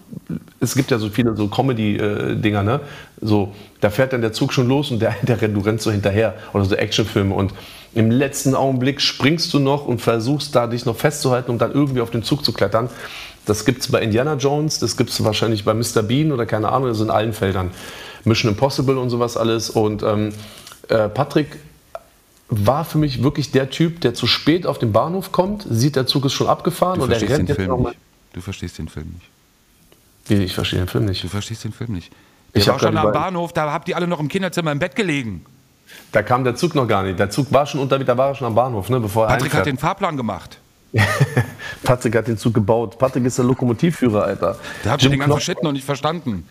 Es 0.59 0.75
gibt 0.75 0.91
ja 0.91 0.99
so 0.99 1.11
viele 1.11 1.37
so 1.37 1.47
Comedy-Dinger, 1.47 2.65
ne? 2.65 2.81
So, 3.21 3.55
da 3.81 3.91
fährt 3.91 4.13
dann 4.13 4.21
der 4.21 4.33
Zug 4.33 4.53
schon 4.53 4.67
los 4.67 4.91
und 4.91 5.01
der, 5.01 5.15
der 5.23 5.37
du 5.37 5.61
rennst 5.61 5.85
so 5.85 5.93
hinterher. 5.93 6.35
Oder 6.55 6.65
so 6.65 6.75
Actionfilme. 6.75 7.33
Und 7.33 7.55
im 7.95 8.11
letzten 8.11 8.57
Augenblick 8.57 9.01
springst 9.01 9.55
du 9.55 9.61
noch 9.61 9.87
und 9.87 10.01
versuchst 10.01 10.57
da 10.57 10.67
dich 10.67 10.85
noch 10.85 10.97
festzuhalten, 10.97 11.53
um 11.53 11.59
dann 11.59 11.71
irgendwie 11.71 12.01
auf 12.01 12.11
den 12.11 12.25
Zug 12.25 12.45
zu 12.45 12.53
klettern. 12.53 12.91
Das 13.45 13.65
gibt 13.65 13.83
es 13.83 13.93
bei 13.93 14.03
Indiana 14.03 14.35
Jones, 14.35 14.81
das 14.81 14.97
gibt 14.97 15.11
es 15.11 15.23
wahrscheinlich 15.23 15.65
bei 15.65 15.73
Mr. 15.73 16.03
Bean 16.03 16.33
oder 16.33 16.47
keine 16.47 16.73
Ahnung, 16.73 16.89
das 16.89 17.01
in 17.01 17.11
allen 17.11 17.33
Feldern. 17.33 17.71
Mission 18.25 18.51
Impossible 18.51 18.99
und 18.99 19.09
sowas 19.09 19.37
alles. 19.37 19.71
Und 19.71 20.03
ähm, 20.03 20.33
äh, 20.89 21.09
Patrick 21.09 21.59
war 22.49 22.85
für 22.85 22.99
mich 22.99 23.23
wirklich 23.23 23.51
der 23.51 23.71
Typ, 23.71 24.01
der 24.01 24.15
zu 24.15 24.27
spät 24.27 24.67
auf 24.67 24.79
den 24.79 24.93
Bahnhof 24.93 25.33
kommt, 25.33 25.67
sieht, 25.69 25.97
der 25.97 26.07
Zug 26.07 26.25
ist 26.25 26.33
schon 26.33 26.47
abgefahren 26.47 27.01
und 27.01 27.11
er 27.11 27.21
rennt 27.21 27.49
jetzt 27.49 27.61
nochmal. 27.61 27.95
Du 28.33 28.41
verstehst 28.41 28.79
den 28.79 28.89
Film 28.89 29.15
nicht. 29.15 29.29
Wie, 30.27 30.45
ich 30.45 30.55
verstehe 30.55 30.81
den 30.81 30.89
Film 30.89 31.07
nicht. 31.07 31.23
Du 31.25 31.29
verstehst 31.29 31.65
den 31.65 31.73
Film 31.73 31.93
nicht. 31.93 32.13
Der 32.55 32.63
ich 32.63 32.69
war 32.69 32.79
schon 32.79 32.97
am 32.97 33.13
Bahnhof, 33.13 33.53
da 33.53 33.73
habt 33.73 33.89
ihr 33.89 33.97
alle 33.97 34.07
noch 34.07 34.21
im 34.21 34.29
Kinderzimmer 34.29 34.73
im 34.73 34.79
Bett 34.79 34.95
gelegen. 34.95 35.45
Da 36.13 36.23
kam 36.23 36.45
der 36.45 36.57
Zug 36.57 36.75
noch 36.75 36.87
gar 36.87 37.03
nicht. 37.03 37.19
Der 37.19 37.31
Zug 37.31 37.53
war 37.53 37.67
schon 37.67 37.81
unter, 37.81 37.99
da 37.99 38.17
war 38.17 38.29
er 38.29 38.35
schon 38.35 38.47
am 38.47 38.55
Bahnhof, 38.55 38.89
ne, 38.89 39.01
bevor 39.01 39.27
Patrick 39.27 39.55
hat 39.55 39.67
den 39.67 39.79
Fahrplan 39.79 40.17
gemacht. 40.17 40.59
Patrick 41.83 42.17
hat 42.17 42.29
den 42.29 42.39
Zug 42.39 42.55
gebaut. 42.55 42.99
Patrick 42.99 43.25
ist 43.25 43.39
der 43.39 43.45
Lokomotivführer, 43.45 44.25
Alter. 44.25 44.59
Der 44.85 44.93
hat 44.93 45.03
den 45.03 45.19
ganzen 45.19 45.41
Shit 45.41 45.63
noch 45.63 45.73
nicht 45.73 45.85
verstanden. 45.85 46.49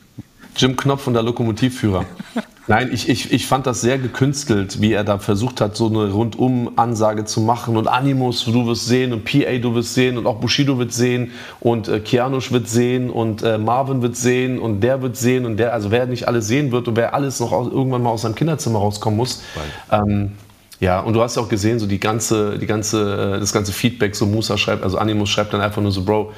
Jim 0.56 0.76
Knopf 0.76 1.08
und 1.08 1.14
der 1.14 1.24
Lokomotivführer. 1.24 2.06
Nein, 2.68 2.90
ich, 2.92 3.08
ich, 3.10 3.32
ich 3.32 3.46
fand 3.46 3.68
das 3.68 3.82
sehr 3.82 4.00
gekünstelt, 4.00 4.82
wie 4.82 4.92
er 4.92 5.04
da 5.04 5.20
versucht 5.20 5.62
hat, 5.62 5.76
so 5.76 5.88
eine 5.88 6.12
Rundum-Ansage 6.12 7.26
zu 7.26 7.40
machen. 7.42 7.78
Und 7.78 7.88
Animus, 7.88 8.44
du 8.46 8.66
wirst 8.66 8.88
sehen, 8.88 9.14
und 9.14 9.24
PA, 9.24 9.58
du 9.60 9.76
wirst 9.76 9.94
sehen, 9.94 10.18
und 10.18 10.26
auch 10.26 10.38
Bushido 10.38 10.80
wird 10.80 10.92
sehen, 10.92 11.32
und 11.60 11.88
äh, 11.88 12.00
Kianush 12.00 12.52
wird 12.52 12.68
sehen, 12.68 13.12
und 13.12 13.44
äh, 13.44 13.60
Marvin 13.60 14.02
wird 14.02 14.16
sehen, 14.16 14.58
und 14.58 14.82
der 14.82 15.04
wird 15.04 15.16
sehen, 15.16 15.46
und 15.46 15.58
der, 15.58 15.74
also 15.74 15.92
wer 15.92 16.08
nicht 16.08 16.28
alles 16.28 16.48
sehen 16.48 16.72
wird 16.72 16.88
und 16.88 16.96
wer 16.96 17.14
alles 17.14 17.40
noch 17.40 17.52
aus, 17.52 17.72
irgendwann 17.72 18.02
mal 18.02 18.10
aus 18.10 18.24
seinem 18.24 18.34
Kinderzimmer 18.34 18.80
rauskommen 18.80 19.18
muss. 19.18 19.44
Ähm, 19.92 20.32
ja, 20.80 21.00
und 21.02 21.14
du 21.14 21.22
hast 21.22 21.36
ja 21.36 21.44
auch 21.44 21.50
gesehen, 21.50 21.78
so 21.78 21.86
die 21.86 22.00
ganze, 22.00 22.58
die 22.58 22.66
ganze, 22.66 23.36
äh, 23.36 23.40
das 23.40 23.54
ganze 23.54 23.74
Feedback, 23.74 24.16
so 24.16 24.26
Musa 24.26 24.58
schreibt, 24.58 24.84
also 24.84 24.98
Animus 24.98 25.30
schreibt 25.30 25.54
dann 25.54 25.62
einfach 25.62 25.84
nur 25.84 25.92
so, 25.92 26.04
Bro, 26.04 26.34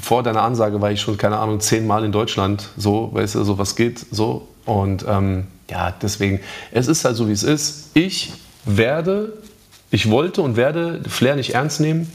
vor 0.00 0.22
deiner 0.22 0.42
Ansage 0.42 0.80
war 0.80 0.92
ich 0.92 1.00
schon, 1.00 1.18
keine 1.18 1.38
Ahnung, 1.38 1.58
zehnmal 1.58 2.04
in 2.04 2.12
Deutschland, 2.12 2.68
so, 2.76 3.10
weißt 3.12 3.34
du, 3.34 3.42
so 3.42 3.58
was 3.58 3.74
geht, 3.74 3.98
so. 4.12 4.46
Und 4.64 5.04
ähm, 5.08 5.46
ja, 5.70 5.94
deswegen, 6.02 6.40
es 6.72 6.88
ist 6.88 7.04
halt 7.04 7.16
so, 7.16 7.28
wie 7.28 7.32
es 7.32 7.42
ist. 7.42 7.90
Ich 7.94 8.32
werde, 8.64 9.32
ich 9.90 10.10
wollte 10.10 10.42
und 10.42 10.56
werde 10.56 11.02
Flair 11.08 11.36
nicht 11.36 11.54
ernst 11.54 11.80
nehmen. 11.80 12.10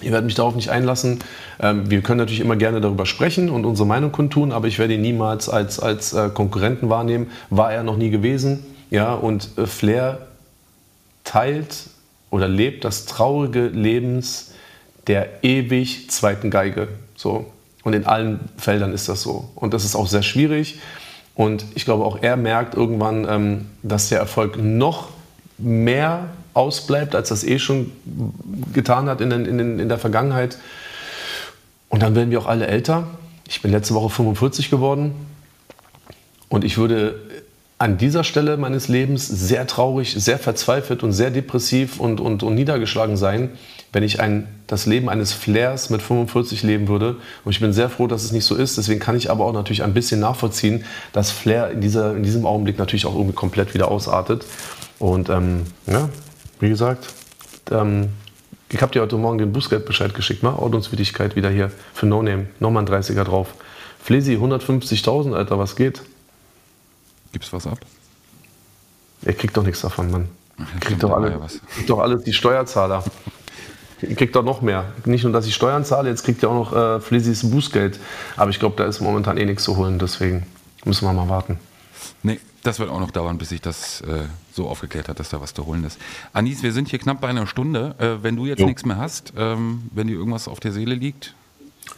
Ich 0.00 0.10
werde 0.10 0.24
mich 0.24 0.34
darauf 0.34 0.56
nicht 0.56 0.70
einlassen. 0.70 1.20
Ähm, 1.60 1.88
wir 1.90 2.02
können 2.02 2.18
natürlich 2.18 2.40
immer 2.40 2.56
gerne 2.56 2.80
darüber 2.80 3.06
sprechen 3.06 3.48
und 3.48 3.64
unsere 3.64 3.86
Meinung 3.86 4.10
kundtun, 4.10 4.52
aber 4.52 4.66
ich 4.66 4.78
werde 4.78 4.94
ihn 4.94 5.02
niemals 5.02 5.48
als, 5.48 5.78
als 5.78 6.12
äh, 6.12 6.30
Konkurrenten 6.30 6.90
wahrnehmen. 6.90 7.30
War 7.50 7.72
er 7.72 7.84
noch 7.84 7.96
nie 7.96 8.10
gewesen. 8.10 8.64
Ja, 8.90 9.14
und 9.14 9.56
äh, 9.56 9.66
Flair 9.66 10.26
teilt 11.22 11.88
oder 12.30 12.48
lebt 12.48 12.84
das 12.84 13.06
traurige 13.06 13.68
Lebens 13.68 14.52
der 15.06 15.44
ewig 15.44 16.10
zweiten 16.10 16.50
Geige. 16.50 16.88
So. 17.16 17.46
Und 17.82 17.92
in 17.92 18.06
allen 18.06 18.40
Feldern 18.56 18.92
ist 18.92 19.08
das 19.08 19.22
so. 19.22 19.50
Und 19.54 19.74
das 19.74 19.84
ist 19.84 19.94
auch 19.94 20.06
sehr 20.06 20.22
schwierig. 20.22 20.80
Und 21.34 21.64
ich 21.74 21.84
glaube, 21.84 22.04
auch 22.04 22.18
er 22.22 22.36
merkt 22.36 22.74
irgendwann, 22.74 23.26
ähm, 23.28 23.66
dass 23.82 24.08
der 24.08 24.18
Erfolg 24.18 24.56
noch 24.56 25.08
mehr 25.58 26.28
ausbleibt, 26.54 27.14
als 27.14 27.28
das 27.28 27.44
eh 27.44 27.58
schon 27.58 27.92
getan 28.72 29.08
hat 29.08 29.20
in, 29.20 29.30
den, 29.30 29.44
in, 29.44 29.58
den, 29.58 29.78
in 29.80 29.88
der 29.88 29.98
Vergangenheit. 29.98 30.58
Und 31.88 32.02
dann 32.02 32.14
werden 32.14 32.30
wir 32.30 32.40
auch 32.40 32.46
alle 32.46 32.66
älter. 32.66 33.06
Ich 33.48 33.62
bin 33.62 33.72
letzte 33.72 33.94
Woche 33.94 34.10
45 34.10 34.70
geworden. 34.70 35.14
Und 36.48 36.64
ich 36.64 36.78
würde 36.78 37.20
an 37.78 37.98
dieser 37.98 38.22
Stelle 38.22 38.56
meines 38.56 38.88
Lebens 38.88 39.26
sehr 39.26 39.66
traurig, 39.66 40.14
sehr 40.16 40.38
verzweifelt 40.38 41.02
und 41.02 41.12
sehr 41.12 41.30
depressiv 41.30 41.98
und, 41.98 42.20
und, 42.20 42.42
und 42.42 42.54
niedergeschlagen 42.54 43.16
sein, 43.16 43.50
wenn 43.94 44.02
ich 44.02 44.20
ein, 44.20 44.48
das 44.66 44.86
Leben 44.86 45.08
eines 45.08 45.32
Flairs 45.32 45.88
mit 45.88 46.02
45 46.02 46.64
leben 46.64 46.88
würde. 46.88 47.16
Und 47.44 47.52
ich 47.52 47.60
bin 47.60 47.72
sehr 47.72 47.88
froh, 47.88 48.08
dass 48.08 48.24
es 48.24 48.32
nicht 48.32 48.44
so 48.44 48.56
ist. 48.56 48.76
Deswegen 48.76 48.98
kann 48.98 49.16
ich 49.16 49.30
aber 49.30 49.44
auch 49.44 49.52
natürlich 49.52 49.84
ein 49.84 49.94
bisschen 49.94 50.18
nachvollziehen, 50.18 50.84
dass 51.12 51.30
Flair 51.30 51.70
in, 51.70 51.80
dieser, 51.80 52.16
in 52.16 52.24
diesem 52.24 52.44
Augenblick 52.44 52.76
natürlich 52.76 53.06
auch 53.06 53.14
irgendwie 53.14 53.34
komplett 53.34 53.72
wieder 53.72 53.88
ausartet. 53.88 54.44
Und 54.98 55.28
ähm, 55.30 55.62
ja, 55.86 56.08
wie 56.58 56.68
gesagt, 56.68 57.06
ähm, 57.70 58.08
ich 58.68 58.82
habe 58.82 58.90
dir 58.90 59.00
heute 59.00 59.16
Morgen 59.16 59.38
den 59.38 59.52
Bußgeldbescheid 59.52 60.12
geschickt, 60.12 60.42
ne? 60.42 60.58
Ordnungswidrigkeit 60.58 61.36
wieder 61.36 61.50
hier 61.50 61.70
für 61.94 62.06
No 62.06 62.20
Name. 62.20 62.46
Nochmal 62.58 62.82
ein 62.82 62.88
30er 62.88 63.22
drauf. 63.22 63.54
Flesi, 64.02 64.34
150.000, 64.34 65.34
Alter, 65.34 65.56
was 65.56 65.76
geht? 65.76 66.02
Gibt's 67.30 67.52
was 67.52 67.68
ab? 67.68 67.78
Er 69.24 69.34
kriegt 69.34 69.56
doch 69.56 69.62
nichts 69.62 69.82
davon, 69.82 70.10
Mann. 70.10 70.28
Kriegt 70.80 71.02
doch, 71.02 71.12
alle, 71.12 71.38
kriegt 71.74 71.88
doch 71.88 72.00
alles 72.00 72.24
die 72.24 72.32
Steuerzahler. 72.32 73.04
Ihr 74.08 74.16
kriegt 74.16 74.36
doch 74.36 74.44
noch 74.44 74.62
mehr. 74.62 74.84
Nicht 75.04 75.24
nur, 75.24 75.32
dass 75.32 75.46
ich 75.46 75.54
Steuern 75.54 75.84
zahle, 75.84 76.08
jetzt 76.10 76.24
kriegt 76.24 76.42
ihr 76.42 76.50
auch 76.50 76.54
noch 76.54 76.76
äh, 76.76 77.00
Flizzys 77.00 77.48
Bußgeld. 77.50 77.98
Aber 78.36 78.50
ich 78.50 78.58
glaube, 78.58 78.76
da 78.76 78.84
ist 78.84 79.00
momentan 79.00 79.36
eh 79.36 79.44
nichts 79.44 79.64
zu 79.64 79.76
holen, 79.76 79.98
deswegen 79.98 80.46
müssen 80.84 81.06
wir 81.06 81.12
mal 81.12 81.28
warten. 81.28 81.58
Nee, 82.22 82.40
das 82.62 82.78
wird 82.78 82.90
auch 82.90 83.00
noch 83.00 83.10
dauern, 83.10 83.38
bis 83.38 83.50
sich 83.50 83.60
das 83.60 84.00
äh, 84.02 84.24
so 84.52 84.68
aufgeklärt 84.68 85.08
hat, 85.08 85.20
dass 85.20 85.28
da 85.28 85.40
was 85.40 85.54
zu 85.54 85.66
holen 85.66 85.84
ist. 85.84 85.98
Anis, 86.32 86.62
wir 86.62 86.72
sind 86.72 86.88
hier 86.88 86.98
knapp 86.98 87.20
bei 87.20 87.28
einer 87.28 87.46
Stunde. 87.46 87.94
Äh, 87.98 88.22
wenn 88.22 88.36
du 88.36 88.46
jetzt 88.46 88.60
Jo. 88.60 88.66
nichts 88.66 88.84
mehr 88.84 88.96
hast, 88.96 89.32
ähm, 89.36 89.82
wenn 89.92 90.06
dir 90.06 90.14
irgendwas 90.14 90.48
auf 90.48 90.60
der 90.60 90.72
Seele 90.72 90.94
liegt, 90.94 91.34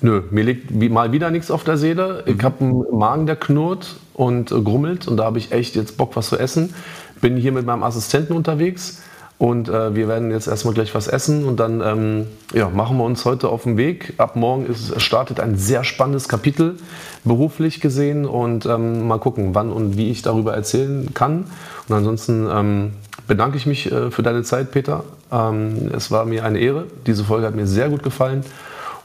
Nö, 0.00 0.22
mir 0.30 0.44
liegt 0.44 0.80
wie, 0.80 0.88
mal 0.88 1.12
wieder 1.12 1.30
nichts 1.30 1.50
auf 1.50 1.64
der 1.64 1.76
Seele. 1.78 2.24
Ich 2.26 2.42
habe 2.42 2.60
einen 2.60 2.84
Magen, 2.92 3.26
der 3.26 3.36
knurrt 3.36 3.96
und 4.14 4.50
äh, 4.50 4.60
grummelt 4.60 5.06
und 5.08 5.16
da 5.16 5.24
habe 5.24 5.38
ich 5.38 5.52
echt 5.52 5.76
jetzt 5.76 5.96
Bock, 5.96 6.16
was 6.16 6.28
zu 6.28 6.38
essen. 6.38 6.74
Bin 7.20 7.36
hier 7.36 7.52
mit 7.52 7.64
meinem 7.64 7.82
Assistenten 7.82 8.34
unterwegs 8.34 9.00
und 9.38 9.68
äh, 9.68 9.94
wir 9.94 10.08
werden 10.08 10.30
jetzt 10.30 10.46
erstmal 10.46 10.72
gleich 10.72 10.94
was 10.94 11.08
essen 11.08 11.44
und 11.44 11.60
dann 11.60 11.82
ähm, 11.82 12.26
ja, 12.54 12.70
machen 12.70 12.96
wir 12.96 13.04
uns 13.04 13.24
heute 13.26 13.50
auf 13.50 13.64
den 13.64 13.76
Weg. 13.76 14.14
Ab 14.16 14.34
morgen 14.34 14.64
ist, 14.66 15.00
startet 15.00 15.40
ein 15.40 15.56
sehr 15.56 15.84
spannendes 15.84 16.28
Kapitel, 16.28 16.76
beruflich 17.22 17.80
gesehen 17.80 18.24
und 18.24 18.64
ähm, 18.64 19.06
mal 19.06 19.18
gucken, 19.18 19.54
wann 19.54 19.72
und 19.72 19.98
wie 19.98 20.10
ich 20.10 20.22
darüber 20.22 20.54
erzählen 20.54 21.12
kann. 21.12 21.44
Und 21.88 21.94
ansonsten 21.94 22.48
ähm, 22.50 22.92
bedanke 23.26 23.58
ich 23.58 23.66
mich 23.66 23.92
äh, 23.92 24.10
für 24.10 24.22
deine 24.22 24.42
Zeit, 24.42 24.70
Peter. 24.70 25.04
Ähm, 25.30 25.90
es 25.94 26.10
war 26.10 26.24
mir 26.24 26.44
eine 26.44 26.58
Ehre. 26.58 26.84
Diese 27.06 27.24
Folge 27.24 27.46
hat 27.46 27.54
mir 27.54 27.66
sehr 27.66 27.90
gut 27.90 28.02
gefallen 28.02 28.42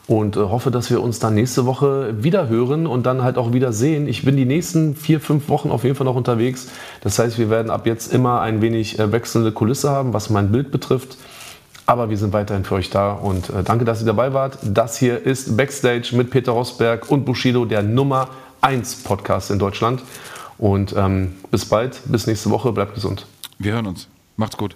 und 0.08 0.36
äh, 0.36 0.40
hoffe, 0.40 0.72
dass 0.72 0.90
wir 0.90 1.02
uns 1.02 1.20
dann 1.20 1.36
nächste 1.36 1.66
Woche 1.66 2.24
wieder 2.24 2.48
hören 2.50 2.88
und 2.88 3.06
dann 3.06 3.24
halt 3.24 3.38
auch 3.38 3.54
wieder 3.54 3.72
sehen. 3.74 4.08
Ich 4.08 4.24
bin 4.24 4.36
die 4.36 4.46
nächsten 4.46 4.96
vier, 4.96 5.20
fünf 5.20 5.50
Wochen 5.50 5.72
auf 5.72 5.84
jeden 5.84 5.96
Fall 5.96 6.06
noch 6.06 6.16
unterwegs. 6.16 6.68
Das 7.02 7.20
heißt, 7.20 7.38
wir 7.38 7.50
werden 7.50 7.70
ab 7.70 7.86
jetzt 7.86 8.14
immer 8.14 8.42
ein 8.42 8.62
wenig 8.62 9.00
äh, 9.00 9.12
wechselnde 9.12 9.52
Kulisse 9.52 9.90
haben, 9.90 10.14
was 10.14 10.30
mein 10.30 10.52
Bild 10.52 10.72
betrifft. 10.72 11.18
Aber 11.86 12.10
wir 12.10 12.18
sind 12.18 12.34
weiterhin 12.34 12.64
für 12.64 12.76
euch 12.76 12.90
da 12.90 13.12
und 13.12 13.50
äh, 13.50 13.64
danke, 13.64 13.86
dass 13.86 14.02
ihr 14.02 14.06
dabei 14.06 14.34
wart. 14.34 14.58
Das 14.64 14.98
hier 14.98 15.26
ist 15.26 15.58
Backstage 15.58 16.16
mit 16.16 16.30
Peter 16.30 16.52
Rosberg 16.52 17.10
und 17.10 17.26
Bushido, 17.26 17.66
der 17.66 17.84
Nummer 17.84 18.30
1 18.62 19.04
Podcast 19.04 19.52
in 19.52 19.60
Deutschland. 19.60 20.02
Und 20.58 20.96
ähm, 20.96 21.36
bis 21.50 21.66
bald, 21.66 22.02
bis 22.06 22.28
nächste 22.28 22.52
Woche, 22.52 22.72
bleibt 22.72 22.94
gesund. 22.94 23.26
wir 23.58 23.74
hören 23.74 23.88
uns. 23.88 24.08
Macht's 24.38 24.58
gut. 24.58 24.76